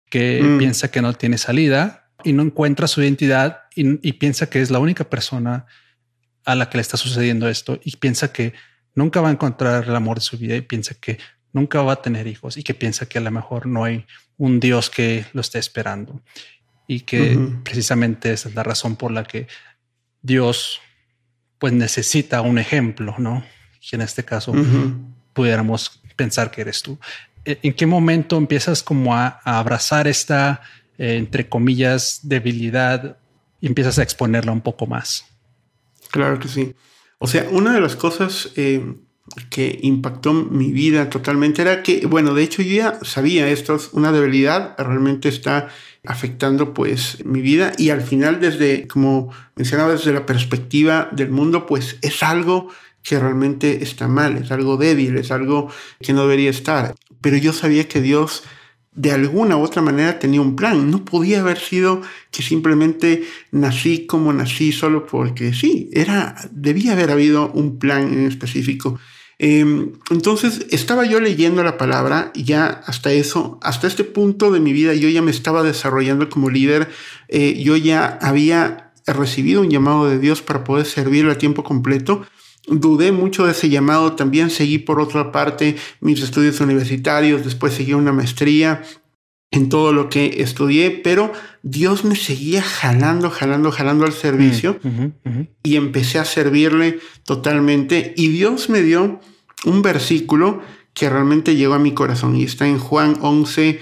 que 0.09 0.43
mm. 0.43 0.59
piensa 0.59 0.91
que 0.91 1.03
no 1.03 1.13
tiene 1.13 1.39
salida 1.39 2.11
y 2.23 2.33
no 2.33 2.43
encuentra 2.43 2.89
su 2.89 3.03
identidad 3.03 3.63
y, 3.75 4.13
piensa 4.13 4.49
que 4.49 4.63
es 4.63 4.71
la 4.71 4.79
única 4.79 5.05
persona 5.05 5.67
a 6.45 6.55
la 6.55 6.71
que 6.71 6.79
le 6.79 6.83
está 6.83 6.97
sucediendo 6.97 7.49
esto 7.49 7.79
y 7.83 7.97
piensa 7.97 8.33
que 8.33 8.55
nunca 8.95 9.21
va 9.21 9.29
a 9.29 9.33
encontrar 9.33 9.85
el 9.85 9.97
amor 9.97 10.19
de 10.19 10.25
su 10.25 10.39
vida 10.39 10.57
y 10.57 10.61
piensa 10.61 10.95
que 10.95 11.19
nunca 11.53 11.83
va 11.83 11.95
a 11.95 12.03
tener 12.03 12.27
hijos 12.27 12.57
y 12.57 12.63
que 12.63 12.75
piensa 12.75 13.07
que 13.07 13.19
a 13.19 13.21
lo 13.21 13.31
mejor 13.31 13.67
no 13.67 13.85
hay 13.85 14.07
un 14.37 14.61
Dios 14.61 14.91
que 14.91 15.27
lo 15.33 15.41
esté 15.41 15.59
esperando 15.59 16.23
y 16.87 17.01
que 17.01 17.39
precisamente 17.63 18.33
esa 18.33 18.49
es 18.49 18.55
la 18.55 18.63
razón 18.63 18.97
por 18.97 19.11
la 19.11 19.25
que 19.25 19.47
Dios 20.23 20.81
pues 21.59 21.73
necesita 21.73 22.41
un 22.41 22.59
ejemplo, 22.59 23.15
¿no? 23.19 23.45
Y 23.81 23.95
en 23.95 24.03
este 24.03 24.25
caso 24.25 24.53
pudiéramos 25.33 26.03
pensar 26.17 26.51
que 26.51 26.63
eres 26.63 26.83
tú. 26.83 26.99
¿E-, 27.45 27.59
¿En 27.63 27.73
qué 27.75 27.87
momento 27.87 28.37
empiezas 28.37 28.83
como 28.83 29.15
a, 29.15 29.41
abrazar 29.45 30.07
esta, 30.07 30.63
eh, 30.99 31.17
entre 31.17 31.49
comillas, 31.49 32.21
debilidad 32.23 33.19
y 33.61 33.67
empiezas 33.67 33.99
a 33.99 34.03
exponerla 34.03 34.53
un 34.53 34.61
poco 34.61 34.87
más? 34.87 35.27
Claro 36.11 36.39
que 36.39 36.49
sí. 36.49 36.75
O 37.19 37.27
sea, 37.27 37.47
una 37.51 37.73
de 37.75 37.81
las 37.81 37.97
cosas 37.97 38.51
eh, 38.57 38.85
que 39.51 39.79
impactó 39.83 40.33
mi 40.35 40.71
vida 40.71 41.09
totalmente 41.09 41.63
era 41.63 41.83
que, 41.83 42.07
bueno, 42.07 42.35
de 42.35 42.43
hecho 42.43 42.63
yo 42.63 42.77
ya 42.77 42.99
sabía 43.03 43.49
esto, 43.49 43.75
es 43.75 43.91
una 43.93 44.13
debilidad, 44.13 44.75
realmente 44.79 45.29
está 45.29 45.69
afectando 46.07 46.75
pues 46.75 47.25
mi 47.25 47.41
vida 47.41 47.73
y 47.79 47.91
al 47.91 48.03
final 48.03 48.41
desde, 48.41 48.87
como 48.87 49.33
mencionaba, 49.57 49.93
desde 49.93 50.13
la 50.13 50.27
perspectiva 50.27 51.09
del 51.13 51.31
mundo, 51.31 51.67
pues 51.67 51.97
es 52.03 52.23
algo 52.23 52.69
que 53.03 53.19
realmente 53.19 53.83
está 53.83 54.09
mal, 54.09 54.37
es 54.37 54.51
algo 54.51 54.77
débil, 54.77 55.17
es 55.17 55.31
algo 55.31 55.71
que 56.01 56.13
no 56.13 56.23
debería 56.23 56.51
estar. 56.51 56.95
Pero 57.21 57.37
yo 57.37 57.53
sabía 57.53 57.89
que 57.89 58.01
Dios 58.01 58.43
de 58.95 59.11
alguna 59.11 59.57
u 59.57 59.63
otra 59.63 59.83
manera 59.83 60.19
tenía 60.19 60.41
un 60.41 60.57
plan. 60.57 60.91
No 60.91 61.05
podía 61.05 61.41
haber 61.41 61.59
sido 61.59 62.03
que 62.31 62.43
simplemente 62.43 63.25
nací 63.51 64.07
como 64.07 64.33
nací 64.33 64.73
solo 64.73 65.07
porque 65.07 65.53
sí, 65.53 65.91
era, 65.93 66.37
debía 66.51 66.93
haber 66.93 67.11
habido 67.11 67.51
un 67.53 67.79
plan 67.79 68.13
en 68.13 68.27
específico. 68.27 68.99
Em, 69.39 69.93
entonces 70.11 70.67
estaba 70.71 71.05
yo 71.05 71.21
leyendo 71.21 71.63
la 71.65 71.77
palabra 71.77 72.31
y 72.35 72.45
ya 72.45 72.67
hasta 72.87 73.13
eso, 73.13 73.59
hasta 73.63 73.87
este 73.87 74.05
punto 74.05 74.53
de 74.53 74.61
mi 74.61 74.73
vida 74.73 74.95
yo 74.95 75.09
ya 75.09 75.23
me 75.23 75.31
estaba 75.31 75.63
desarrollando 75.63 76.29
como 76.31 76.51
líder, 76.51 76.89
eh, 77.29 77.61
yo 77.63 77.77
ya 77.77 78.19
había 78.23 78.93
recibido 79.07 79.61
un 79.61 79.71
llamado 79.71 80.09
de 80.09 80.19
Dios 80.19 80.41
para 80.41 80.65
poder 80.65 80.87
servirle 80.87 81.33
a 81.33 81.39
tiempo 81.39 81.65
completo. 81.65 82.25
Dudé 82.67 83.13
mucho 83.13 83.45
de 83.45 83.53
ese 83.53 83.69
llamado, 83.69 84.15
también 84.15 84.49
seguí 84.49 84.79
por 84.79 84.99
otra 84.99 85.33
parte 85.33 85.77
mis 86.01 86.23
estudios 86.23 86.61
universitarios, 86.61 87.45
después 87.45 87.75
seguí 87.75 87.93
una 87.93 88.13
maestría 88.13 88.83
en 89.55 89.69
todo 89.69 89.93
lo 89.93 90.09
que 90.09 90.43
estudié, 90.43 90.91
pero 90.91 91.33
Dios 91.63 92.05
me 92.05 92.17
seguía 92.17 92.61
jalando, 92.61 93.31
jalando, 93.31 93.71
jalando 93.71 94.05
al 94.05 94.13
servicio 94.13 94.81
mm, 94.83 95.41
y 95.63 95.77
empecé 95.77 96.19
a 96.19 96.25
servirle 96.25 96.99
totalmente. 97.23 98.15
Y 98.17 98.29
Dios 98.31 98.69
me 98.69 98.83
dio 98.83 99.21
un 99.65 99.83
versículo 99.83 100.61
que 100.93 101.09
realmente 101.09 101.55
llegó 101.55 101.75
a 101.75 101.79
mi 101.79 101.93
corazón 101.93 102.35
y 102.35 102.43
está 102.43 102.67
en 102.67 102.81
Juan 102.81 103.17
11, 103.21 103.79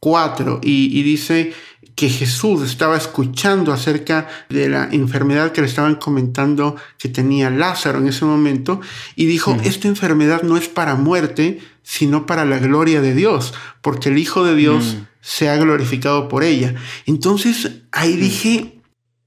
4 0.00 0.60
y, 0.64 0.98
y 0.98 1.02
dice, 1.04 1.52
que 1.94 2.08
Jesús 2.08 2.62
estaba 2.62 2.96
escuchando 2.96 3.72
acerca 3.72 4.28
de 4.48 4.68
la 4.68 4.88
enfermedad 4.90 5.52
que 5.52 5.60
le 5.60 5.68
estaban 5.68 5.94
comentando 5.94 6.76
que 6.98 7.08
tenía 7.08 7.50
Lázaro 7.50 7.98
en 7.98 8.08
ese 8.08 8.24
momento 8.24 8.80
y 9.14 9.26
dijo, 9.26 9.56
esta 9.62 9.88
enfermedad 9.88 10.42
no 10.42 10.56
es 10.56 10.68
para 10.68 10.96
muerte, 10.96 11.60
sino 11.82 12.26
para 12.26 12.44
la 12.44 12.58
gloria 12.58 13.00
de 13.00 13.14
Dios, 13.14 13.54
porque 13.80 14.08
el 14.08 14.18
Hijo 14.18 14.44
de 14.44 14.56
Dios 14.56 14.96
se 15.20 15.48
ha 15.48 15.56
glorificado 15.56 16.28
por 16.28 16.42
ella. 16.42 16.74
Entonces 17.06 17.82
ahí 17.92 18.16
dije, 18.16 18.80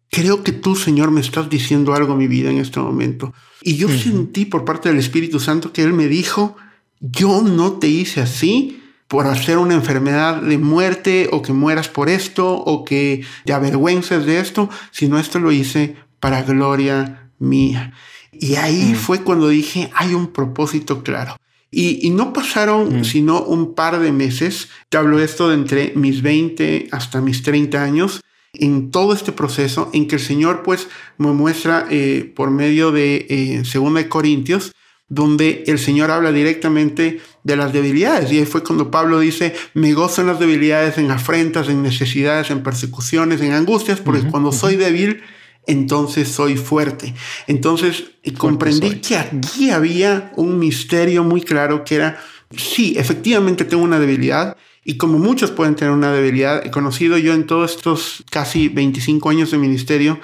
creo 0.10 0.44
que 0.44 0.52
tú, 0.52 0.76
Señor, 0.76 1.12
me 1.12 1.22
estás 1.22 1.50
diciendo 1.50 1.94
algo 1.94 2.14
a 2.14 2.18
mi 2.18 2.28
vida 2.28 2.50
en 2.50 2.58
este 2.58 2.80
momento. 2.80 3.34
Y 3.62 3.78
yo 3.78 3.88
sentí 3.90 4.46
por 4.46 4.66
parte 4.66 4.90
del 4.90 5.00
Espíritu 5.00 5.40
Santo 5.40 5.72
que 5.72 5.84
Él 5.84 5.94
me 5.94 6.08
dijo, 6.08 6.58
yo 7.00 7.42
no 7.42 7.74
te 7.74 7.88
hice 7.88 8.22
así 8.22 8.82
por 9.08 9.28
hacer 9.28 9.58
una 9.58 9.74
enfermedad 9.74 10.42
de 10.42 10.58
muerte 10.58 11.30
o 11.32 11.42
que 11.42 11.54
mueras 11.54 11.88
por 11.88 12.10
esto 12.10 12.54
o 12.54 12.84
que 12.84 13.24
te 13.46 13.54
avergüences 13.54 14.26
de 14.26 14.40
esto, 14.40 14.70
sino 14.92 15.18
esto 15.18 15.40
lo 15.40 15.52
hice 15.52 15.96
para 16.20 16.44
gloria 16.44 17.30
mía. 17.40 17.94
Y 18.32 18.56
ahí 18.56 18.94
mm. 18.94 18.96
fue 18.96 19.24
cuando 19.24 19.50
dije, 19.50 19.90
hay 19.96 20.14
un 20.14 20.28
propósito 20.28 21.04
claro. 21.04 21.38
Y, 21.70 22.10
no 22.12 22.32
pasaron 22.34 23.02
mm. 23.02 23.04
sino 23.04 23.42
un 23.42 23.76
par 23.76 24.00
de 24.00 24.12
meses, 24.12 24.70
te 24.90 24.98
hablo 24.98 25.20
esto 25.20 25.50
de 25.50 25.56
entre 25.56 25.94
mis 25.96 26.22
20 26.22 26.88
hasta 26.92 27.22
mis 27.22 27.44
30 27.44 27.84
años, 27.84 28.22
en 28.54 28.90
todo 28.90 29.14
este 29.14 29.32
proceso 29.32 29.90
en 29.94 30.08
que 30.08 30.16
el 30.16 30.22
Señor 30.22 30.64
pues 30.64 30.88
me 31.18 31.32
muestra 31.32 31.86
eh, 31.90 32.32
por 32.36 32.52
medio 32.52 32.92
de 32.92 33.28
eh, 33.30 33.64
2 33.72 34.06
Corintios, 34.06 34.72
donde 35.10 35.64
el 35.68 35.80
Señor 35.80 36.12
habla 36.12 36.32
directamente 36.32 37.22
de 37.44 37.56
las 37.56 37.72
debilidades. 37.72 38.32
Y 38.32 38.40
ahí 38.40 38.46
fue 38.46 38.64
cuando 38.64 38.92
Pablo 38.92 39.20
dice, 39.20 39.56
me 39.74 39.94
gozo 39.94 40.22
en 40.22 40.28
las 40.28 40.40
debilidades, 40.40 40.98
en 40.98 41.12
afrentas, 41.12 41.70
en 41.70 41.82
necesidades, 41.82 42.52
en 42.52 42.62
persecuciones, 42.62 43.42
en 43.42 43.54
angustias, 43.54 44.02
porque 44.02 44.24
cuando 44.24 44.52
soy 44.52 44.76
débil, 44.76 45.22
entonces 45.66 46.30
soy 46.30 46.58
fuerte. 46.58 47.14
Entonces 47.48 48.06
comprendí 48.38 49.00
que 49.00 49.18
aquí 49.18 49.70
había 49.70 50.32
un 50.36 50.60
misterio 50.60 51.24
muy 51.24 51.42
claro 51.42 51.84
que 51.86 51.96
era, 51.96 52.20
sí, 52.56 52.96
efectivamente 52.98 53.64
tengo 53.64 53.84
una 53.84 54.00
debilidad. 54.00 54.58
Y 54.84 54.98
como 54.98 55.20
muchos 55.20 55.52
pueden 55.52 55.76
tener 55.76 55.94
una 55.94 56.14
debilidad, 56.14 56.66
he 56.66 56.72
conocido 56.72 57.18
yo 57.18 57.34
en 57.34 57.46
todos 57.46 57.76
estos 57.76 58.24
casi 58.30 58.70
25 58.70 59.30
años 59.30 59.52
de 59.52 59.58
ministerio, 59.58 60.20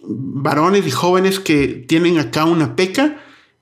varones 0.00 0.86
y 0.86 0.90
jóvenes 0.90 1.40
que 1.40 1.84
tienen 1.86 2.18
acá 2.18 2.44
una 2.46 2.76
peca, 2.76 3.18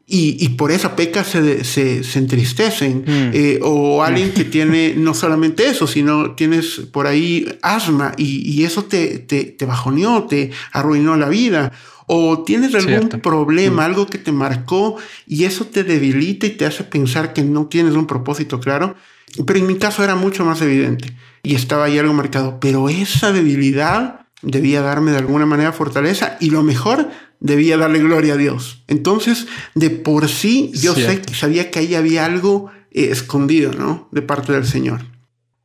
y, 0.07 0.51
por 0.51 0.71
esa 0.71 0.97
peca 0.97 1.25
se, 1.25 1.65
se, 1.65 2.19
entristecen. 2.19 3.05
Mm. 3.07 3.31
Eh, 3.33 3.59
o 3.63 4.03
alguien 4.03 4.33
que 4.33 4.45
tiene 4.45 4.95
no 4.97 5.15
solamente 5.15 5.67
eso, 5.67 5.87
sino 5.87 6.33
tienes 6.33 6.83
por 6.93 7.07
ahí 7.07 7.59
asma 7.63 8.13
y, 8.19 8.65
eso 8.65 8.85
te, 8.85 9.19
te, 9.19 9.45
te, 9.45 9.65
bajoneó, 9.65 10.25
te 10.25 10.51
arruinó 10.73 11.17
la 11.17 11.29
vida. 11.29 11.73
O 12.07 12.45
tienes 12.45 12.75
algún 12.75 13.09
problema, 13.23 13.83
mm. 13.83 13.87
algo 13.87 14.07
que 14.07 14.19
te 14.19 14.31
marcó 14.31 14.97
y 15.27 15.45
eso 15.45 15.65
te 15.65 15.85
debilita 15.85 16.47
y 16.47 16.51
te 16.51 16.67
hace 16.67 16.85
pensar 16.85 17.33
que 17.33 17.43
no 17.43 17.67
tienes 17.67 17.95
un 17.95 18.07
propósito 18.07 18.61
claro. 18.61 18.95
Pero 19.47 19.59
en 19.59 19.67
mi 19.67 19.77
caso 19.77 20.05
era 20.05 20.15
mucho 20.15 20.45
más 20.45 20.61
evidente 20.61 21.17
y 21.43 21.55
estaba 21.55 21.85
ahí 21.85 21.99
algo 21.99 22.13
marcado. 22.13 22.61
Pero 22.61 22.91
esa 22.91 23.33
debilidad 23.33 24.24
debía 24.45 24.83
darme 24.83 25.11
de 25.11 25.19
alguna 25.19 25.47
manera 25.47 25.73
fortaleza 25.73 26.37
y 26.41 26.51
lo 26.51 26.63
mejor 26.63 27.11
debía 27.41 27.77
darle 27.77 27.99
gloria 27.99 28.35
a 28.35 28.37
Dios. 28.37 28.85
Entonces, 28.89 29.47
de 29.75 29.91
por 29.91 30.29
sí, 30.29 30.71
yo 30.75 30.95
sé, 30.95 31.23
sabía 31.35 31.71
que 31.71 31.81
ahí 31.81 31.95
había 31.95 32.25
algo 32.25 32.71
eh, 32.91 33.09
escondido, 33.11 33.73
¿no? 33.73 34.09
De 34.13 34.23
parte 34.23 34.53
del 34.53 34.65
Señor. 34.65 35.03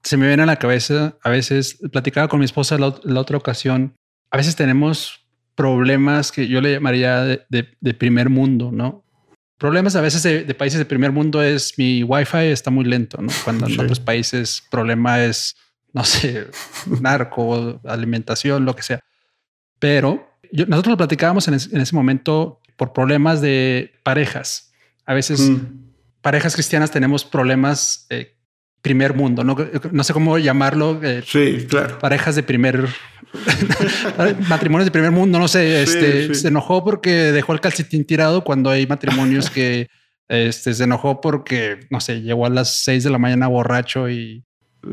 Se 0.03 0.17
me 0.17 0.27
viene 0.27 0.43
a 0.43 0.45
la 0.45 0.57
cabeza, 0.57 1.17
a 1.23 1.29
veces, 1.29 1.77
platicaba 1.91 2.27
con 2.27 2.39
mi 2.39 2.45
esposa 2.45 2.77
la, 2.77 3.19
otra 3.19 3.37
ocasión, 3.37 3.93
a 4.31 4.37
veces 4.37 4.55
tenemos 4.55 5.25
problemas 5.55 6.31
que 6.31 6.47
yo 6.47 6.61
le 6.61 6.73
llamaría 6.73 7.23
de, 7.49 7.93
primer 7.93 8.29
mundo, 8.29 8.71
¿no? 8.71 9.03
Problemas 9.57 9.97
a 9.97 10.01
veces 10.01 10.23
de, 10.23 10.53
países 10.55 10.79
de 10.79 10.85
primer 10.85 11.11
mundo 11.11 11.43
es 11.43 11.77
mi 11.77 12.01
wifi 12.01 12.45
está 12.45 12.71
muy 12.71 12.85
lento, 12.85 13.21
¿no? 13.21 13.31
Cuando 13.43 13.67
en 13.67 13.79
otros 13.79 13.99
países 13.99 14.63
problema 14.71 15.23
es, 15.23 15.57
no 15.93 16.03
sé, 16.03 16.47
narco, 17.01 17.79
alimentación, 17.85 18.65
lo 18.65 18.75
que 18.75 18.83
sea. 18.83 18.99
Pero 19.79 20.29
nosotros 20.51 20.91
lo 20.91 20.97
platicábamos 20.97 21.47
en, 21.47 21.53
ese 21.55 21.95
momento 21.95 22.59
por 22.75 22.93
problemas 22.93 23.41
de 23.41 23.93
parejas. 24.03 24.71
A 25.05 25.13
veces 25.13 25.41
mm. 25.41 25.57
parejas 26.21 26.53
cristianas 26.53 26.91
tenemos 26.91 27.25
problemas 27.25 28.05
de 28.09 28.35
primer 28.81 29.13
mundo, 29.13 29.43
no, 29.43 29.57
no 29.91 30.03
sé 30.03 30.13
cómo 30.13 30.37
llamarlo. 30.37 30.99
Eh, 31.03 31.23
sí, 31.25 31.65
claro. 31.69 31.99
Parejas 31.99 32.35
de 32.35 32.43
primer 32.43 32.87
matrimonios 34.47 34.85
de 34.85 34.91
primer 34.91 35.11
mundo. 35.11 35.39
No 35.39 35.47
sé, 35.47 35.83
este 35.83 36.33
se 36.33 36.47
enojó 36.47 36.83
porque 36.83 37.31
dejó 37.31 37.53
el 37.53 37.61
calcetín 37.61 38.05
tirado 38.05 38.43
cuando 38.43 38.69
hay 38.69 38.87
matrimonios 38.87 39.49
que 39.49 39.89
este, 40.27 40.73
se 40.73 40.83
enojó 40.83 41.21
porque 41.21 41.87
no 41.89 41.99
sé, 41.99 42.21
llegó 42.21 42.45
a 42.45 42.49
las 42.49 42.83
seis 42.83 43.03
de 43.03 43.09
la 43.09 43.17
mañana 43.17 43.47
borracho 43.47 44.09
y 44.09 44.43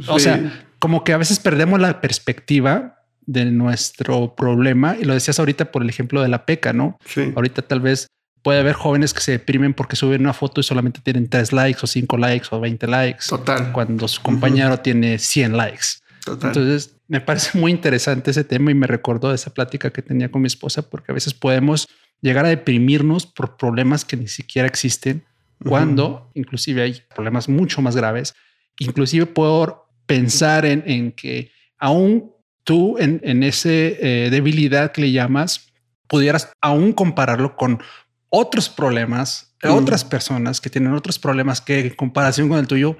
o 0.08 0.18
sea, 0.18 0.66
como 0.78 1.04
que 1.04 1.12
a 1.12 1.16
veces 1.16 1.38
perdemos 1.38 1.80
la 1.80 2.00
perspectiva 2.00 3.02
de 3.26 3.44
nuestro 3.46 4.34
problema. 4.34 4.96
Y 4.98 5.04
lo 5.04 5.14
decías 5.14 5.38
ahorita 5.38 5.72
por 5.72 5.82
el 5.82 5.88
ejemplo 5.88 6.22
de 6.22 6.28
la 6.28 6.46
peca, 6.46 6.72
¿no? 6.72 6.98
Sí. 7.04 7.32
Ahorita 7.34 7.62
tal 7.62 7.80
vez 7.80 8.06
puede 8.42 8.60
haber 8.60 8.74
jóvenes 8.74 9.12
que 9.12 9.20
se 9.20 9.32
deprimen 9.32 9.74
porque 9.74 9.96
suben 9.96 10.20
una 10.20 10.32
foto 10.32 10.60
y 10.60 10.64
solamente 10.64 11.00
tienen 11.02 11.28
tres 11.28 11.52
likes 11.52 11.80
o 11.82 11.86
cinco 11.86 12.16
likes 12.16 12.48
o 12.52 12.60
20 12.60 12.86
likes. 12.86 13.26
Total. 13.28 13.72
Cuando 13.72 14.06
su 14.06 14.22
compañero 14.22 14.78
tiene 14.78 15.18
100 15.18 15.56
likes. 15.56 15.86
Total. 16.24 16.50
Entonces 16.50 16.96
me 17.08 17.20
parece 17.20 17.58
muy 17.58 17.72
interesante 17.72 18.30
ese 18.30 18.44
tema 18.44 18.70
y 18.70 18.74
me 18.74 18.86
recordó 18.86 19.30
de 19.30 19.34
esa 19.34 19.52
plática 19.52 19.90
que 19.90 20.02
tenía 20.02 20.30
con 20.30 20.42
mi 20.42 20.46
esposa 20.46 20.88
porque 20.88 21.12
a 21.12 21.14
veces 21.14 21.34
podemos 21.34 21.88
llegar 22.20 22.44
a 22.46 22.48
deprimirnos 22.48 23.26
por 23.26 23.56
problemas 23.56 24.04
que 24.04 24.16
ni 24.16 24.28
siquiera 24.28 24.68
existen 24.68 25.24
cuando 25.64 26.30
inclusive 26.34 26.82
hay 26.82 27.02
problemas 27.14 27.48
mucho 27.48 27.80
más 27.80 27.96
graves, 27.96 28.34
inclusive 28.78 29.26
por 29.26 29.85
pensar 30.06 30.64
en, 30.64 30.82
en 30.86 31.12
que 31.12 31.50
aún 31.78 32.32
tú 32.64 32.98
en, 32.98 33.20
en 33.22 33.42
ese 33.42 33.98
eh, 34.00 34.30
debilidad 34.30 34.92
que 34.92 35.02
le 35.02 35.12
llamas, 35.12 35.72
pudieras 36.08 36.50
aún 36.60 36.92
compararlo 36.92 37.56
con 37.56 37.80
otros 38.28 38.68
problemas, 38.68 39.54
mm. 39.62 39.70
otras 39.70 40.04
personas 40.04 40.60
que 40.60 40.70
tienen 40.70 40.92
otros 40.92 41.18
problemas 41.18 41.60
que 41.60 41.80
en 41.80 41.90
comparación 41.90 42.48
con 42.48 42.58
el 42.58 42.66
tuyo, 42.66 42.96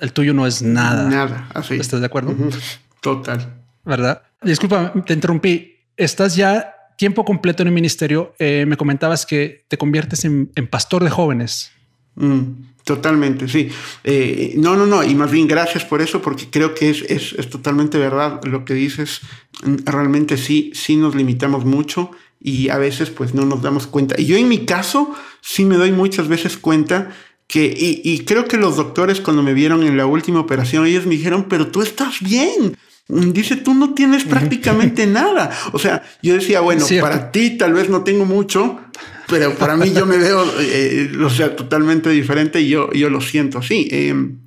el 0.00 0.12
tuyo 0.12 0.34
no 0.34 0.46
es 0.46 0.62
nada. 0.62 1.08
Nada, 1.08 1.48
así. 1.54 1.74
¿Estás 1.74 2.00
de 2.00 2.06
acuerdo? 2.06 2.34
Total. 3.00 3.62
¿Verdad? 3.84 4.22
Disculpa, 4.42 4.92
te 5.06 5.14
interrumpí. 5.14 5.76
Estás 5.96 6.36
ya 6.36 6.74
tiempo 6.96 7.24
completo 7.24 7.62
en 7.62 7.68
el 7.68 7.74
ministerio. 7.74 8.34
Eh, 8.38 8.64
me 8.66 8.76
comentabas 8.76 9.26
que 9.26 9.64
te 9.68 9.76
conviertes 9.76 10.24
en, 10.24 10.50
pastor 10.70 11.02
de 11.02 11.10
jóvenes. 11.10 11.72
Mm. 12.16 12.72
Totalmente, 12.84 13.48
sí. 13.48 13.68
Eh, 14.02 14.54
no, 14.56 14.76
no, 14.76 14.86
no, 14.86 15.04
y 15.04 15.14
más 15.14 15.30
bien 15.30 15.46
gracias 15.46 15.84
por 15.84 16.02
eso, 16.02 16.20
porque 16.20 16.50
creo 16.50 16.74
que 16.74 16.90
es, 16.90 17.02
es, 17.02 17.32
es, 17.32 17.48
totalmente 17.48 17.96
verdad 17.96 18.40
lo 18.44 18.64
que 18.64 18.74
dices. 18.74 19.20
Realmente 19.84 20.36
sí, 20.36 20.72
sí 20.74 20.96
nos 20.96 21.14
limitamos 21.14 21.64
mucho 21.64 22.10
y 22.40 22.70
a 22.70 22.78
veces 22.78 23.10
pues 23.10 23.34
no 23.34 23.46
nos 23.46 23.62
damos 23.62 23.86
cuenta. 23.86 24.20
Y 24.20 24.26
yo 24.26 24.36
en 24.36 24.48
mi 24.48 24.64
caso 24.64 25.14
sí 25.40 25.64
me 25.64 25.76
doy 25.76 25.92
muchas 25.92 26.26
veces 26.26 26.56
cuenta 26.56 27.12
que, 27.46 27.66
y, 27.66 28.02
y 28.02 28.24
creo 28.24 28.46
que 28.46 28.56
los 28.56 28.76
doctores 28.76 29.20
cuando 29.20 29.44
me 29.44 29.54
vieron 29.54 29.84
en 29.84 29.96
la 29.96 30.06
última 30.06 30.40
operación, 30.40 30.84
ellos 30.84 31.06
me 31.06 31.14
dijeron, 31.14 31.46
pero 31.48 31.68
tú 31.68 31.82
estás 31.82 32.20
bien. 32.20 32.76
Dice, 33.08 33.56
tú 33.56 33.74
no 33.74 33.94
tienes 33.94 34.24
prácticamente 34.24 35.06
nada. 35.06 35.56
O 35.72 35.78
sea, 35.78 36.02
yo 36.22 36.34
decía, 36.34 36.60
bueno, 36.60 36.84
para 37.00 37.30
ti 37.30 37.58
tal 37.58 37.74
vez 37.74 37.88
no 37.88 38.02
tengo 38.02 38.24
mucho, 38.24 38.80
pero 39.32 39.54
para 39.54 39.78
mí 39.78 39.90
yo 39.94 40.04
me 40.04 40.18
veo, 40.18 40.44
eh, 40.60 41.10
o 41.24 41.30
sea, 41.30 41.56
totalmente 41.56 42.10
diferente 42.10 42.60
y 42.60 42.68
yo, 42.68 42.92
yo 42.92 43.08
lo 43.08 43.22
siento 43.22 43.58
así. 43.58 43.88
Em, 43.90 44.40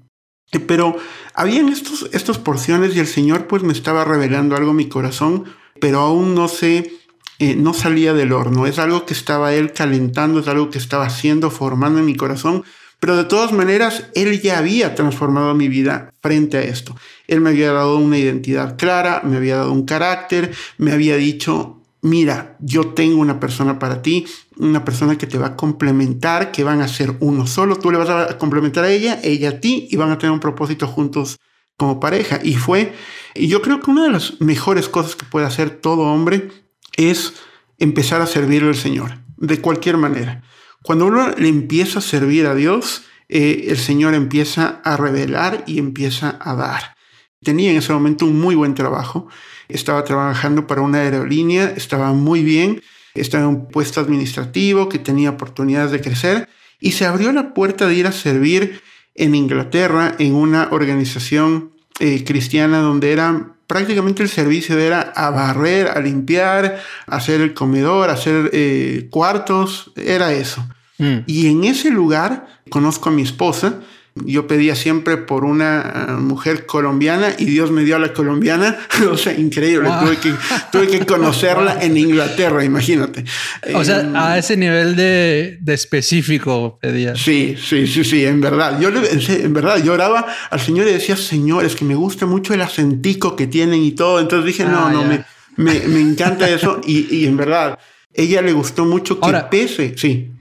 Pero 0.67 0.95
habían 1.33 1.69
estos, 1.69 2.07
estas 2.13 2.37
porciones 2.37 2.95
y 2.95 2.99
el 2.99 3.07
Señor 3.07 3.47
pues 3.47 3.63
me 3.63 3.73
estaba 3.73 4.05
revelando 4.05 4.55
algo 4.55 4.71
en 4.71 4.77
mi 4.77 4.87
corazón, 4.87 5.45
pero 5.81 6.01
aún 6.01 6.35
no 6.35 6.47
sé, 6.47 6.93
eh, 7.39 7.55
no 7.55 7.73
salía 7.73 8.13
del 8.13 8.31
horno. 8.31 8.67
Es 8.67 8.77
algo 8.77 9.07
que 9.07 9.13
estaba 9.15 9.55
Él 9.55 9.73
calentando, 9.73 10.39
es 10.39 10.47
algo 10.47 10.69
que 10.69 10.77
estaba 10.77 11.07
haciendo, 11.07 11.49
formando 11.49 11.99
en 11.99 12.05
mi 12.05 12.15
corazón. 12.15 12.63
Pero 12.99 13.17
de 13.17 13.25
todas 13.25 13.51
maneras, 13.51 14.05
Él 14.13 14.39
ya 14.39 14.59
había 14.59 14.93
transformado 14.93 15.55
mi 15.55 15.67
vida 15.67 16.13
frente 16.21 16.57
a 16.57 16.61
esto. 16.61 16.95
Él 17.27 17.41
me 17.41 17.49
había 17.49 17.71
dado 17.71 17.97
una 17.97 18.19
identidad 18.19 18.77
clara, 18.77 19.21
me 19.23 19.37
había 19.37 19.57
dado 19.57 19.73
un 19.73 19.85
carácter, 19.85 20.53
me 20.77 20.91
había 20.91 21.17
dicho, 21.17 21.81
mira, 22.05 22.55
yo 22.59 22.93
tengo 22.93 23.19
una 23.19 23.39
persona 23.39 23.79
para 23.79 24.01
ti, 24.01 24.25
una 24.57 24.85
persona 24.85 25.17
que 25.17 25.27
te 25.27 25.37
va 25.37 25.47
a 25.47 25.55
complementar, 25.55 26.51
que 26.51 26.63
van 26.63 26.81
a 26.81 26.87
ser 26.87 27.15
uno 27.19 27.47
solo, 27.47 27.75
tú 27.77 27.91
le 27.91 27.97
vas 27.97 28.09
a 28.09 28.37
complementar 28.37 28.83
a 28.83 28.91
ella, 28.91 29.19
ella 29.23 29.49
a 29.49 29.59
ti, 29.59 29.87
y 29.89 29.95
van 29.95 30.11
a 30.11 30.17
tener 30.17 30.31
un 30.31 30.39
propósito 30.39 30.87
juntos 30.87 31.37
como 31.77 31.99
pareja. 31.99 32.39
Y 32.43 32.55
fue, 32.55 32.93
y 33.33 33.47
yo 33.47 33.61
creo 33.61 33.81
que 33.81 33.91
una 33.91 34.03
de 34.03 34.11
las 34.11 34.39
mejores 34.39 34.89
cosas 34.89 35.15
que 35.15 35.25
puede 35.25 35.45
hacer 35.45 35.69
todo 35.69 36.03
hombre 36.03 36.49
es 36.95 37.33
empezar 37.77 38.21
a 38.21 38.27
servirle 38.27 38.69
al 38.69 38.75
Señor, 38.75 39.19
de 39.37 39.59
cualquier 39.59 39.97
manera. 39.97 40.43
Cuando 40.83 41.05
uno 41.05 41.31
le 41.31 41.49
empieza 41.49 41.99
a 41.99 42.01
servir 42.01 42.45
a 42.45 42.55
Dios, 42.55 43.03
eh, 43.27 43.65
el 43.69 43.77
Señor 43.77 44.13
empieza 44.13 44.81
a 44.83 44.95
revelar 44.97 45.63
y 45.67 45.79
empieza 45.79 46.37
a 46.39 46.55
dar. 46.55 46.95
Tenía 47.43 47.71
en 47.71 47.77
ese 47.77 47.91
momento 47.91 48.25
un 48.25 48.39
muy 48.39 48.55
buen 48.55 48.75
trabajo 48.75 49.27
estaba 49.67 50.03
trabajando 50.03 50.67
para 50.67 50.81
una 50.81 50.99
aerolínea, 50.99 51.73
estaba 51.75 52.13
muy 52.13 52.43
bien, 52.43 52.81
estaba 53.15 53.43
en 53.43 53.49
un 53.49 53.67
puesto 53.67 54.01
administrativo 54.01 54.89
que 54.89 54.99
tenía 54.99 55.31
oportunidades 55.31 55.91
de 55.91 56.01
crecer 56.01 56.49
y 56.79 56.91
se 56.91 57.05
abrió 57.05 57.31
la 57.31 57.53
puerta 57.53 57.87
de 57.87 57.95
ir 57.95 58.07
a 58.07 58.11
servir 58.11 58.81
en 59.15 59.33
Inglaterra 59.33 60.15
en 60.19 60.35
una 60.35 60.69
organización 60.71 61.71
eh, 61.99 62.23
cristiana 62.25 62.79
donde 62.79 63.11
era 63.11 63.55
prácticamente 63.67 64.21
el 64.21 64.29
servicio 64.29 64.77
era 64.77 65.01
a 65.15 65.29
barrer, 65.29 65.87
a 65.87 65.99
limpiar, 65.99 66.81
hacer 67.07 67.41
el 67.41 67.53
comedor, 67.53 68.09
hacer 68.09 68.49
eh, 68.53 69.07
cuartos, 69.09 69.91
era 69.95 70.33
eso. 70.33 70.65
Mm. 70.97 71.19
Y 71.25 71.47
en 71.47 71.63
ese 71.63 71.89
lugar 71.89 72.61
conozco 72.69 73.09
a 73.09 73.11
mi 73.11 73.21
esposa, 73.21 73.81
yo 74.23 74.47
pedía 74.47 74.75
siempre 74.75 75.17
por 75.17 75.43
una 75.43 76.07
eh, 76.07 76.11
mujer 76.13 76.65
colombiana 76.65 77.35
y 77.37 77.45
Dios 77.45 77.71
me 77.71 77.83
dio 77.83 77.97
a 77.97 77.99
la 77.99 78.13
colombiana. 78.13 78.77
o 79.11 79.17
sea, 79.17 79.33
increíble. 79.33 79.89
Tuve, 79.99 80.17
que, 80.17 80.33
tuve 80.71 80.87
que 80.87 81.05
conocerla 81.05 81.79
en 81.81 81.97
Inglaterra, 81.97 82.63
imagínate. 82.63 83.25
O 83.73 83.83
sea, 83.83 83.99
em, 83.99 84.15
a 84.15 84.37
ese 84.37 84.55
nivel 84.55 84.95
de, 84.95 85.57
de, 85.59 85.73
específico 85.73 86.79
pedía. 86.81 87.13
Sí, 87.15 87.57
sí, 87.61 87.87
sí, 87.87 88.05
sí, 88.05 88.25
en 88.25 88.39
verdad. 88.39 88.79
Yo 88.79 88.89
en 88.89 89.53
verdad 89.53 89.83
lloraba 89.83 90.25
al 90.49 90.59
Señor 90.61 90.87
y 90.87 90.93
decía, 90.93 91.17
Señor, 91.17 91.65
es 91.65 91.75
que 91.75 91.83
me 91.83 91.95
gusta 91.95 92.25
mucho 92.25 92.53
el 92.53 92.61
acentico 92.61 93.35
que 93.35 93.47
tienen 93.47 93.83
y 93.83 93.91
todo. 93.91 94.21
Entonces 94.21 94.45
dije, 94.45 94.63
no, 94.63 94.85
ah, 94.85 94.91
no, 94.93 95.03
me, 95.03 95.25
me, 95.57 95.77
me, 95.87 95.99
encanta 95.99 96.47
eso. 96.47 96.79
y, 96.85 97.13
y 97.13 97.25
en 97.25 97.35
verdad, 97.35 97.77
ella 98.13 98.41
le 98.41 98.53
gustó 98.53 98.85
mucho 98.85 99.19
que 99.19 99.33
pese. 99.51 99.93
Sí. 99.97 100.31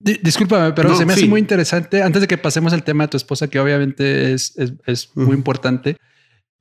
Discúlpame, 0.00 0.72
pero 0.72 0.96
se 0.96 1.04
me 1.04 1.12
hace 1.12 1.26
muy 1.26 1.40
interesante. 1.40 2.02
Antes 2.02 2.22
de 2.22 2.28
que 2.28 2.38
pasemos 2.38 2.72
al 2.72 2.82
tema 2.82 3.04
de 3.04 3.08
tu 3.08 3.16
esposa, 3.18 3.48
que 3.48 3.60
obviamente 3.60 4.32
es, 4.32 4.54
es, 4.86 5.10
muy 5.14 5.34
importante, 5.34 5.96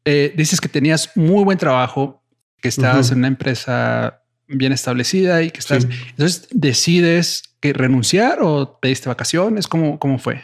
eh, 0.03 0.33
dices 0.35 0.59
que 0.59 0.67
tenías 0.67 1.15
muy 1.15 1.45
buen 1.45 1.57
trabajo, 1.57 2.21
que 2.61 2.67
estabas 2.67 3.11
en 3.11 3.19
una 3.19 3.29
empresa 3.29 4.23
bien 4.47 4.73
establecida 4.73 5.41
y 5.41 5.51
que 5.51 5.59
estás. 5.59 5.87
Entonces, 6.09 6.49
¿decides 6.51 7.43
que 7.61 7.71
renunciar 7.71 8.39
o 8.41 8.77
te 8.81 8.89
diste 8.89 9.07
vacaciones? 9.07 9.67
¿Cómo, 9.67 9.99
cómo 9.99 10.19
fue? 10.19 10.43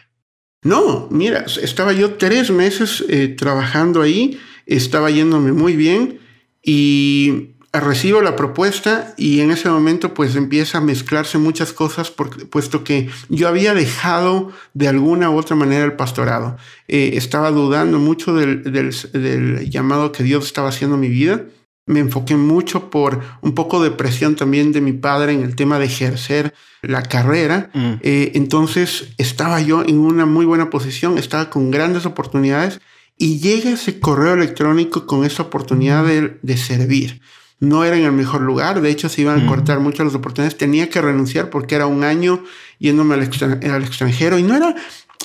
No, 0.63 1.09
mira, 1.11 1.45
estaba 1.61 1.91
yo 1.91 2.13
tres 2.13 2.49
meses 2.49 3.03
eh, 3.09 3.27
trabajando 3.27 4.01
ahí, 4.01 4.39
estaba 4.65 5.11
yéndome 5.11 5.51
muy 5.51 5.75
bien 5.75 6.19
y 6.63 7.54
recibo 7.79 8.21
la 8.21 8.35
propuesta 8.35 9.13
y 9.17 9.41
en 9.41 9.51
ese 9.51 9.69
momento 9.69 10.13
pues 10.13 10.35
empieza 10.35 10.77
a 10.77 10.81
mezclarse 10.81 11.37
muchas 11.37 11.73
cosas 11.73 12.11
puesto 12.11 12.83
que 12.83 13.09
yo 13.29 13.47
había 13.47 13.73
dejado 13.73 14.51
de 14.73 14.87
alguna 14.87 15.29
u 15.29 15.37
otra 15.37 15.55
manera 15.55 15.85
el 15.85 15.93
pastorado. 15.93 16.57
Eh, 16.87 17.11
estaba 17.15 17.51
dudando 17.51 17.99
mucho 17.99 18.33
del, 18.33 18.63
del, 18.63 19.69
llamado 19.69 20.11
que 20.11 20.23
Dios 20.23 20.45
estaba 20.45 20.69
haciendo 20.69 20.95
en 20.95 21.01
mi 21.01 21.09
vida. 21.09 21.43
Me 21.87 21.99
enfoqué 21.99 22.35
mucho 22.35 22.89
por 22.89 23.21
un 23.41 23.53
poco 23.53 23.83
de 23.83 23.91
presión 23.91 24.35
también 24.35 24.71
de 24.71 24.81
mi 24.81 24.93
padre 24.93 25.33
en 25.33 25.43
el 25.43 25.55
tema 25.55 25.77
de 25.79 25.85
ejercer 25.85 26.53
la 26.81 27.03
carrera. 27.03 27.69
Mm. 27.73 27.93
Eh, 28.01 28.31
entonces 28.35 29.09
estaba 29.17 29.61
yo 29.61 29.83
en 29.83 29.99
una 29.99 30.25
muy 30.25 30.45
buena 30.45 30.69
posición, 30.69 31.17
estaba 31.17 31.49
con 31.49 31.71
grandes 31.71 32.05
oportunidades 32.05 32.79
y 33.17 33.39
llega 33.39 33.71
ese 33.71 33.99
correo 33.99 34.33
electrónico 34.33 35.05
con 35.05 35.25
esa 35.25 35.43
oportunidad 35.43 36.05
de, 36.05 36.37
de 36.41 36.57
servir 36.57 37.21
no 37.59 37.85
era 37.85 37.97
en 37.97 38.03
el 38.03 38.11
mejor 38.11 38.41
lugar, 38.41 38.81
de 38.81 38.89
hecho 38.89 39.09
se 39.09 39.21
iban 39.21 39.41
a 39.41 39.47
cortar 39.47 39.79
mucho 39.79 40.03
las 40.03 40.13
oportunidades, 40.13 40.57
tenía 40.57 40.89
que 40.89 41.01
renunciar 41.01 41.49
porque 41.49 41.75
era 41.75 41.87
un 41.87 42.03
año 42.03 42.43
yéndome 42.79 43.15
al, 43.15 43.23
extranjero. 43.23 44.37
Y 44.37 44.43
no 44.43 44.55
era 44.55 44.75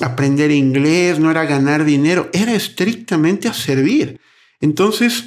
aprender 0.02 0.50
inglés, 0.50 1.18
no 1.18 1.30
era 1.30 1.44
ganar 1.44 1.84
dinero, 1.84 2.30
era 2.32 2.54
estrictamente 2.54 3.48
a 3.48 3.52
servir. 3.52 4.20
Entonces, 4.60 5.24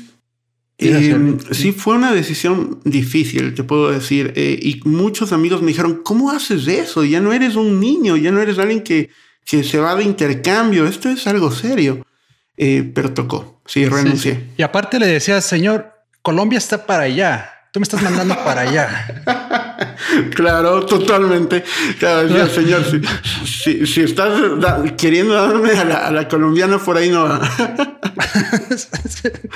em, 0.77 1.37
sí. 1.51 1.71
fue 1.71 1.95
una 1.95 2.13
decisión 2.13 2.79
difícil, 2.85 3.53
te 3.53 3.63
puedo 3.63 3.91
decir, 3.91 4.33
eh, 4.35 4.57
y 4.61 4.81
muchos 4.85 5.33
amigos 5.33 5.61
me 5.61 5.67
dijeron, 5.67 6.01
¿cómo 6.03 6.31
haces 6.31 6.67
eso? 6.67 7.03
Ya 7.03 7.19
no 7.19 7.33
eres 7.33 7.55
un 7.55 7.79
niño, 7.79 8.15
ya 8.15 8.31
no 8.31 8.41
eres 8.41 8.59
alguien 8.59 8.81
que, 8.81 9.09
que 9.45 9.63
se 9.63 9.77
va 9.77 9.95
de 9.95 10.03
intercambio, 10.03 10.87
esto 10.87 11.09
es 11.09 11.27
algo 11.27 11.51
serio. 11.51 12.05
Eh, 12.55 12.91
pero 12.93 13.13
tocó, 13.13 13.59
sí, 13.65 13.87
renuncié. 13.87 14.51
Y 14.57 14.61
aparte 14.61 14.99
le 14.99 15.07
decía, 15.07 15.41
Señor, 15.41 15.92
Colombia 16.23 16.57
está 16.57 16.85
para 16.85 17.03
allá. 17.03 17.49
Tú 17.73 17.81
me 17.81 17.83
estás 17.83 18.01
mandando 18.01 18.35
para 18.45 18.61
allá. 18.61 19.97
claro, 20.35 20.85
totalmente. 20.85 21.63
Claro, 21.99 22.47
señor, 22.47 22.85
si, 23.45 23.85
si, 23.85 24.01
estás 24.01 24.31
queriendo 24.97 25.33
darme 25.33 25.71
a 25.71 26.11
la, 26.11 26.27
colombiana 26.29 26.77
por 26.77 26.95
ahí 26.95 27.09
no. 27.09 27.27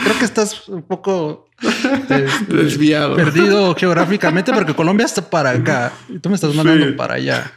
Creo 0.03 0.19
que 0.19 0.25
estás 0.25 0.67
un 0.67 0.81
poco 0.81 1.47
este, 1.61 2.25
desviado, 2.53 3.15
perdido 3.15 3.73
geográficamente, 3.75 4.51
porque 4.51 4.73
Colombia 4.73 5.05
está 5.05 5.21
para 5.21 5.51
acá 5.51 5.93
y 6.09 6.19
tú 6.19 6.27
me 6.27 6.35
estás 6.35 6.53
mandando 6.53 6.97
para 6.97 7.13
allá. 7.13 7.53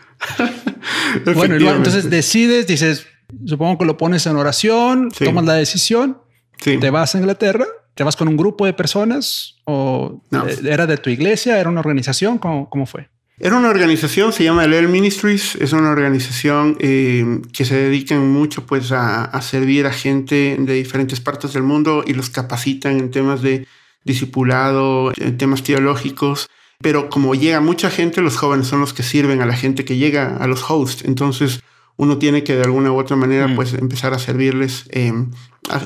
bueno, 1.35 1.57
entonces 1.57 2.09
decides, 2.09 2.69
dices, 2.69 3.09
supongo 3.45 3.79
que 3.79 3.87
lo 3.87 3.97
pones 3.97 4.25
en 4.27 4.37
oración, 4.37 5.11
tomas 5.11 5.47
la 5.47 5.55
decisión, 5.55 6.19
te 6.63 6.91
vas 6.91 7.17
a 7.17 7.19
Inglaterra 7.19 7.67
¿Te 7.95 8.05
vas 8.05 8.17
con 8.17 8.29
un 8.29 8.37
grupo 8.37 8.65
de 8.67 8.73
personas 8.73 9.57
o 9.65 10.23
era 10.65 10.87
de 10.87 10.97
tu 10.97 11.11
iglesia? 11.11 11.59
¿Era 11.61 11.69
una 11.69 11.81
organización? 11.81 12.39
¿Cómo, 12.39 12.87
fue? 12.87 13.09
Era 13.39 13.57
una 13.57 13.69
organización, 13.69 14.33
se 14.33 14.45
llama 14.45 14.65
El 14.65 14.89
Ministries, 14.89 15.57
es 15.57 15.73
una 15.73 15.91
organización 15.91 16.77
eh, 16.81 17.41
que 17.53 17.65
se 17.65 17.77
dedica 17.77 18.15
mucho 18.17 18.67
pues 18.67 18.93
a, 18.93 19.41
servir 19.43 19.87
a 19.87 19.93
gente 19.93 20.57
de 20.59 20.75
diferentes 20.75 21.21
partes 21.21 21.53
del 21.53 21.63
mundo 21.63 22.05
y 22.07 22.15
los 22.15 22.31
capacitan 22.31 22.99
en 22.99 23.11
temas 23.11 23.43
de 23.43 23.67
discipulado, 24.05 25.13
en 25.17 25.37
temas 25.37 25.63
teológicos, 25.63 26.49
pero 26.83 27.11
como 27.11 27.35
llega 27.35 27.61
mucha 27.61 27.91
gente, 27.91 28.23
los 28.23 28.37
jóvenes 28.37 28.67
son 28.67 28.81
los 28.81 28.95
que 28.95 29.03
sirven 29.03 29.43
a 29.43 29.47
la 29.47 29.55
gente 29.55 29.85
que 29.85 29.97
llega 29.97 30.37
a 30.39 30.47
los 30.47 30.69
hosts, 30.71 31.05
entonces 31.05 31.61
uno 32.01 32.17
tiene 32.17 32.43
que 32.43 32.57
de 32.57 32.63
alguna 32.63 32.93
u 32.93 32.99
otra 32.99 33.15
manera 33.15 33.47
mm. 33.47 33.57
pues 33.57 33.75
empezar 33.75 34.15
a 34.15 34.19
servirles 34.19 34.85
em, 34.89 35.31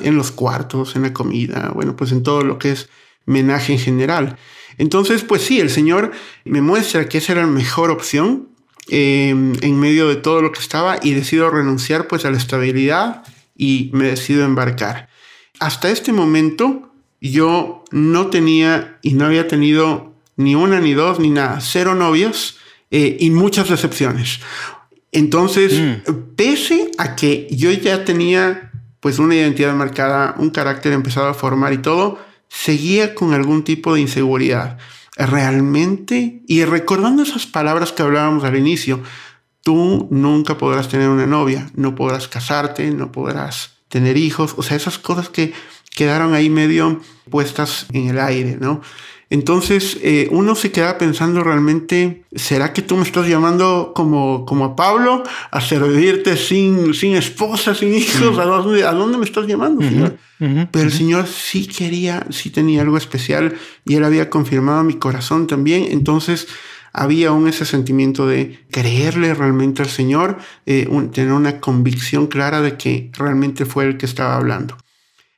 en 0.01 0.15
los 0.15 0.31
cuartos, 0.31 0.95
en 0.95 1.01
la 1.01 1.11
comida, 1.11 1.73
bueno, 1.75 1.97
pues 1.97 2.13
en 2.13 2.23
todo 2.23 2.41
lo 2.41 2.57
que 2.57 2.71
es 2.71 2.87
menaje 3.25 3.73
en 3.73 3.79
general. 3.79 4.37
Entonces, 4.77 5.23
pues 5.23 5.41
sí, 5.41 5.59
el 5.59 5.69
Señor 5.69 6.13
me 6.45 6.61
muestra 6.61 7.09
que 7.09 7.17
esa 7.17 7.33
era 7.33 7.41
la 7.41 7.47
mejor 7.51 7.91
opción 7.91 8.47
em, 8.87 9.55
en 9.61 9.77
medio 9.77 10.07
de 10.07 10.15
todo 10.15 10.41
lo 10.41 10.53
que 10.53 10.61
estaba 10.61 10.99
y 11.03 11.11
decido 11.11 11.49
renunciar 11.49 12.07
pues 12.07 12.23
a 12.23 12.31
la 12.31 12.37
estabilidad 12.37 13.23
y 13.53 13.89
me 13.91 14.05
decido 14.05 14.45
embarcar. 14.45 15.09
Hasta 15.59 15.89
este 15.89 16.13
momento 16.13 16.93
yo 17.19 17.83
no 17.91 18.27
tenía 18.27 18.99
y 19.01 19.15
no 19.15 19.25
había 19.25 19.49
tenido 19.49 20.13
ni 20.37 20.55
una, 20.55 20.79
ni 20.79 20.93
dos, 20.93 21.19
ni 21.19 21.29
nada, 21.29 21.59
cero 21.59 21.93
novios 21.93 22.57
eh, 22.89 23.17
y 23.19 23.31
muchas 23.31 23.67
decepciones. 23.67 24.39
Entonces, 25.15 25.79
mm. 25.79 26.35
pese 26.35 26.91
a 26.97 27.15
que 27.15 27.47
yo 27.49 27.71
ya 27.71 28.03
tenía 28.03 28.69
pues 28.99 29.17
una 29.17 29.35
identidad 29.35 29.73
marcada, 29.73 30.35
un 30.37 30.49
carácter 30.49 30.91
empezado 30.91 31.27
a 31.27 31.33
formar 31.33 31.71
y 31.71 31.77
todo, 31.77 32.19
seguía 32.49 33.15
con 33.15 33.33
algún 33.33 33.63
tipo 33.63 33.93
de 33.93 34.01
inseguridad. 34.01 34.77
Realmente, 35.15 36.41
y 36.47 36.65
recordando 36.65 37.23
esas 37.23 37.45
palabras 37.45 37.93
que 37.93 38.03
hablábamos 38.03 38.43
al 38.43 38.57
inicio, 38.57 39.01
tú 39.61 40.09
nunca 40.11 40.57
podrás 40.57 40.89
tener 40.89 41.07
una 41.07 41.25
novia, 41.25 41.69
no 41.75 41.95
podrás 41.95 42.27
casarte, 42.27 42.91
no 42.91 43.13
podrás 43.13 43.77
tener 43.87 44.17
hijos, 44.17 44.55
o 44.57 44.63
sea, 44.63 44.75
esas 44.75 44.99
cosas 44.99 45.29
que 45.29 45.53
quedaron 45.95 46.33
ahí 46.33 46.49
medio 46.49 46.99
puestas 47.29 47.85
en 47.93 48.09
el 48.09 48.19
aire, 48.19 48.57
¿no? 48.59 48.81
Entonces 49.29 49.97
eh, 50.03 50.27
uno 50.31 50.55
se 50.55 50.71
queda 50.71 50.97
pensando 50.97 51.43
realmente, 51.43 52.23
¿será 52.35 52.73
que 52.73 52.81
tú 52.81 52.95
me 52.95 53.03
estás 53.03 53.27
llamando 53.27 53.91
como, 53.95 54.45
como 54.45 54.65
a 54.65 54.75
Pablo 54.75 55.23
a 55.51 55.61
servirte 55.61 56.37
sin, 56.37 56.93
sin 56.93 57.15
esposa, 57.15 57.73
sin 57.73 57.93
hijos? 57.95 58.37
¿A, 58.37 58.45
dónde, 58.45 58.83
¿A 58.83 58.91
dónde 58.91 59.17
me 59.17 59.25
estás 59.25 59.47
llamando, 59.47 59.81
Señor? 59.81 60.17
Pero 60.37 60.85
el 60.85 60.91
Señor 60.91 61.27
sí 61.27 61.65
quería, 61.65 62.25
sí 62.29 62.49
tenía 62.49 62.81
algo 62.81 62.97
especial 62.97 63.55
y 63.83 63.95
Él 63.95 64.03
había 64.03 64.29
confirmado 64.29 64.83
mi 64.83 64.95
corazón 64.95 65.47
también. 65.47 65.87
Entonces 65.89 66.47
había 66.93 67.29
aún 67.29 67.47
ese 67.47 67.65
sentimiento 67.65 68.27
de 68.27 68.59
creerle 68.71 69.33
realmente 69.33 69.81
al 69.81 69.89
Señor, 69.89 70.37
eh, 70.65 70.87
tener 71.11 71.33
una 71.33 71.59
convicción 71.59 72.27
clara 72.27 72.61
de 72.61 72.77
que 72.77 73.11
realmente 73.13 73.65
fue 73.65 73.85
el 73.85 73.97
que 73.97 74.05
estaba 74.05 74.35
hablando. 74.35 74.77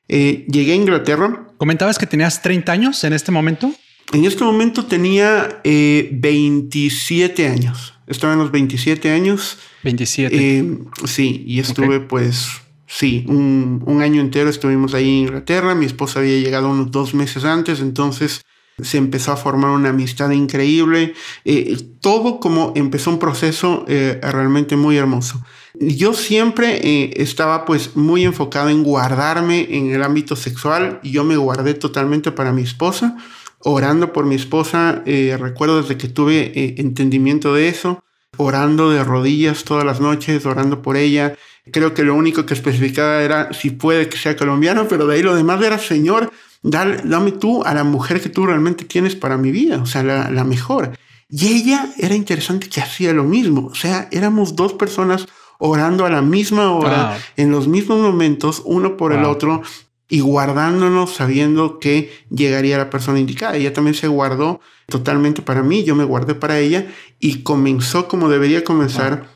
Eh, 0.07 0.45
llegué 0.49 0.73
a 0.73 0.75
Inglaterra. 0.75 1.47
¿Comentabas 1.57 1.97
que 1.97 2.05
tenías 2.05 2.41
30 2.41 2.71
años 2.71 3.03
en 3.03 3.13
este 3.13 3.31
momento? 3.31 3.71
En 4.13 4.25
este 4.25 4.43
momento 4.43 4.85
tenía 4.85 5.61
27 5.63 7.43
eh, 7.43 7.47
años. 7.47 7.93
Estaba 8.07 8.33
en 8.33 8.39
los 8.39 8.51
27 8.51 9.11
años. 9.11 9.57
27. 9.83 10.77
sí, 11.05 11.43
y 11.45 11.59
estuve 11.59 11.99
pues, 11.99 12.47
sí, 12.85 13.25
un, 13.27 13.83
un, 13.85 14.01
año 14.01 14.21
entero 14.21 14.49
estuvimos 14.49 14.93
ahí 14.93 15.09
en 15.09 15.15
Inglaterra. 15.25 15.75
Mi 15.75 15.85
esposa 15.85 16.19
había 16.19 16.39
llegado 16.39 16.69
unos 16.69 16.91
dos 16.91 17.13
meses 17.13 17.43
antes, 17.43 17.81
entonces 17.81 18.41
se 18.81 18.97
empezó 18.97 19.31
a 19.31 19.37
formar 19.37 19.71
una 19.71 19.89
amistad 19.89 20.29
increíble, 20.31 21.13
eh, 21.45 21.77
todo 21.99 22.39
como 22.39 22.73
empezó 22.75 23.09
un 23.09 23.19
proceso 23.19 23.85
eh, 23.87 24.19
realmente 24.21 24.75
muy 24.75 24.97
hermoso. 24.97 25.43
Yo 25.79 26.13
siempre 26.13 26.79
eh, 26.83 27.13
estaba 27.17 27.65
pues 27.65 27.95
muy 27.95 28.23
enfocado 28.23 28.69
en 28.69 28.83
guardarme 28.83 29.67
en 29.69 29.91
el 29.91 30.03
ámbito 30.03 30.35
sexual 30.35 30.99
y 31.03 31.11
yo 31.11 31.23
me 31.23 31.37
guardé 31.37 31.73
totalmente 31.73 32.31
para 32.31 32.51
mi 32.51 32.63
esposa, 32.63 33.17
orando 33.59 34.13
por 34.13 34.25
mi 34.25 34.35
esposa, 34.35 35.03
recuerdo 35.05 35.81
desde 35.81 35.97
que 35.97 36.07
tuve 36.07 36.79
entendimiento 36.79 37.53
de 37.53 37.67
eso, 37.67 38.03
orando 38.37 38.89
de 38.89 39.03
rodillas 39.03 39.63
todas 39.63 39.83
las 39.83 39.99
noches, 39.99 40.45
orando 40.45 40.81
por 40.81 40.97
ella. 40.97 41.35
Creo 41.71 41.93
que 41.93 42.03
lo 42.03 42.15
único 42.15 42.45
que 42.45 42.53
especificaba 42.53 43.21
era 43.21 43.53
si 43.53 43.71
puede 43.71 44.09
que 44.09 44.17
sea 44.17 44.35
colombiano, 44.35 44.87
pero 44.87 45.05
de 45.05 45.15
ahí 45.15 45.23
lo 45.23 45.35
demás 45.35 45.61
era 45.63 45.77
Señor 45.79 46.31
dame, 46.63 47.31
tú 47.33 47.63
a 47.63 47.73
la 47.73 47.83
mujer 47.83 48.21
que 48.21 48.29
tú 48.29 48.45
realmente 48.45 48.85
tienes 48.85 49.15
para 49.15 49.37
mi 49.37 49.51
vida, 49.51 49.81
o 49.81 49.85
sea, 49.85 50.03
la, 50.03 50.43
mejor. 50.43 50.97
Y 51.29 51.47
ella 51.47 51.89
era 51.97 52.15
interesante 52.15 52.69
que 52.69 52.81
hacía 52.81 53.13
lo 53.13 53.23
mismo, 53.23 53.67
o 53.67 53.75
sea, 53.75 54.07
éramos 54.11 54.55
dos 54.55 54.73
personas 54.73 55.27
orando 55.59 56.05
a 56.05 56.09
la 56.09 56.21
misma 56.21 56.71
hora, 56.71 57.17
en 57.35 57.51
los 57.51 57.67
mismos 57.67 57.99
momentos, 57.99 58.61
uno 58.65 58.97
por 58.97 59.13
el 59.13 59.23
otro, 59.23 59.61
y 60.09 60.21
guardándonos 60.21 61.15
sabiendo 61.15 61.79
que 61.79 62.11
llegaría 62.29 62.77
la 62.77 62.89
persona 62.89 63.19
indicada. 63.19 63.57
Ella 63.57 63.73
también 63.73 63.95
se 63.95 64.07
guardó 64.07 64.61
totalmente 64.87 65.41
para 65.41 65.63
mí, 65.63 65.83
yo 65.83 65.95
me 65.95 66.05
guardé 66.05 66.33
para 66.33 66.59
ella 66.59 66.87
y 67.19 67.43
comenzó 67.43 68.07
como 68.07 68.29
debería 68.29 68.63
comenzar 68.63 69.27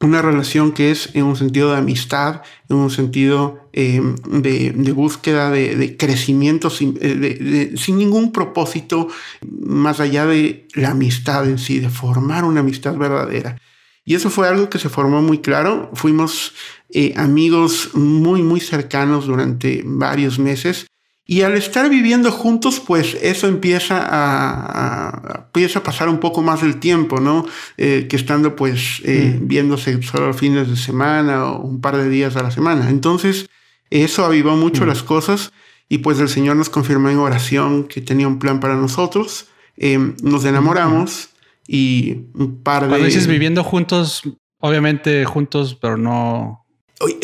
una 0.00 0.22
relación 0.22 0.72
que 0.72 0.90
es 0.90 1.10
en 1.14 1.24
un 1.24 1.36
sentido 1.36 1.70
de 1.72 1.76
amistad, 1.76 2.40
en 2.70 2.76
un 2.76 2.90
sentido 2.90 3.68
em, 3.72 4.16
de, 4.16 4.92
búsqueda 4.92 5.50
de, 5.50 5.96
crecimiento 5.98 6.70
sin, 6.70 6.98
eh, 7.02 7.74
sin, 7.76 7.98
ningún 7.98 8.32
propósito 8.32 9.08
más 9.46 10.00
allá 10.00 10.24
de 10.24 10.66
la 10.74 10.90
amistad 10.90 11.46
en 11.46 11.58
sí, 11.58 11.80
de 11.80 11.90
formar 11.90 12.44
una 12.44 12.60
amistad 12.60 12.96
verdadera. 12.96 13.60
Y 14.04 14.14
eso 14.14 14.30
fue 14.30 14.48
algo 14.48 14.70
que 14.70 14.78
se 14.78 14.88
formó 14.88 15.22
muy 15.22 15.38
claro. 15.38 15.90
Fuimos 15.94 16.54
eh, 16.90 17.14
amigos 17.16 17.90
muy, 17.94 18.42
muy 18.42 18.60
cercanos 18.60 19.26
durante 19.26 19.82
varios 19.84 20.38
meses 20.38 20.86
y 21.30 21.42
al 21.42 21.56
estar 21.56 21.88
viviendo 21.88 22.32
juntos, 22.32 22.82
pues 22.84 23.16
eso 23.22 23.46
empieza 23.46 24.04
a, 24.04 25.44
empieza 25.46 25.78
a 25.78 25.82
pasar 25.84 26.08
un 26.08 26.18
poco 26.18 26.42
más 26.42 26.60
del 26.60 26.80
tiempo, 26.80 27.20
¿no? 27.20 27.46
Eh, 27.76 28.08
que 28.10 28.16
estando 28.16 28.56
pues 28.56 29.00
eh, 29.04 29.38
mm. 29.40 29.46
viéndose 29.46 30.02
solo 30.02 30.34
fines 30.34 30.68
de 30.68 30.74
semana 30.74 31.44
o 31.44 31.60
un 31.60 31.80
par 31.80 31.96
de 31.96 32.08
días 32.08 32.34
a 32.34 32.42
la 32.42 32.50
semana. 32.50 32.90
Entonces, 32.90 33.48
eso 33.90 34.24
avivó 34.24 34.56
mucho 34.56 34.84
mm. 34.84 34.88
las 34.88 35.04
cosas 35.04 35.52
y 35.88 35.98
pues 35.98 36.18
el 36.18 36.28
Señor 36.28 36.56
nos 36.56 36.68
confirmó 36.68 37.10
en 37.10 37.18
oración 37.18 37.84
que 37.84 38.00
tenía 38.00 38.26
un 38.26 38.40
plan 38.40 38.58
para 38.58 38.74
nosotros. 38.74 39.46
Em, 39.76 40.16
nos 40.24 40.44
enamoramos 40.44 41.29
y 41.72 42.26
un 42.34 42.62
par 42.64 42.82
de... 42.82 42.88
Cuando 42.88 43.06
dices 43.06 43.28
viviendo 43.28 43.62
juntos, 43.62 44.22
obviamente 44.58 45.24
juntos, 45.24 45.78
pero 45.80 45.96
no 45.96 46.66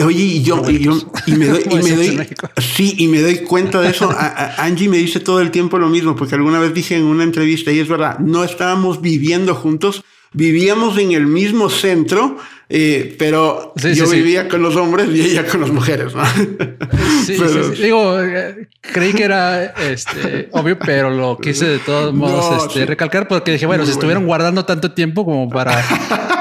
Oye, 0.03 0.23
y 0.23 0.43
yo, 0.43 0.63
y 0.71 0.79
yo, 0.79 0.93
y 1.27 1.33
me 1.33 1.49
doy, 1.49 1.63
y 1.71 1.75
me 1.75 1.91
doy 1.91 2.27
sí, 2.57 2.95
y 2.97 3.09
me 3.09 3.21
doy 3.21 3.41
cuenta 3.41 3.79
de 3.83 3.91
eso. 3.91 4.09
Angie 4.57 4.89
me 4.89 4.97
dice 4.97 5.21
todo 5.21 5.43
el 5.43 5.51
tiempo 5.51 5.79
lo 5.79 5.91
mismo, 5.91 6.17
porque 6.17 6.35
alguna 6.35 6.61
vez 6.61 6.73
dije 6.73 6.97
en 6.97 7.05
una 7.05 7.25
entrevista, 7.25 7.71
y 7.71 7.81
es 7.81 7.89
verdad, 7.89 8.19
no 8.21 8.43
estábamos 8.43 9.03
viviendo 9.03 9.55
juntos, 9.55 10.03
vivíamos 10.33 10.97
en 10.97 11.13
el 11.13 11.27
mismo 11.27 11.69
centro, 11.69 12.39
eh, 12.69 13.15
pero 13.17 13.73
yo 13.77 14.09
vivía 14.11 14.49
con 14.49 14.61
los 14.61 14.75
hombres 14.75 15.09
y 15.15 15.21
ella 15.21 15.47
con 15.47 15.61
las 15.61 15.71
mujeres, 15.71 16.15
¿no? 16.15 16.23
Sí, 17.25 17.37
Digo, 17.81 18.21
eh, 18.21 18.69
creí 18.81 19.13
que 19.13 19.25
era 19.25 19.67
este, 19.67 20.49
obvio, 20.53 20.79
pero 20.79 21.11
lo 21.11 21.39
quise 21.39 21.67
de 21.67 21.79
todos 21.79 22.13
modos 22.15 22.67
este, 22.67 22.87
recalcar 22.87 23.29
porque 23.29 23.53
dije, 23.53 23.67
bueno, 23.67 23.85
se 23.85 23.93
estuvieron 23.93 24.27
guardando 24.27 24.65
tanto 24.65 24.93
tiempo 24.93 25.25
como 25.25 25.49
para 25.49 25.77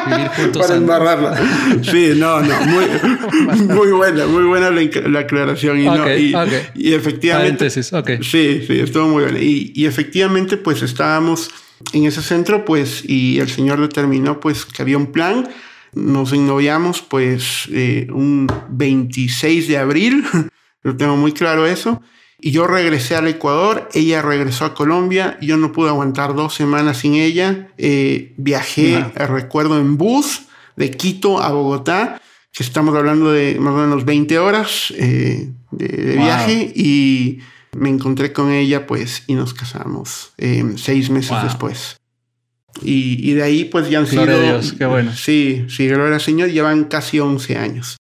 vivir 0.08 0.28
juntos. 0.36 0.64
Para 0.64 0.78
embarrarla. 0.78 1.38
Sí, 1.84 2.14
no, 2.16 2.42
no, 2.42 2.62
muy, 2.62 2.86
muy 3.68 3.92
buena, 3.92 4.26
muy 4.26 4.44
buena 4.46 4.72
la, 4.72 5.20
aclaración. 5.20 5.80
Y, 5.80 5.86
no, 5.86 6.06
y, 6.76 6.94
efectivamente. 6.94 7.70
Sí, 7.70 7.84
sí, 7.84 8.66
estuvo 8.70 9.08
muy 9.08 9.24
buena. 9.24 9.40
Y, 9.40 9.74
y 9.76 9.86
efectivamente, 9.86 10.58
pues 10.58 10.82
estábamos 10.82 11.52
en 11.94 12.06
ese 12.06 12.22
centro, 12.22 12.66
pues, 12.66 13.04
y 13.08 13.40
el 13.40 13.50
Señor 13.50 13.80
determinó, 13.80 14.40
pues, 14.40 14.66
que 14.66 14.82
había 14.82 14.98
un 14.98 15.12
plan 15.12 15.48
nos 15.95 16.34
ennoviamos 16.34 17.01
pues 17.01 17.69
eh, 17.71 18.08
un 18.12 18.47
26 18.69 19.67
de 19.67 19.77
abril, 19.77 20.23
lo 20.84 20.95
tengo 20.95 21.15
muy 21.15 21.31
claro 21.31 21.65
eso, 21.65 22.01
y 22.39 22.51
yo 22.51 22.67
regresé 22.67 23.15
al 23.15 23.27
Ecuador, 23.27 23.89
ella 23.93 24.21
regresó 24.21 24.65
a 24.65 24.73
Colombia, 24.73 25.38
yo 25.41 25.58
no 25.58 25.71
pude 25.71 25.89
aguantar 25.89 26.36
dos 26.36 26.53
semanas 26.53 26.97
sin 26.97 27.15
ella, 27.15 27.69
eh, 27.77 28.34
viajé, 28.38 28.95
eh, 28.97 29.27
recuerdo, 29.27 29.79
en 29.79 29.97
bus 29.97 30.43
de 30.75 30.91
Quito 30.91 31.41
a 31.41 31.51
Bogotá, 31.51 32.21
que 32.51 32.63
estamos 32.63 32.95
hablando 32.95 33.31
de 33.31 33.58
más 33.60 33.73
o 33.73 33.77
menos 33.77 34.05
20 34.05 34.38
horas 34.38 34.93
de, 34.95 35.51
viaje, 35.71 36.71
y 36.75 37.39
me 37.75 37.89
encontré 37.89 38.31
con 38.31 38.51
ella 38.51 38.88
pues 38.88 39.23
y 39.27 39.34
nos 39.34 39.53
casamos 39.53 40.34
seis 40.77 41.10
meses 41.10 41.36
después. 41.43 41.97
Y, 42.82 43.34
de 43.34 43.44
ahí 43.44 43.66
pues 43.66 43.90
ya 43.90 44.00
han 44.00 44.08
sido... 44.08 44.24
Gloria 44.24 44.42
a 44.42 44.54
Dios, 44.54 44.74
qué 44.74 44.86
bueno. 44.86 45.14
Sí, 45.14 45.66
sí, 45.70 45.88
gloria 45.88 46.16
al 46.16 46.22
Señor, 46.22 46.50
llevan 46.50 46.86
casi 46.86 47.20
11 47.20 47.58
años. 47.58 47.98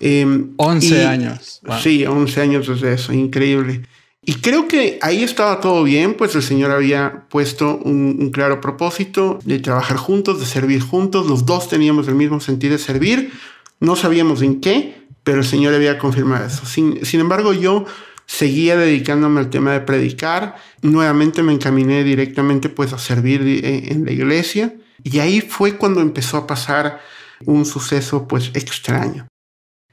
11 0.00 1.02
em, 1.02 1.08
años. 1.08 1.60
Sí, 1.82 2.04
11 2.04 2.40
años 2.40 2.66
desde 2.66 2.94
eso, 2.94 3.12
increíble. 3.12 3.82
Y 4.28 4.34
creo 4.34 4.66
que 4.66 4.98
ahí 5.02 5.22
estaba 5.22 5.60
todo 5.60 5.84
bien, 5.84 6.14
pues 6.14 6.34
el 6.34 6.42
Señor 6.42 6.72
había 6.72 7.26
puesto 7.28 7.78
un, 7.78 8.30
claro 8.32 8.60
propósito 8.60 9.38
de 9.44 9.60
trabajar 9.60 9.96
juntos, 9.98 10.40
de 10.40 10.46
servir 10.46 10.80
juntos. 10.80 11.26
Los 11.26 11.46
dos 11.46 11.68
teníamos 11.68 12.08
el 12.08 12.16
mismo 12.16 12.40
sentido 12.40 12.72
de 12.72 12.78
servir. 12.78 13.30
No 13.78 13.94
sabíamos 13.94 14.42
en 14.42 14.60
qué, 14.60 14.96
pero 15.22 15.38
el 15.38 15.44
Señor 15.44 15.74
había 15.74 15.98
confirmado 15.98 16.44
eso. 16.44 16.66
Sin, 16.66 17.04
sin 17.04 17.20
embargo, 17.20 17.52
yo 17.52 17.84
seguía 18.26 18.76
dedicándome 18.76 19.40
al 19.40 19.50
tema 19.50 19.72
de 19.72 19.80
predicar. 19.80 20.56
Nuevamente 20.82 21.42
me 21.42 21.52
encaminé 21.52 22.04
directamente 22.04 22.68
pues 22.68 22.92
a 22.92 22.98
servir 22.98 23.42
eh, 23.42 23.92
en 23.92 24.04
la 24.04 24.12
iglesia. 24.12 24.74
Y 25.02 25.18
ahí 25.20 25.40
fue 25.40 25.76
cuando 25.76 26.00
empezó 26.00 26.36
a 26.36 26.46
pasar 26.46 27.00
un 27.44 27.64
suceso 27.64 28.26
pues 28.26 28.50
extraño. 28.54 29.28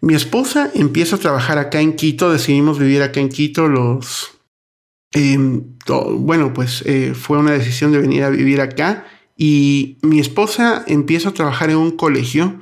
Mi 0.02 0.16
esposa 0.16 0.72
empieza 0.74 1.16
a 1.16 1.20
trabajar 1.20 1.58
acá 1.58 1.80
en 1.80 1.96
Quito, 1.96 2.32
decidimos 2.32 2.80
vivir 2.80 3.02
acá 3.02 3.20
en 3.20 3.30
Quito 3.30 3.68
los... 3.68 4.32
Em, 5.14 5.78
bueno, 6.18 6.54
pues 6.54 6.84
eh, 6.86 7.14
fue 7.14 7.38
una 7.38 7.52
decisión 7.52 7.92
de 7.92 8.00
venir 8.00 8.24
a 8.24 8.30
vivir 8.30 8.62
acá 8.62 9.06
y 9.38 10.00
mi 10.02 10.20
esposa 10.20 10.84
empieza 10.88 11.30
a 11.30 11.34
trabajar 11.34 11.70
en 11.70 11.78
un 11.78 11.92
colegio 11.92 12.60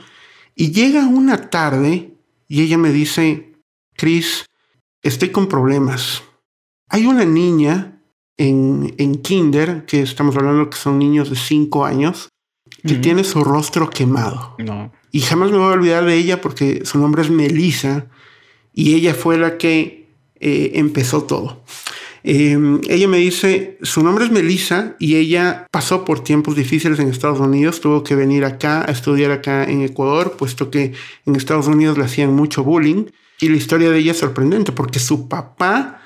y 0.56 0.72
llega 0.72 1.08
una 1.08 1.50
tarde 1.50 2.14
y 2.50 2.62
ella 2.62 2.78
me 2.78 2.92
dice, 2.92 3.54
Chris, 3.96 4.46
estoy 5.02 5.30
con 5.30 5.48
problemas. 5.48 6.24
Hay 6.90 7.06
una 7.06 7.26
niña 7.26 8.02
en, 8.38 8.94
en 8.98 9.16
kinder, 9.16 9.86
que 9.86 10.02
estamos 10.02 10.36
hablando 10.36 10.70
que 10.70 10.78
son 10.78 11.00
niños 11.00 11.30
de 11.30 11.36
5 11.36 11.86
años, 11.86 12.30
que 12.84 12.96
tiene 12.96 13.24
su 13.24 13.44
rostro 13.44 13.90
quemado. 13.90 14.56
No. 14.58 14.92
Y 15.12 15.22
jamás 15.22 15.52
me 15.52 15.58
voy 15.58 15.68
a 15.68 15.76
olvidar 15.76 16.06
de 16.06 16.16
ella 16.16 16.42
porque 16.42 16.86
su 16.86 16.98
nombre 16.98 17.22
es 17.22 17.30
Melissa 17.30 18.08
y 18.74 18.96
ella 18.96 19.14
fue 19.14 19.38
la 19.38 19.58
que 19.58 20.10
eh, 20.40 20.72
empezó 20.76 21.24
todo. 21.24 21.64
Em, 22.24 22.82
ella 22.88 23.08
me 23.08 23.18
dice, 23.18 23.78
su 23.82 24.04
nombre 24.04 24.26
es 24.26 24.32
Melissa 24.32 24.96
y 25.00 25.16
ella 25.16 25.68
pasó 25.72 26.06
por 26.06 26.24
tiempos 26.24 26.56
difíciles 26.56 27.00
en 27.00 27.10
Estados 27.10 27.40
Unidos, 27.40 27.82
tuvo 27.82 28.04
que 28.04 28.16
venir 28.16 28.46
acá 28.46 28.82
a 28.88 28.92
estudiar 28.92 29.32
acá 29.32 29.64
en 29.64 29.82
Ecuador, 29.82 30.36
puesto 30.38 30.70
que 30.70 30.94
en 31.26 31.36
Estados 31.36 31.68
Unidos 31.68 31.98
le 31.98 32.06
hacían 32.06 32.34
mucho 32.34 32.64
bullying 32.64 33.06
y 33.42 33.50
la 33.50 33.58
historia 33.58 33.90
de 33.90 33.98
ella 33.98 34.12
es 34.12 34.20
sorprendente 34.20 34.72
porque 34.72 35.00
su 35.00 35.28
papá 35.28 36.02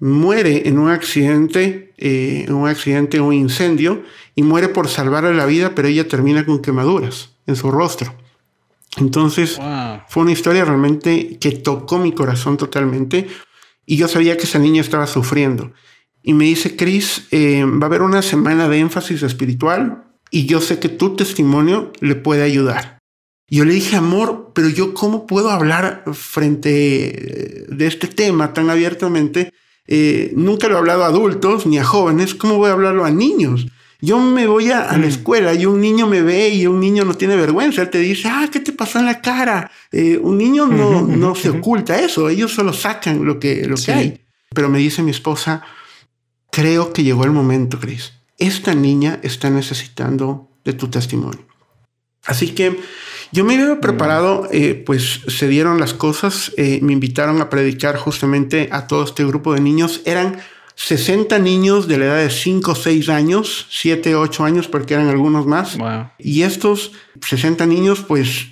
muere 0.00 0.68
en 0.68 0.78
un 0.78 0.90
accidente, 0.90 1.94
eh, 1.96 2.46
un 2.50 2.68
accidente, 2.68 3.20
un 3.20 3.32
incendio, 3.32 4.02
y 4.34 4.42
muere 4.42 4.68
por 4.68 4.88
salvarle 4.88 5.32
la 5.32 5.46
vida, 5.46 5.76
pero 5.76 5.86
ella 5.86 6.08
termina 6.08 6.44
con 6.44 6.60
quemaduras 6.60 7.30
en 7.46 7.54
su 7.54 7.70
rostro. 7.70 8.12
Entonces, 8.96 9.58
fue 10.08 10.22
una 10.24 10.32
historia 10.32 10.64
realmente 10.64 11.38
que 11.38 11.52
tocó 11.52 11.98
mi 11.98 12.12
corazón 12.12 12.56
totalmente, 12.56 13.28
y 13.86 13.96
yo 13.96 14.08
sabía 14.08 14.36
que 14.36 14.44
esa 14.44 14.58
niña 14.58 14.80
estaba 14.80 15.06
sufriendo. 15.06 15.72
Y 16.20 16.34
me 16.34 16.46
dice, 16.46 16.74
Chris, 16.74 17.28
eh, 17.30 17.64
va 17.64 17.84
a 17.84 17.86
haber 17.86 18.02
una 18.02 18.22
semana 18.22 18.68
de 18.68 18.78
énfasis 18.78 19.22
espiritual, 19.22 20.04
y 20.32 20.46
yo 20.46 20.60
sé 20.60 20.80
que 20.80 20.88
tu 20.88 21.14
testimonio 21.14 21.92
le 22.00 22.16
puede 22.16 22.42
ayudar. 22.42 22.98
Yo 23.54 23.64
le 23.64 23.74
dije, 23.74 23.96
amor, 23.96 24.52
pero 24.54 24.68
yo 24.68 24.94
cómo 24.94 25.26
puedo 25.26 25.50
hablar 25.50 26.04
frente 26.14 27.66
de 27.68 27.86
este 27.86 28.08
tema 28.08 28.52
tan 28.52 28.70
abiertamente 28.70 29.52
eh, 29.86 30.32
nunca 30.36 30.68
lo 30.68 30.76
he 30.76 30.78
hablado 30.78 31.04
a 31.04 31.08
adultos 31.08 31.66
ni 31.66 31.78
a 31.78 31.84
jóvenes, 31.84 32.34
¿cómo 32.34 32.56
voy 32.56 32.70
a 32.70 32.72
hablarlo 32.72 33.04
a 33.04 33.10
niños? 33.10 33.66
Yo 34.00 34.18
me 34.18 34.46
voy 34.46 34.70
a, 34.70 34.86
la 34.92 34.98
mm. 34.98 35.04
escuela 35.04 35.54
y 35.54 35.66
un 35.66 35.80
niño 35.80 36.06
me 36.06 36.22
ve 36.22 36.48
y 36.48 36.66
un 36.66 36.80
niño 36.80 37.04
no 37.04 37.14
tiene 37.14 37.36
vergüenza. 37.36 37.82
Él 37.82 37.90
te 37.90 37.98
dice, 37.98 38.28
ah, 38.28 38.48
¿qué 38.50 38.58
te 38.58 38.72
pasó 38.72 38.98
en 38.98 39.06
la 39.06 39.20
cara? 39.20 39.70
Eh, 39.92 40.18
un 40.20 40.38
niño 40.38 40.66
no, 40.66 41.02
no 41.06 41.34
se 41.34 41.50
oculta 41.50 41.98
eso. 41.98 42.28
Ellos 42.28 42.52
solo 42.52 42.72
sacan 42.72 43.24
lo 43.24 43.38
que, 43.38 43.66
lo 43.66 43.76
que 43.76 43.92
hay. 43.92 44.20
Pero 44.54 44.68
me 44.68 44.78
dice 44.78 45.02
mi 45.02 45.12
esposa, 45.12 45.62
creo 46.50 46.92
que 46.92 47.04
llegó 47.04 47.24
el 47.24 47.30
momento, 47.30 47.78
Chris. 47.78 48.12
Esta 48.38 48.74
niña 48.74 49.20
está 49.22 49.50
necesitando 49.50 50.48
de 50.64 50.72
tu 50.72 50.88
testimonio. 50.88 51.46
Así 52.24 52.48
que 52.54 52.80
yo 53.32 53.44
me 53.44 53.54
había 53.54 53.80
preparado, 53.80 54.46
eh, 54.52 54.74
pues 54.74 55.22
se 55.26 55.48
dieron 55.48 55.80
las 55.80 55.94
cosas, 55.94 56.52
eh, 56.58 56.80
me 56.82 56.92
invitaron 56.92 57.40
a 57.40 57.48
predicar 57.48 57.96
justamente 57.96 58.68
a 58.70 58.86
todo 58.86 59.04
este 59.04 59.24
grupo 59.24 59.54
de 59.54 59.60
niños. 59.60 60.02
Eran 60.04 60.38
60 60.74 61.38
niños 61.38 61.88
de 61.88 61.98
la 61.98 62.04
edad 62.04 62.18
de 62.18 62.30
5, 62.30 62.74
6 62.74 63.08
años, 63.08 63.66
7, 63.70 64.16
8 64.16 64.44
años, 64.44 64.68
porque 64.68 64.94
eran 64.94 65.08
algunos 65.08 65.46
más. 65.46 65.78
Y 66.18 66.42
estos 66.42 66.92
60 67.26 67.64
niños, 67.66 68.04
pues 68.06 68.48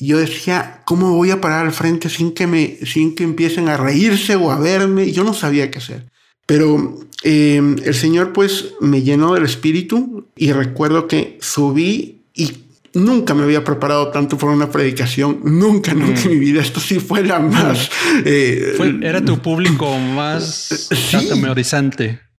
yo 0.00 0.18
decía, 0.18 0.82
¿cómo 0.84 1.14
voy 1.14 1.30
a 1.30 1.40
parar 1.40 1.64
al 1.64 1.72
frente 1.72 2.10
sin 2.10 2.32
que, 2.32 2.46
me, 2.46 2.76
sin 2.84 3.14
que 3.14 3.24
empiecen 3.24 3.68
a 3.68 3.78
reírse 3.78 4.36
o 4.36 4.50
a 4.50 4.58
verme? 4.58 5.10
Yo 5.10 5.24
no 5.24 5.32
sabía 5.32 5.70
qué 5.70 5.78
hacer. 5.78 6.04
Pero 6.44 6.98
eh, 7.22 7.56
el 7.84 7.94
Señor 7.94 8.32
pues 8.32 8.74
me 8.80 9.02
llenó 9.02 9.34
del 9.34 9.44
espíritu 9.44 10.28
y 10.36 10.52
recuerdo 10.52 11.08
que 11.08 11.38
subí 11.40 12.22
y 12.34 12.67
Nunca 12.98 13.34
me 13.34 13.44
había 13.44 13.64
preparado 13.64 14.08
tanto 14.10 14.36
para 14.36 14.52
una 14.52 14.70
predicación, 14.70 15.40
nunca, 15.44 15.94
nunca 15.94 16.22
en 16.22 16.30
mi 16.30 16.38
vida. 16.38 16.60
Esto 16.60 16.80
sí 16.80 16.98
fue 17.00 17.22
la 17.24 17.38
más. 17.38 17.90
Eh, 18.24 18.76
era 19.02 19.24
tu 19.24 19.38
público 19.40 19.98
más 19.98 20.88
sí, 20.90 21.28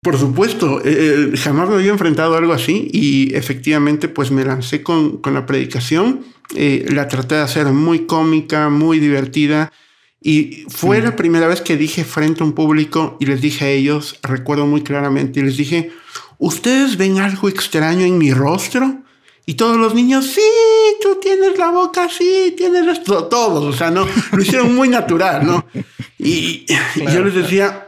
Por 0.01 0.17
supuesto, 0.17 0.79
eh, 0.83 1.31
eh, 1.33 1.37
jamás 1.37 1.69
me 1.69 1.75
había 1.75 1.91
enfrentado 1.91 2.35
a 2.35 2.37
algo 2.37 2.53
así 2.53 2.89
y 2.91 3.33
efectivamente 3.35 4.07
pues 4.07 4.31
me 4.31 4.43
lancé 4.43 4.81
con, 4.81 5.17
con 5.17 5.33
la 5.33 5.45
predicación. 5.45 6.21
la 6.55 7.07
traté 7.07 7.35
de 7.35 7.41
hacer 7.41 7.65
muy 7.67 8.05
cómica, 8.05 8.69
muy 8.69 8.99
divertida 8.99 9.71
y 10.21 10.65
fue 10.67 11.01
la 11.01 11.15
primera 11.15 11.47
vez 11.47 11.61
que 11.61 11.77
dije 11.77 12.03
frente 12.03 12.43
a 12.43 12.45
un 12.45 12.53
público 12.53 13.15
y 13.19 13.25
les 13.25 13.41
dije 13.41 13.65
a 13.65 13.69
ellos, 13.69 14.19
recuerdo 14.21 14.65
muy 14.65 14.81
claramente, 14.83 15.39
y 15.39 15.43
les 15.43 15.55
dije, 15.55 15.91
¿ustedes 16.37 16.97
ven 16.97 17.19
algo 17.19 17.47
extraño 17.47 18.05
en 18.05 18.17
mi 18.17 18.33
rostro? 18.33 19.03
Y 19.49 19.55
todos 19.55 19.77
los 19.77 19.95
niños, 19.95 20.27
sí, 20.27 20.43
tú 21.01 21.17
tienes 21.19 21.57
la 21.57 21.71
boca 21.71 22.03
así, 22.03 22.53
tienes 22.55 22.85
esto, 22.85 23.23
todos, 23.23 23.65
o 23.65 23.75
sea, 23.75 23.89
no, 23.89 24.05
lo 24.31 24.41
hicieron 24.43 24.75
muy 24.75 24.89
natural, 24.89 25.43
¿no? 25.43 25.65
Y, 26.19 26.67
yo 26.95 27.23
les 27.23 27.33
decía, 27.33 27.87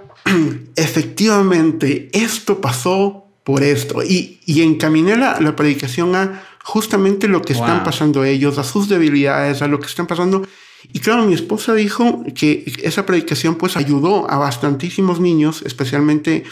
efectivamente, 0.75 2.09
esto 2.13 2.59
pasó 2.59 3.27
por 3.43 3.61
esto. 3.61 4.01
Y, 4.01 4.39
y 4.47 4.63
encaminé 4.63 5.15
la, 5.15 5.39
la, 5.39 5.55
predicación 5.55 6.15
a 6.15 6.41
justamente 6.63 7.27
lo 7.27 7.43
que 7.43 7.53
están 7.53 7.83
pasando 7.83 8.23
ellos, 8.23 8.57
a 8.57 8.63
sus 8.63 8.89
debilidades, 8.89 9.61
a 9.61 9.67
lo 9.67 9.79
que 9.79 9.85
están 9.85 10.07
pasando. 10.07 10.41
Y 10.91 10.99
claro, 10.99 11.27
mi 11.27 11.35
esposa 11.35 11.75
dijo 11.75 12.23
que 12.33 12.73
esa 12.81 13.05
predicación 13.05 13.53
pues 13.53 13.77
ayudó 13.77 14.27
a 14.31 14.39
bastantísimos 14.39 15.19
niños, 15.19 15.61
especialmente 15.63 16.43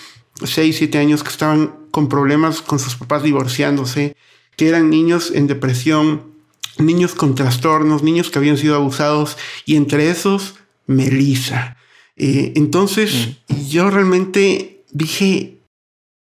6, 0.44 0.76
7 0.78 1.00
años 1.00 1.24
que 1.24 1.30
estaban 1.30 1.74
con 1.90 2.08
problemas 2.10 2.62
con 2.62 2.78
sus 2.78 2.94
papás 2.94 3.24
divorciándose, 3.24 4.16
que 4.60 4.68
eran 4.68 4.90
niños 4.90 5.32
en 5.34 5.48
depresión, 5.48 6.34
niños 6.78 7.16
con 7.16 7.34
trastornos, 7.34 8.04
niños 8.04 8.30
que 8.30 8.40
habían 8.40 8.58
sido 8.58 8.76
abusados 8.76 9.38
y 9.66 9.78
entre 9.78 10.10
esos 10.10 10.56
Melissa. 10.86 11.78
Eh, 12.18 12.52
entonces 12.58 13.38
mm. 13.48 13.56
yo 13.70 13.90
realmente 13.90 14.84
dije, 14.92 15.60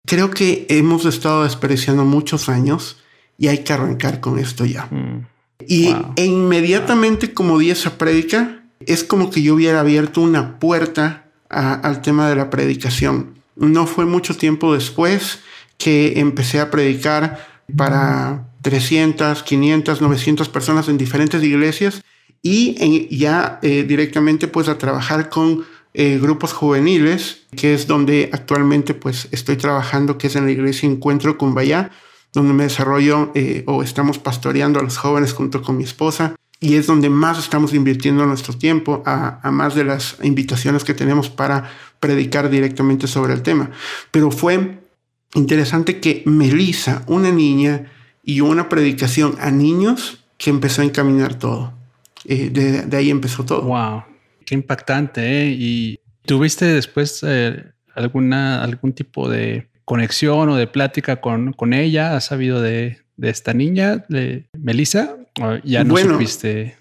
creo 0.05 0.29
que 0.29 0.67
hemos 0.69 1.05
estado 1.05 1.43
desperdiciando 1.43 2.05
muchos 2.05 2.49
años 2.49 2.97
y 3.39 3.47
hay 3.47 3.63
que 3.63 3.73
arrancar 3.73 4.19
con 4.19 4.37
esto 4.37 4.63
ya. 4.63 4.85
Mm. 4.91 5.25
Y 5.67 5.95
e 6.15 6.25
inmediatamente 6.25 7.33
como 7.33 7.57
di 7.57 7.71
esa 7.71 7.97
prédica, 7.97 8.63
es 8.85 9.03
como 9.03 9.31
que 9.31 9.41
yo 9.41 9.55
hubiera 9.55 9.79
abierto 9.79 10.21
una 10.21 10.59
puerta 10.59 11.31
al 11.49 12.03
tema 12.03 12.29
de 12.29 12.35
la 12.35 12.51
predicación. 12.51 13.39
No 13.55 13.87
fue 13.87 14.05
mucho 14.05 14.37
tiempo 14.37 14.71
después 14.75 15.39
que 15.79 16.19
empecé 16.19 16.59
a 16.59 16.69
predicar 16.69 17.58
para 17.75 18.49
300, 18.61 19.43
500, 19.43 20.01
900 20.01 20.49
personas 20.49 20.87
en 20.89 20.97
diferentes 20.97 21.43
iglesias 21.43 22.03
y 22.41 23.15
ya 23.15 23.59
eh, 23.61 23.83
directamente 23.83 24.47
pues 24.47 24.69
a 24.69 24.77
trabajar 24.77 25.29
con 25.29 25.65
eh, 25.93 26.19
grupos 26.21 26.53
juveniles, 26.53 27.41
que 27.55 27.73
es 27.73 27.87
donde 27.87 28.29
actualmente 28.31 28.93
pues 28.93 29.27
estoy 29.31 29.57
trabajando, 29.57 30.17
que 30.17 30.27
es 30.27 30.35
en 30.35 30.45
la 30.45 30.51
iglesia 30.51 30.87
Encuentro 30.87 31.35
Vaya, 31.39 31.91
donde 32.33 32.53
me 32.53 32.63
desarrollo 32.63 33.31
eh, 33.33 33.63
o 33.65 33.81
estamos 33.81 34.19
pastoreando 34.19 34.79
a 34.79 34.83
los 34.83 34.97
jóvenes 34.97 35.33
junto 35.33 35.61
con 35.61 35.77
mi 35.77 35.83
esposa 35.83 36.35
y 36.59 36.75
es 36.75 36.87
donde 36.87 37.09
más 37.09 37.39
estamos 37.39 37.73
invirtiendo 37.73 38.25
nuestro 38.25 38.53
tiempo 38.53 39.01
a, 39.05 39.39
a, 39.41 39.51
más 39.51 39.75
de 39.75 39.85
las 39.85 40.17
invitaciones 40.21 40.83
que 40.83 40.93
tenemos 40.93 41.29
para 41.29 41.71
predicar 41.99 42.49
directamente 42.49 43.07
sobre 43.07 43.33
el 43.33 43.41
tema. 43.41 43.71
Pero 44.11 44.29
fue 44.29 44.79
interesante 45.33 45.99
que 45.99 46.23
Melissa, 46.25 47.03
una 47.07 47.31
niña, 47.31 47.91
y 48.23 48.41
una 48.41 48.69
predicación 48.69 49.35
a 49.39 49.49
niños 49.49 50.23
que 50.37 50.51
empezó 50.51 50.83
a 50.83 50.85
encaminar 50.85 51.33
todo. 51.33 51.73
Eh, 52.25 52.51
de, 52.51 52.95
ahí 52.95 53.09
empezó 53.09 53.43
todo. 53.43 53.63
Wow, 53.63 54.03
qué 54.45 54.55
impactante. 54.55 55.21
¿eh? 55.21 55.55
¿Y 55.57 55.99
tuviste 56.25 56.65
después 56.65 57.21
eh, 57.23 57.63
alguna, 57.95 58.63
algún 58.63 58.93
tipo 58.93 59.27
de 59.27 59.67
conexión 59.83 60.49
o 60.49 60.55
de 60.55 60.67
plática 60.67 61.21
con, 61.21 61.53
con 61.53 61.73
ella? 61.73 62.15
¿Has 62.15 62.25
sabido 62.25 62.61
de, 62.61 62.99
de 63.17 63.29
esta 63.29 63.53
niña, 63.53 64.05
de 64.09 64.45
Melissa? 64.57 65.15
¿Ya 65.63 65.83
no 65.83 65.93
bueno, 65.93 66.13
supiste? 66.13 66.77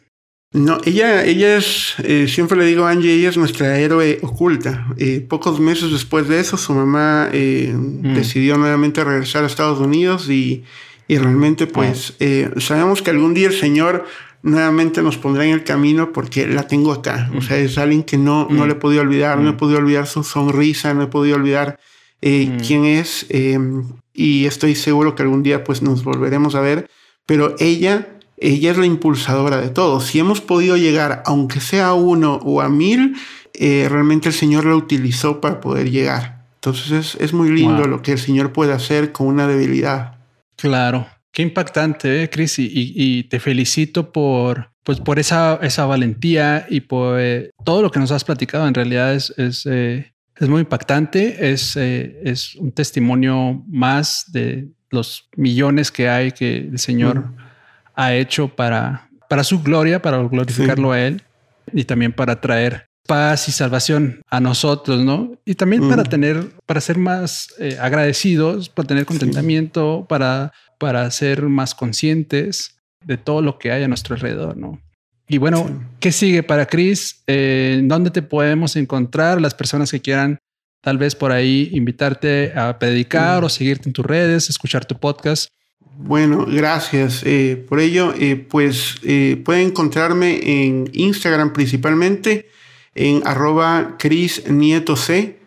No, 0.52 0.78
ella, 0.84 1.26
ella 1.26 1.58
es, 1.58 1.94
eh, 1.98 2.26
siempre 2.26 2.56
le 2.56 2.64
digo 2.64 2.86
a 2.86 2.90
Angie, 2.90 3.12
ella 3.12 3.28
es 3.28 3.36
nuestra 3.36 3.78
héroe 3.78 4.18
oculta. 4.22 4.86
Eh, 4.96 5.20
pocos 5.20 5.60
meses 5.60 5.92
después 5.92 6.26
de 6.26 6.40
eso, 6.40 6.56
su 6.56 6.72
mamá 6.72 7.28
eh, 7.32 7.70
mm. 7.74 8.14
decidió 8.14 8.56
nuevamente 8.56 9.04
regresar 9.04 9.44
a 9.44 9.46
Estados 9.46 9.78
Unidos 9.78 10.30
y, 10.30 10.64
y 11.06 11.18
realmente 11.18 11.66
pues 11.66 12.16
oh. 12.20 12.60
sabemos 12.60 13.02
que 13.02 13.10
algún 13.10 13.34
día 13.34 13.48
el 13.48 13.54
Señor 13.54 14.06
nuevamente 14.42 15.02
nos 15.02 15.18
pondrá 15.18 15.44
en 15.44 15.52
el 15.52 15.64
camino 15.64 16.14
porque 16.14 16.46
la 16.46 16.66
tengo 16.66 16.92
acá. 16.92 17.30
O 17.36 17.42
sea, 17.42 17.58
es 17.58 17.76
alguien 17.76 18.02
que 18.02 18.16
no, 18.16 18.48
no 18.48 18.64
le 18.64 18.72
he 18.72 18.76
mm. 18.76 18.80
podido 18.80 19.02
olvidar, 19.02 19.38
no 19.38 19.50
he 19.50 19.52
mm. 19.52 19.58
podido 19.58 19.80
olvidar 19.80 20.06
su 20.06 20.24
sonrisa, 20.24 20.94
no 20.94 21.02
he 21.02 21.08
podido 21.08 21.36
olvidar 21.36 21.78
quién 22.20 22.86
es 22.86 23.26
y 24.14 24.46
estoy 24.46 24.74
seguro 24.74 25.14
que 25.14 25.22
algún 25.22 25.42
día 25.42 25.62
pues 25.62 25.82
nos 25.82 26.04
volveremos 26.04 26.54
a 26.54 26.60
ver. 26.62 26.88
Pero 27.26 27.54
ella 27.58 28.17
ella 28.40 28.70
es 28.70 28.78
la 28.78 28.86
impulsadora 28.86 29.60
de 29.60 29.70
todo. 29.70 30.00
Si 30.00 30.18
hemos 30.18 30.40
podido 30.40 30.76
llegar, 30.76 31.22
aunque 31.26 31.60
sea 31.60 31.88
a 31.88 31.94
uno 31.94 32.34
o 32.44 32.60
a 32.60 32.68
mil, 32.68 33.16
eh, 33.54 33.88
realmente 33.90 34.28
el 34.28 34.34
Señor 34.34 34.64
la 34.64 34.76
utilizó 34.76 35.40
para 35.40 35.60
poder 35.60 35.90
llegar. 35.90 36.38
Entonces 36.56 37.16
es, 37.20 37.32
muy 37.32 37.50
lindo 37.50 37.86
lo 37.86 38.02
que 38.02 38.12
el 38.12 38.18
Señor 38.18 38.52
puede 38.52 38.72
hacer 38.72 39.12
con 39.12 39.28
una 39.28 39.46
debilidad. 39.46 40.18
Claro, 40.56 41.06
qué 41.32 41.42
impactante, 41.42 42.24
¿eh, 42.24 42.30
Chris? 42.30 42.56
Y, 42.58 43.24
te 43.24 43.38
felicito 43.38 44.12
por, 44.12 44.72
pues, 44.82 45.00
por 45.00 45.18
esa, 45.18 45.58
esa 45.62 45.86
valentía 45.86 46.66
y 46.68 46.80
por 46.80 47.20
eh, 47.20 47.50
todo 47.64 47.80
lo 47.80 47.90
que 47.90 48.00
nos 48.00 48.10
has 48.10 48.24
platicado. 48.24 48.66
En 48.66 48.74
realidad 48.74 49.14
es, 49.14 49.32
es, 49.36 49.66
eh, 49.66 50.12
es 50.36 50.48
muy 50.48 50.60
impactante. 50.60 51.52
Es, 51.52 51.76
es 51.76 52.56
un 52.56 52.72
testimonio 52.72 53.62
más 53.68 54.24
de 54.32 54.68
los 54.90 55.28
millones 55.36 55.92
que 55.92 56.08
hay 56.08 56.32
que 56.32 56.58
el 56.58 56.78
Señor 56.78 57.34
ha 57.98 58.14
hecho 58.14 58.48
para, 58.48 59.10
para 59.28 59.42
su 59.42 59.60
gloria, 59.60 60.00
para 60.00 60.18
glorificarlo 60.18 60.92
a 60.92 61.00
Él 61.00 61.22
y 61.72 61.84
también 61.84 62.12
para 62.12 62.40
traer 62.40 62.86
paz 63.08 63.48
y 63.48 63.52
salvación 63.52 64.22
a 64.30 64.38
nosotros, 64.38 65.04
¿no? 65.04 65.32
Y 65.44 65.56
también 65.56 65.88
para 65.88 66.04
mm. 66.04 66.08
tener, 66.08 66.50
para 66.64 66.80
ser 66.80 66.96
más 66.96 67.48
eh, 67.58 67.76
agradecidos, 67.80 68.68
para 68.68 68.86
tener 68.86 69.04
contentamiento, 69.04 70.06
para, 70.08 70.52
para 70.78 71.10
ser 71.10 71.42
más 71.42 71.74
conscientes 71.74 72.76
de 73.04 73.16
todo 73.16 73.42
lo 73.42 73.58
que 73.58 73.72
hay 73.72 73.82
a 73.82 73.88
nuestro 73.88 74.14
alrededor, 74.14 74.56
¿no? 74.56 74.80
Y 75.26 75.38
bueno, 75.38 75.84
¿qué 75.98 76.12
sigue 76.12 76.42
para 76.42 76.66
Chris? 76.66 77.22
Eh, 77.26 77.80
¿Dónde 77.82 78.10
te 78.10 78.22
podemos 78.22 78.76
encontrar 78.76 79.40
las 79.40 79.54
personas 79.54 79.90
que 79.90 80.00
quieran 80.00 80.38
tal 80.82 80.98
vez 80.98 81.16
por 81.16 81.32
ahí 81.32 81.70
invitarte 81.72 82.52
a 82.56 82.78
predicar 82.78 83.42
o 83.42 83.48
seguirte 83.48 83.88
en 83.88 83.92
tus 83.92 84.06
redes, 84.06 84.48
escuchar 84.48 84.84
tu 84.84 84.94
podcast. 84.94 85.48
Bueno, 85.96 86.46
gracias 86.46 87.22
eh, 87.24 87.64
por 87.68 87.80
ello. 87.80 88.14
Eh, 88.16 88.36
pues 88.36 88.96
eh, 89.02 89.40
pueden 89.44 89.68
encontrarme 89.68 90.40
en 90.64 90.88
Instagram 90.92 91.52
principalmente, 91.52 92.48
en 92.94 93.22
arroba 93.26 93.96
Cris 93.98 94.48
Nieto 94.48 94.96
C, 94.96 95.40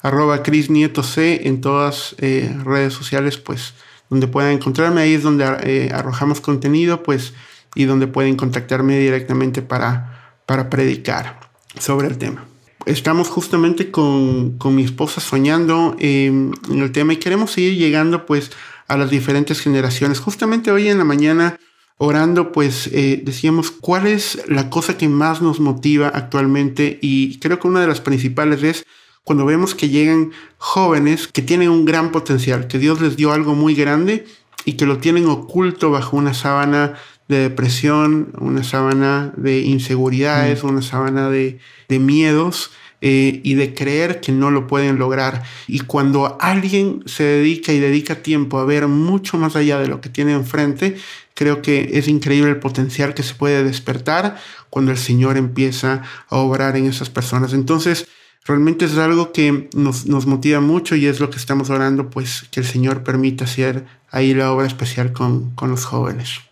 arroba 0.00 0.42
en 0.44 1.60
todas 1.60 2.16
redes 2.18 2.94
sociales, 2.94 3.36
pues 3.36 3.74
donde 4.08 4.28
puedan 4.28 4.52
encontrarme. 4.52 5.02
Ahí 5.02 5.14
es 5.14 5.22
donde 5.22 5.90
arrojamos 5.92 6.40
contenido, 6.40 7.02
pues, 7.02 7.34
y 7.74 7.84
donde 7.84 8.06
pueden 8.06 8.36
contactarme 8.36 8.98
directamente 8.98 9.60
para, 9.60 10.32
para 10.46 10.70
predicar 10.70 11.40
sobre 11.78 12.08
el 12.08 12.16
tema. 12.16 12.46
Estamos 12.86 13.28
justamente 13.28 13.90
con, 13.90 14.56
con 14.56 14.74
mi 14.74 14.84
esposa 14.84 15.20
soñando 15.20 15.94
en 15.98 16.54
el 16.70 16.92
tema 16.92 17.12
y 17.12 17.16
queremos 17.16 17.50
seguir 17.50 17.76
llegando, 17.76 18.24
pues, 18.24 18.50
a 18.88 18.96
las 18.96 19.10
diferentes 19.10 19.60
generaciones. 19.60 20.18
Justamente 20.18 20.72
hoy 20.72 20.88
en 20.88 20.98
la 20.98 21.04
mañana, 21.04 21.58
orando, 21.98 22.52
pues 22.52 22.88
eh, 22.88 23.20
decíamos 23.22 23.70
cuál 23.70 24.06
es 24.06 24.42
la 24.48 24.70
cosa 24.70 24.96
que 24.96 25.08
más 25.08 25.40
nos 25.42 25.60
motiva 25.60 26.08
actualmente 26.08 26.98
y 27.00 27.38
creo 27.38 27.58
que 27.60 27.68
una 27.68 27.80
de 27.80 27.86
las 27.86 28.00
principales 28.00 28.62
es 28.62 28.86
cuando 29.24 29.44
vemos 29.44 29.74
que 29.74 29.90
llegan 29.90 30.32
jóvenes 30.56 31.28
que 31.28 31.42
tienen 31.42 31.68
un 31.68 31.84
gran 31.84 32.10
potencial, 32.12 32.66
que 32.66 32.78
Dios 32.78 33.00
les 33.00 33.16
dio 33.16 33.32
algo 33.32 33.54
muy 33.54 33.74
grande 33.74 34.26
y 34.64 34.72
que 34.72 34.86
lo 34.86 34.98
tienen 34.98 35.26
oculto 35.26 35.90
bajo 35.90 36.16
una 36.16 36.32
sábana 36.32 36.94
de 37.28 37.40
depresión, 37.40 38.32
una 38.40 38.64
sábana 38.64 39.34
de 39.36 39.60
inseguridades, 39.60 40.64
mm. 40.64 40.66
una 40.66 40.82
sábana 40.82 41.28
de, 41.28 41.58
de 41.88 41.98
miedos 41.98 42.70
eh, 43.00 43.40
y 43.44 43.54
de 43.54 43.74
creer 43.74 44.20
que 44.20 44.32
no 44.32 44.50
lo 44.50 44.66
pueden 44.66 44.98
lograr. 44.98 45.44
Y 45.66 45.80
cuando 45.80 46.36
alguien 46.40 47.02
se 47.06 47.22
dedica 47.22 47.72
y 47.72 47.78
dedica 47.78 48.16
tiempo 48.16 48.58
a 48.58 48.64
ver 48.64 48.88
mucho 48.88 49.38
más 49.38 49.54
allá 49.56 49.78
de 49.78 49.88
lo 49.88 50.00
que 50.00 50.08
tiene 50.08 50.32
enfrente, 50.32 50.96
creo 51.34 51.62
que 51.62 51.90
es 51.94 52.08
increíble 52.08 52.50
el 52.50 52.58
potencial 52.58 53.14
que 53.14 53.22
se 53.22 53.34
puede 53.34 53.62
despertar 53.62 54.36
cuando 54.70 54.90
el 54.90 54.98
Señor 54.98 55.36
empieza 55.36 56.02
a 56.28 56.36
obrar 56.36 56.76
en 56.76 56.86
esas 56.86 57.10
personas. 57.10 57.52
Entonces, 57.52 58.08
realmente 58.44 58.86
es 58.86 58.96
algo 58.98 59.30
que 59.32 59.68
nos, 59.74 60.06
nos 60.06 60.26
motiva 60.26 60.60
mucho 60.60 60.96
y 60.96 61.06
es 61.06 61.20
lo 61.20 61.30
que 61.30 61.36
estamos 61.36 61.70
orando, 61.70 62.10
pues 62.10 62.46
que 62.50 62.60
el 62.60 62.66
Señor 62.66 63.04
permita 63.04 63.44
hacer 63.44 63.86
ahí 64.10 64.34
la 64.34 64.52
obra 64.52 64.66
especial 64.66 65.12
con, 65.12 65.50
con 65.54 65.70
los 65.70 65.84
jóvenes. 65.84 66.47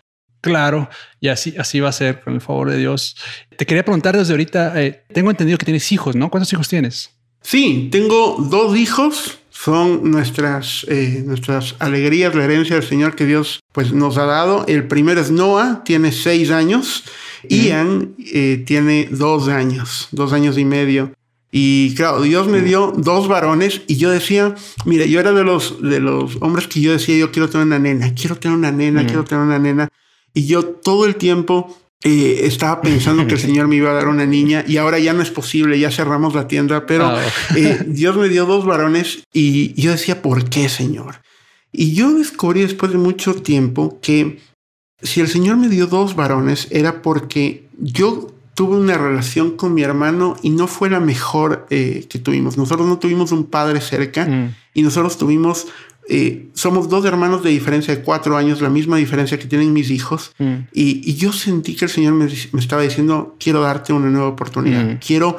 Claro, 0.47 0.89
y 1.19 1.27
así, 1.27 1.55
así 1.57 1.79
va 1.79 1.89
a 1.89 1.93
ser 1.93 2.21
con 2.21 2.35
el 2.35 2.41
favor 2.41 2.69
de 2.69 2.77
Dios. 2.77 3.15
Te 3.55 3.65
quería 3.65 3.83
preguntar 3.83 4.17
desde 4.17 4.33
ahorita, 4.33 4.81
eh, 4.81 5.03
tengo 5.13 5.29
entendido 5.29 5.57
que 5.57 5.65
tienes 5.65 5.91
hijos, 5.91 6.15
¿no? 6.15 6.29
¿Cuántos 6.29 6.51
hijos 6.53 6.67
tienes? 6.67 7.11
Sí, 7.41 7.89
tengo 7.91 8.37
dos 8.39 8.77
hijos, 8.77 9.39
son 9.49 10.11
nuestras, 10.11 10.85
eh, 10.89 11.23
nuestras 11.25 11.75
alegrías, 11.79 12.35
la 12.35 12.43
herencia 12.43 12.75
del 12.75 12.85
Señor 12.85 13.15
que 13.15 13.25
Dios 13.25 13.61
pues, 13.71 13.91
nos 13.91 14.17
ha 14.17 14.25
dado. 14.25 14.65
El 14.67 14.87
primero 14.87 15.19
es 15.19 15.31
Noah, 15.31 15.83
tiene 15.83 16.11
seis 16.11 16.51
años. 16.51 17.03
Ian 17.49 18.15
eh, 18.19 18.63
tiene 18.65 19.07
dos 19.11 19.47
años, 19.47 20.09
dos 20.11 20.33
años 20.33 20.57
y 20.57 20.65
medio. 20.65 21.13
Y 21.51 21.95
claro, 21.95 22.21
Dios 22.21 22.47
me 22.47 22.61
dio 22.61 22.93
dos 22.97 23.27
varones 23.27 23.81
y 23.87 23.95
yo 23.95 24.11
decía, 24.11 24.53
mire, 24.85 25.09
yo 25.09 25.19
era 25.19 25.31
de 25.31 25.43
los, 25.43 25.81
de 25.81 25.99
los 26.01 26.37
hombres 26.41 26.67
que 26.67 26.81
yo 26.81 26.91
decía, 26.91 27.17
yo 27.17 27.31
quiero 27.31 27.49
tener 27.49 27.65
una 27.65 27.79
nena, 27.79 28.13
quiero 28.13 28.35
tener 28.35 28.57
una 28.57 28.71
nena, 28.71 29.05
quiero 29.05 29.23
tener 29.23 29.43
una 29.43 29.57
nena. 29.57 29.87
Y 30.37 30.45
yo 30.45 30.63
todo 30.63 31.05
el 31.05 31.15
tiempo 31.15 31.75
eh, 32.03 32.41
estaba 32.43 32.79
pensando 32.81 33.25
que 33.25 33.33
el 33.33 33.39
Señor 33.47 33.67
me 33.67 33.77
iba 33.77 33.89
a 33.89 33.93
dar 33.95 34.07
una 34.07 34.27
niña 34.27 34.63
y 34.67 34.77
ahora 34.77 34.99
ya 34.99 35.13
no 35.13 35.23
es 35.23 35.31
posible, 35.31 35.79
ya 35.79 35.89
cerramos 35.89 36.35
la 36.35 36.47
tienda, 36.47 36.85
pero 36.85 37.07
ah. 37.07 37.19
eh, 37.55 37.83
Dios 37.87 38.15
me 38.17 38.29
dio 38.29 38.45
dos 38.45 38.63
varones 38.63 39.23
y 39.33 39.73
yo 39.81 39.89
decía, 39.89 40.21
¿por 40.21 40.47
qué, 40.47 40.69
Señor? 40.69 41.21
Y 41.71 41.95
yo 41.95 42.13
descubrí 42.13 42.61
después 42.61 42.91
de 42.91 42.99
mucho 42.99 43.33
tiempo 43.33 43.97
que 43.99 44.37
si 45.01 45.21
el 45.21 45.27
Señor 45.27 45.57
me 45.57 45.69
dio 45.69 45.87
dos 45.87 46.15
varones 46.15 46.67
era 46.69 47.01
porque 47.01 47.67
yo 47.79 48.31
tuve 48.53 48.77
una 48.77 48.99
relación 48.99 49.57
con 49.57 49.73
mi 49.73 49.81
hermano 49.81 50.37
y 50.43 50.51
no 50.51 50.67
fue 50.67 50.91
la 50.91 50.99
mejor 50.99 51.65
eh, 51.71 52.05
que 52.07 52.19
tuvimos. 52.19 52.57
Nosotros 52.57 52.87
no 52.87 52.99
tuvimos 52.99 53.31
un 53.31 53.45
padre 53.45 53.81
cerca 53.81 54.27
mm. 54.27 54.55
y 54.75 54.83
nosotros 54.83 55.17
tuvimos 55.17 55.65
eh, 56.09 56.47
somos 56.53 56.87
dos 56.87 57.03
hermanos 57.05 57.43
de 57.43 57.49
diferencia 57.49 57.93
de 57.93 58.01
cuatro 58.01 58.37
años, 58.37 58.61
la 58.61 58.69
misma 58.69 58.97
diferencia 58.97 59.37
que 59.37 59.45
tienen 59.45 59.73
mis 59.73 59.89
hijos. 59.89 60.31
Mm. 60.37 60.55
Y, 60.71 61.15
yo 61.15 61.33
sentí 61.33 61.75
que 61.75 61.85
el 61.85 61.91
Señor 61.91 62.13
me, 62.13 62.25
estaba 62.25 62.81
diciendo, 62.81 63.35
quiero 63.39 63.61
darte 63.61 63.91
una 63.91 64.09
nueva 64.09 64.29
oportunidad, 64.29 64.85
mm. 64.85 64.99
quiero 65.05 65.37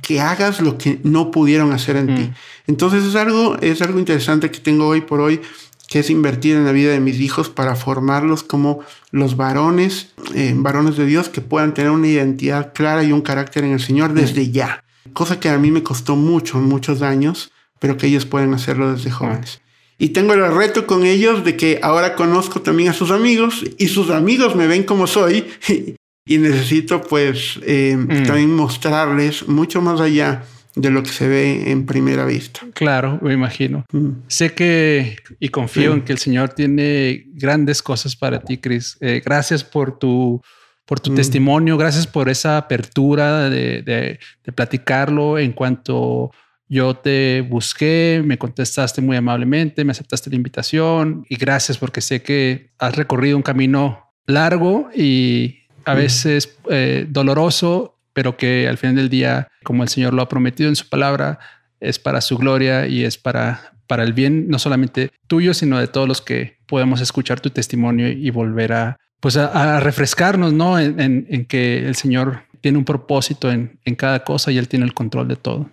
que 0.00 0.20
hagas 0.20 0.60
lo 0.60 0.78
que 0.78 1.00
no 1.02 1.30
pudieron 1.30 1.72
hacer 1.72 1.96
en 1.96 2.14
ti. 2.14 2.22
Mm. 2.22 2.34
Entonces 2.68 3.04
es 3.04 3.14
algo, 3.14 3.56
es 3.60 3.82
algo 3.82 3.98
interesante 3.98 4.50
que 4.50 4.60
tengo 4.60 4.86
hoy 4.86 5.02
por 5.02 5.20
hoy, 5.20 5.42
que 5.88 5.98
es 5.98 6.08
invertir 6.08 6.56
en 6.56 6.64
la 6.64 6.72
vida 6.72 6.92
de 6.92 7.00
mis 7.00 7.20
hijos 7.20 7.50
para 7.50 7.76
formarlos 7.76 8.42
como 8.42 8.80
los 9.10 9.36
varones, 9.36 10.12
eh, 10.34 10.54
varones 10.56 10.96
de 10.96 11.06
Dios 11.06 11.28
que 11.28 11.40
puedan 11.42 11.74
tener 11.74 11.90
una 11.90 12.08
identidad 12.08 12.72
clara 12.72 13.04
y 13.04 13.12
un 13.12 13.20
carácter 13.20 13.64
en 13.64 13.72
el 13.72 13.80
Señor 13.80 14.14
desde 14.14 14.50
ya. 14.50 14.82
Cosa 15.12 15.38
que 15.38 15.48
a 15.48 15.58
mí 15.58 15.70
me 15.70 15.82
costó 15.82 16.16
mucho, 16.16 16.58
muchos 16.58 17.02
años, 17.02 17.52
pero 17.78 17.96
que 17.96 18.06
ellos 18.06 18.26
pueden 18.26 18.54
hacerlo 18.54 18.92
desde 18.92 19.10
jóvenes. 19.10 19.60
Y 19.98 20.10
tengo 20.10 20.34
el 20.34 20.54
reto 20.54 20.86
con 20.86 21.04
ellos 21.06 21.44
de 21.44 21.56
que 21.56 21.80
ahora 21.82 22.14
conozco 22.14 22.60
también 22.60 22.90
a 22.90 22.92
sus 22.92 23.10
amigos 23.10 23.64
y 23.78 23.88
sus 23.88 24.10
amigos 24.10 24.54
me 24.54 24.66
ven 24.66 24.84
como 24.84 25.06
soy 25.06 25.46
y 26.26 26.38
necesito 26.38 27.00
pues 27.00 27.58
eh, 27.62 27.96
mm. 27.96 28.24
también 28.24 28.54
mostrarles 28.54 29.48
mucho 29.48 29.80
más 29.80 30.00
allá 30.00 30.44
de 30.74 30.90
lo 30.90 31.02
que 31.02 31.10
se 31.10 31.26
ve 31.26 31.70
en 31.70 31.86
primera 31.86 32.26
vista. 32.26 32.60
Claro, 32.74 33.18
me 33.22 33.32
imagino. 33.32 33.86
Mm. 33.92 34.10
Sé 34.26 34.52
que 34.52 35.16
y 35.40 35.48
confío 35.48 35.94
en 35.94 36.02
que 36.02 36.12
el 36.12 36.18
Señor 36.18 36.50
tiene 36.50 37.24
grandes 37.32 37.82
cosas 37.82 38.14
para 38.14 38.40
ti, 38.40 38.58
Chris. 38.58 38.98
Eh, 39.00 39.22
gracias 39.24 39.64
por 39.64 39.98
tu 39.98 40.42
por 40.84 41.00
tu 41.00 41.12
mm. 41.12 41.14
testimonio, 41.14 41.76
gracias 41.78 42.06
por 42.06 42.28
esa 42.28 42.58
apertura 42.58 43.48
de, 43.48 43.82
de, 43.82 44.20
de 44.44 44.52
platicarlo 44.52 45.38
en 45.38 45.52
cuanto 45.52 46.30
yo 46.68 46.94
te 46.94 47.42
busqué, 47.42 48.22
me 48.24 48.38
contestaste 48.38 49.00
muy 49.00 49.16
amablemente, 49.16 49.84
me 49.84 49.92
aceptaste 49.92 50.30
la 50.30 50.36
invitación 50.36 51.24
y 51.28 51.36
gracias 51.36 51.78
porque 51.78 52.00
sé 52.00 52.22
que 52.22 52.70
has 52.78 52.96
recorrido 52.96 53.36
un 53.36 53.42
camino 53.42 54.12
largo 54.26 54.88
y 54.94 55.60
a 55.84 55.94
veces 55.94 56.58
eh, 56.68 57.06
doloroso, 57.08 57.96
pero 58.12 58.36
que 58.36 58.66
al 58.68 58.78
final 58.78 58.96
del 58.96 59.08
día, 59.08 59.48
como 59.62 59.84
el 59.84 59.88
Señor 59.88 60.14
lo 60.14 60.22
ha 60.22 60.28
prometido 60.28 60.68
en 60.68 60.76
su 60.76 60.88
palabra, 60.88 61.38
es 61.78 61.98
para 61.98 62.20
su 62.20 62.36
gloria 62.36 62.88
y 62.88 63.04
es 63.04 63.16
para, 63.16 63.74
para 63.86 64.02
el 64.02 64.12
bien 64.12 64.48
no 64.48 64.58
solamente 64.58 65.10
tuyo, 65.28 65.54
sino 65.54 65.78
de 65.78 65.86
todos 65.86 66.08
los 66.08 66.20
que 66.20 66.56
podemos 66.66 67.00
escuchar 67.00 67.40
tu 67.40 67.50
testimonio 67.50 68.08
y 68.08 68.30
volver 68.30 68.72
a, 68.72 68.96
pues 69.20 69.36
a, 69.36 69.78
refrescarnos, 69.78 70.52
¿no? 70.52 70.78
En, 70.78 71.26
en, 71.28 71.44
que 71.44 71.86
el 71.86 71.94
Señor 71.94 72.42
tiene 72.60 72.78
un 72.78 72.84
propósito 72.84 73.52
en, 73.52 73.78
en 73.84 73.94
cada 73.94 74.24
cosa 74.24 74.50
y 74.50 74.58
Él 74.58 74.66
tiene 74.66 74.84
el 74.84 74.94
control 74.94 75.28
de 75.28 75.36
todo. 75.36 75.70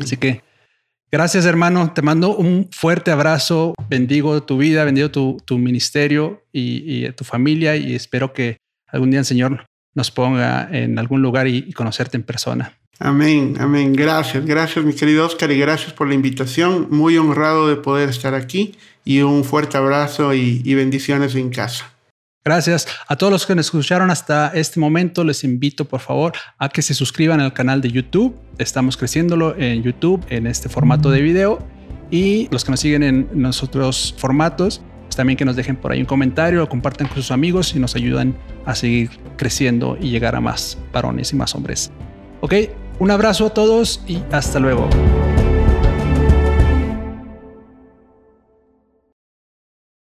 Así 0.00 0.16
que 0.16 0.42
gracias 1.10 1.44
hermano, 1.44 1.92
te 1.92 2.02
mando 2.02 2.36
un 2.36 2.68
fuerte 2.70 3.10
abrazo, 3.10 3.74
bendigo 3.88 4.42
tu 4.42 4.58
vida, 4.58 4.84
bendigo 4.84 5.10
tu, 5.10 5.58
ministerio 5.58 6.42
y, 6.52 7.08
tu 7.12 7.24
familia 7.24 7.76
y 7.76 7.94
espero 7.94 8.32
que 8.32 8.58
algún 8.86 9.10
día 9.10 9.20
el 9.20 9.26
Señor 9.26 9.66
nos 9.94 10.10
ponga 10.10 10.68
en 10.70 10.98
algún 10.98 11.22
lugar 11.22 11.46
y, 11.48 11.72
conocerte 11.72 12.16
en 12.16 12.22
persona. 12.22 12.78
Amén, 12.98 13.56
amén. 13.58 13.92
Gracias, 13.92 14.44
gracias 14.44 14.84
mi 14.84 14.94
querido 14.94 15.26
Oscar 15.26 15.50
y 15.50 15.58
gracias 15.58 15.92
por 15.92 16.08
la 16.08 16.14
invitación. 16.14 16.88
Muy 16.90 17.16
honrado 17.18 17.68
de 17.68 17.76
poder 17.76 18.08
estar 18.08 18.34
aquí 18.34 18.76
y 19.04 19.22
un 19.22 19.44
fuerte 19.44 19.76
abrazo 19.76 20.32
y 20.32 20.74
bendiciones 20.74 21.34
en 21.34 21.50
casa. 21.50 21.93
Gracias 22.44 22.86
a 23.08 23.16
todos 23.16 23.32
los 23.32 23.46
que 23.46 23.54
nos 23.54 23.66
escucharon 23.66 24.10
hasta 24.10 24.48
este 24.48 24.78
momento. 24.78 25.24
Les 25.24 25.44
invito 25.44 25.86
por 25.86 26.00
favor 26.00 26.34
a 26.58 26.68
que 26.68 26.82
se 26.82 26.92
suscriban 26.92 27.40
al 27.40 27.54
canal 27.54 27.80
de 27.80 27.90
YouTube. 27.90 28.36
Estamos 28.58 28.98
creciéndolo 28.98 29.56
en 29.56 29.82
YouTube 29.82 30.22
en 30.28 30.46
este 30.46 30.68
formato 30.68 31.10
de 31.10 31.22
video. 31.22 31.66
Y 32.10 32.48
los 32.50 32.62
que 32.62 32.70
nos 32.70 32.80
siguen 32.80 33.02
en 33.02 33.28
nosotros 33.32 34.14
formatos, 34.18 34.82
pues 35.04 35.16
también 35.16 35.38
que 35.38 35.46
nos 35.46 35.56
dejen 35.56 35.76
por 35.76 35.92
ahí 35.92 36.00
un 36.00 36.06
comentario, 36.06 36.58
lo 36.58 36.68
compartan 36.68 37.06
con 37.06 37.16
sus 37.16 37.30
amigos 37.30 37.74
y 37.74 37.78
nos 37.78 37.96
ayudan 37.96 38.36
a 38.66 38.74
seguir 38.74 39.08
creciendo 39.38 39.96
y 39.98 40.10
llegar 40.10 40.36
a 40.36 40.42
más 40.42 40.76
varones 40.92 41.32
y 41.32 41.36
más 41.36 41.54
hombres. 41.54 41.92
Ok, 42.42 42.54
un 42.98 43.10
abrazo 43.10 43.46
a 43.46 43.54
todos 43.54 44.02
y 44.06 44.18
hasta 44.30 44.60
luego. 44.60 44.90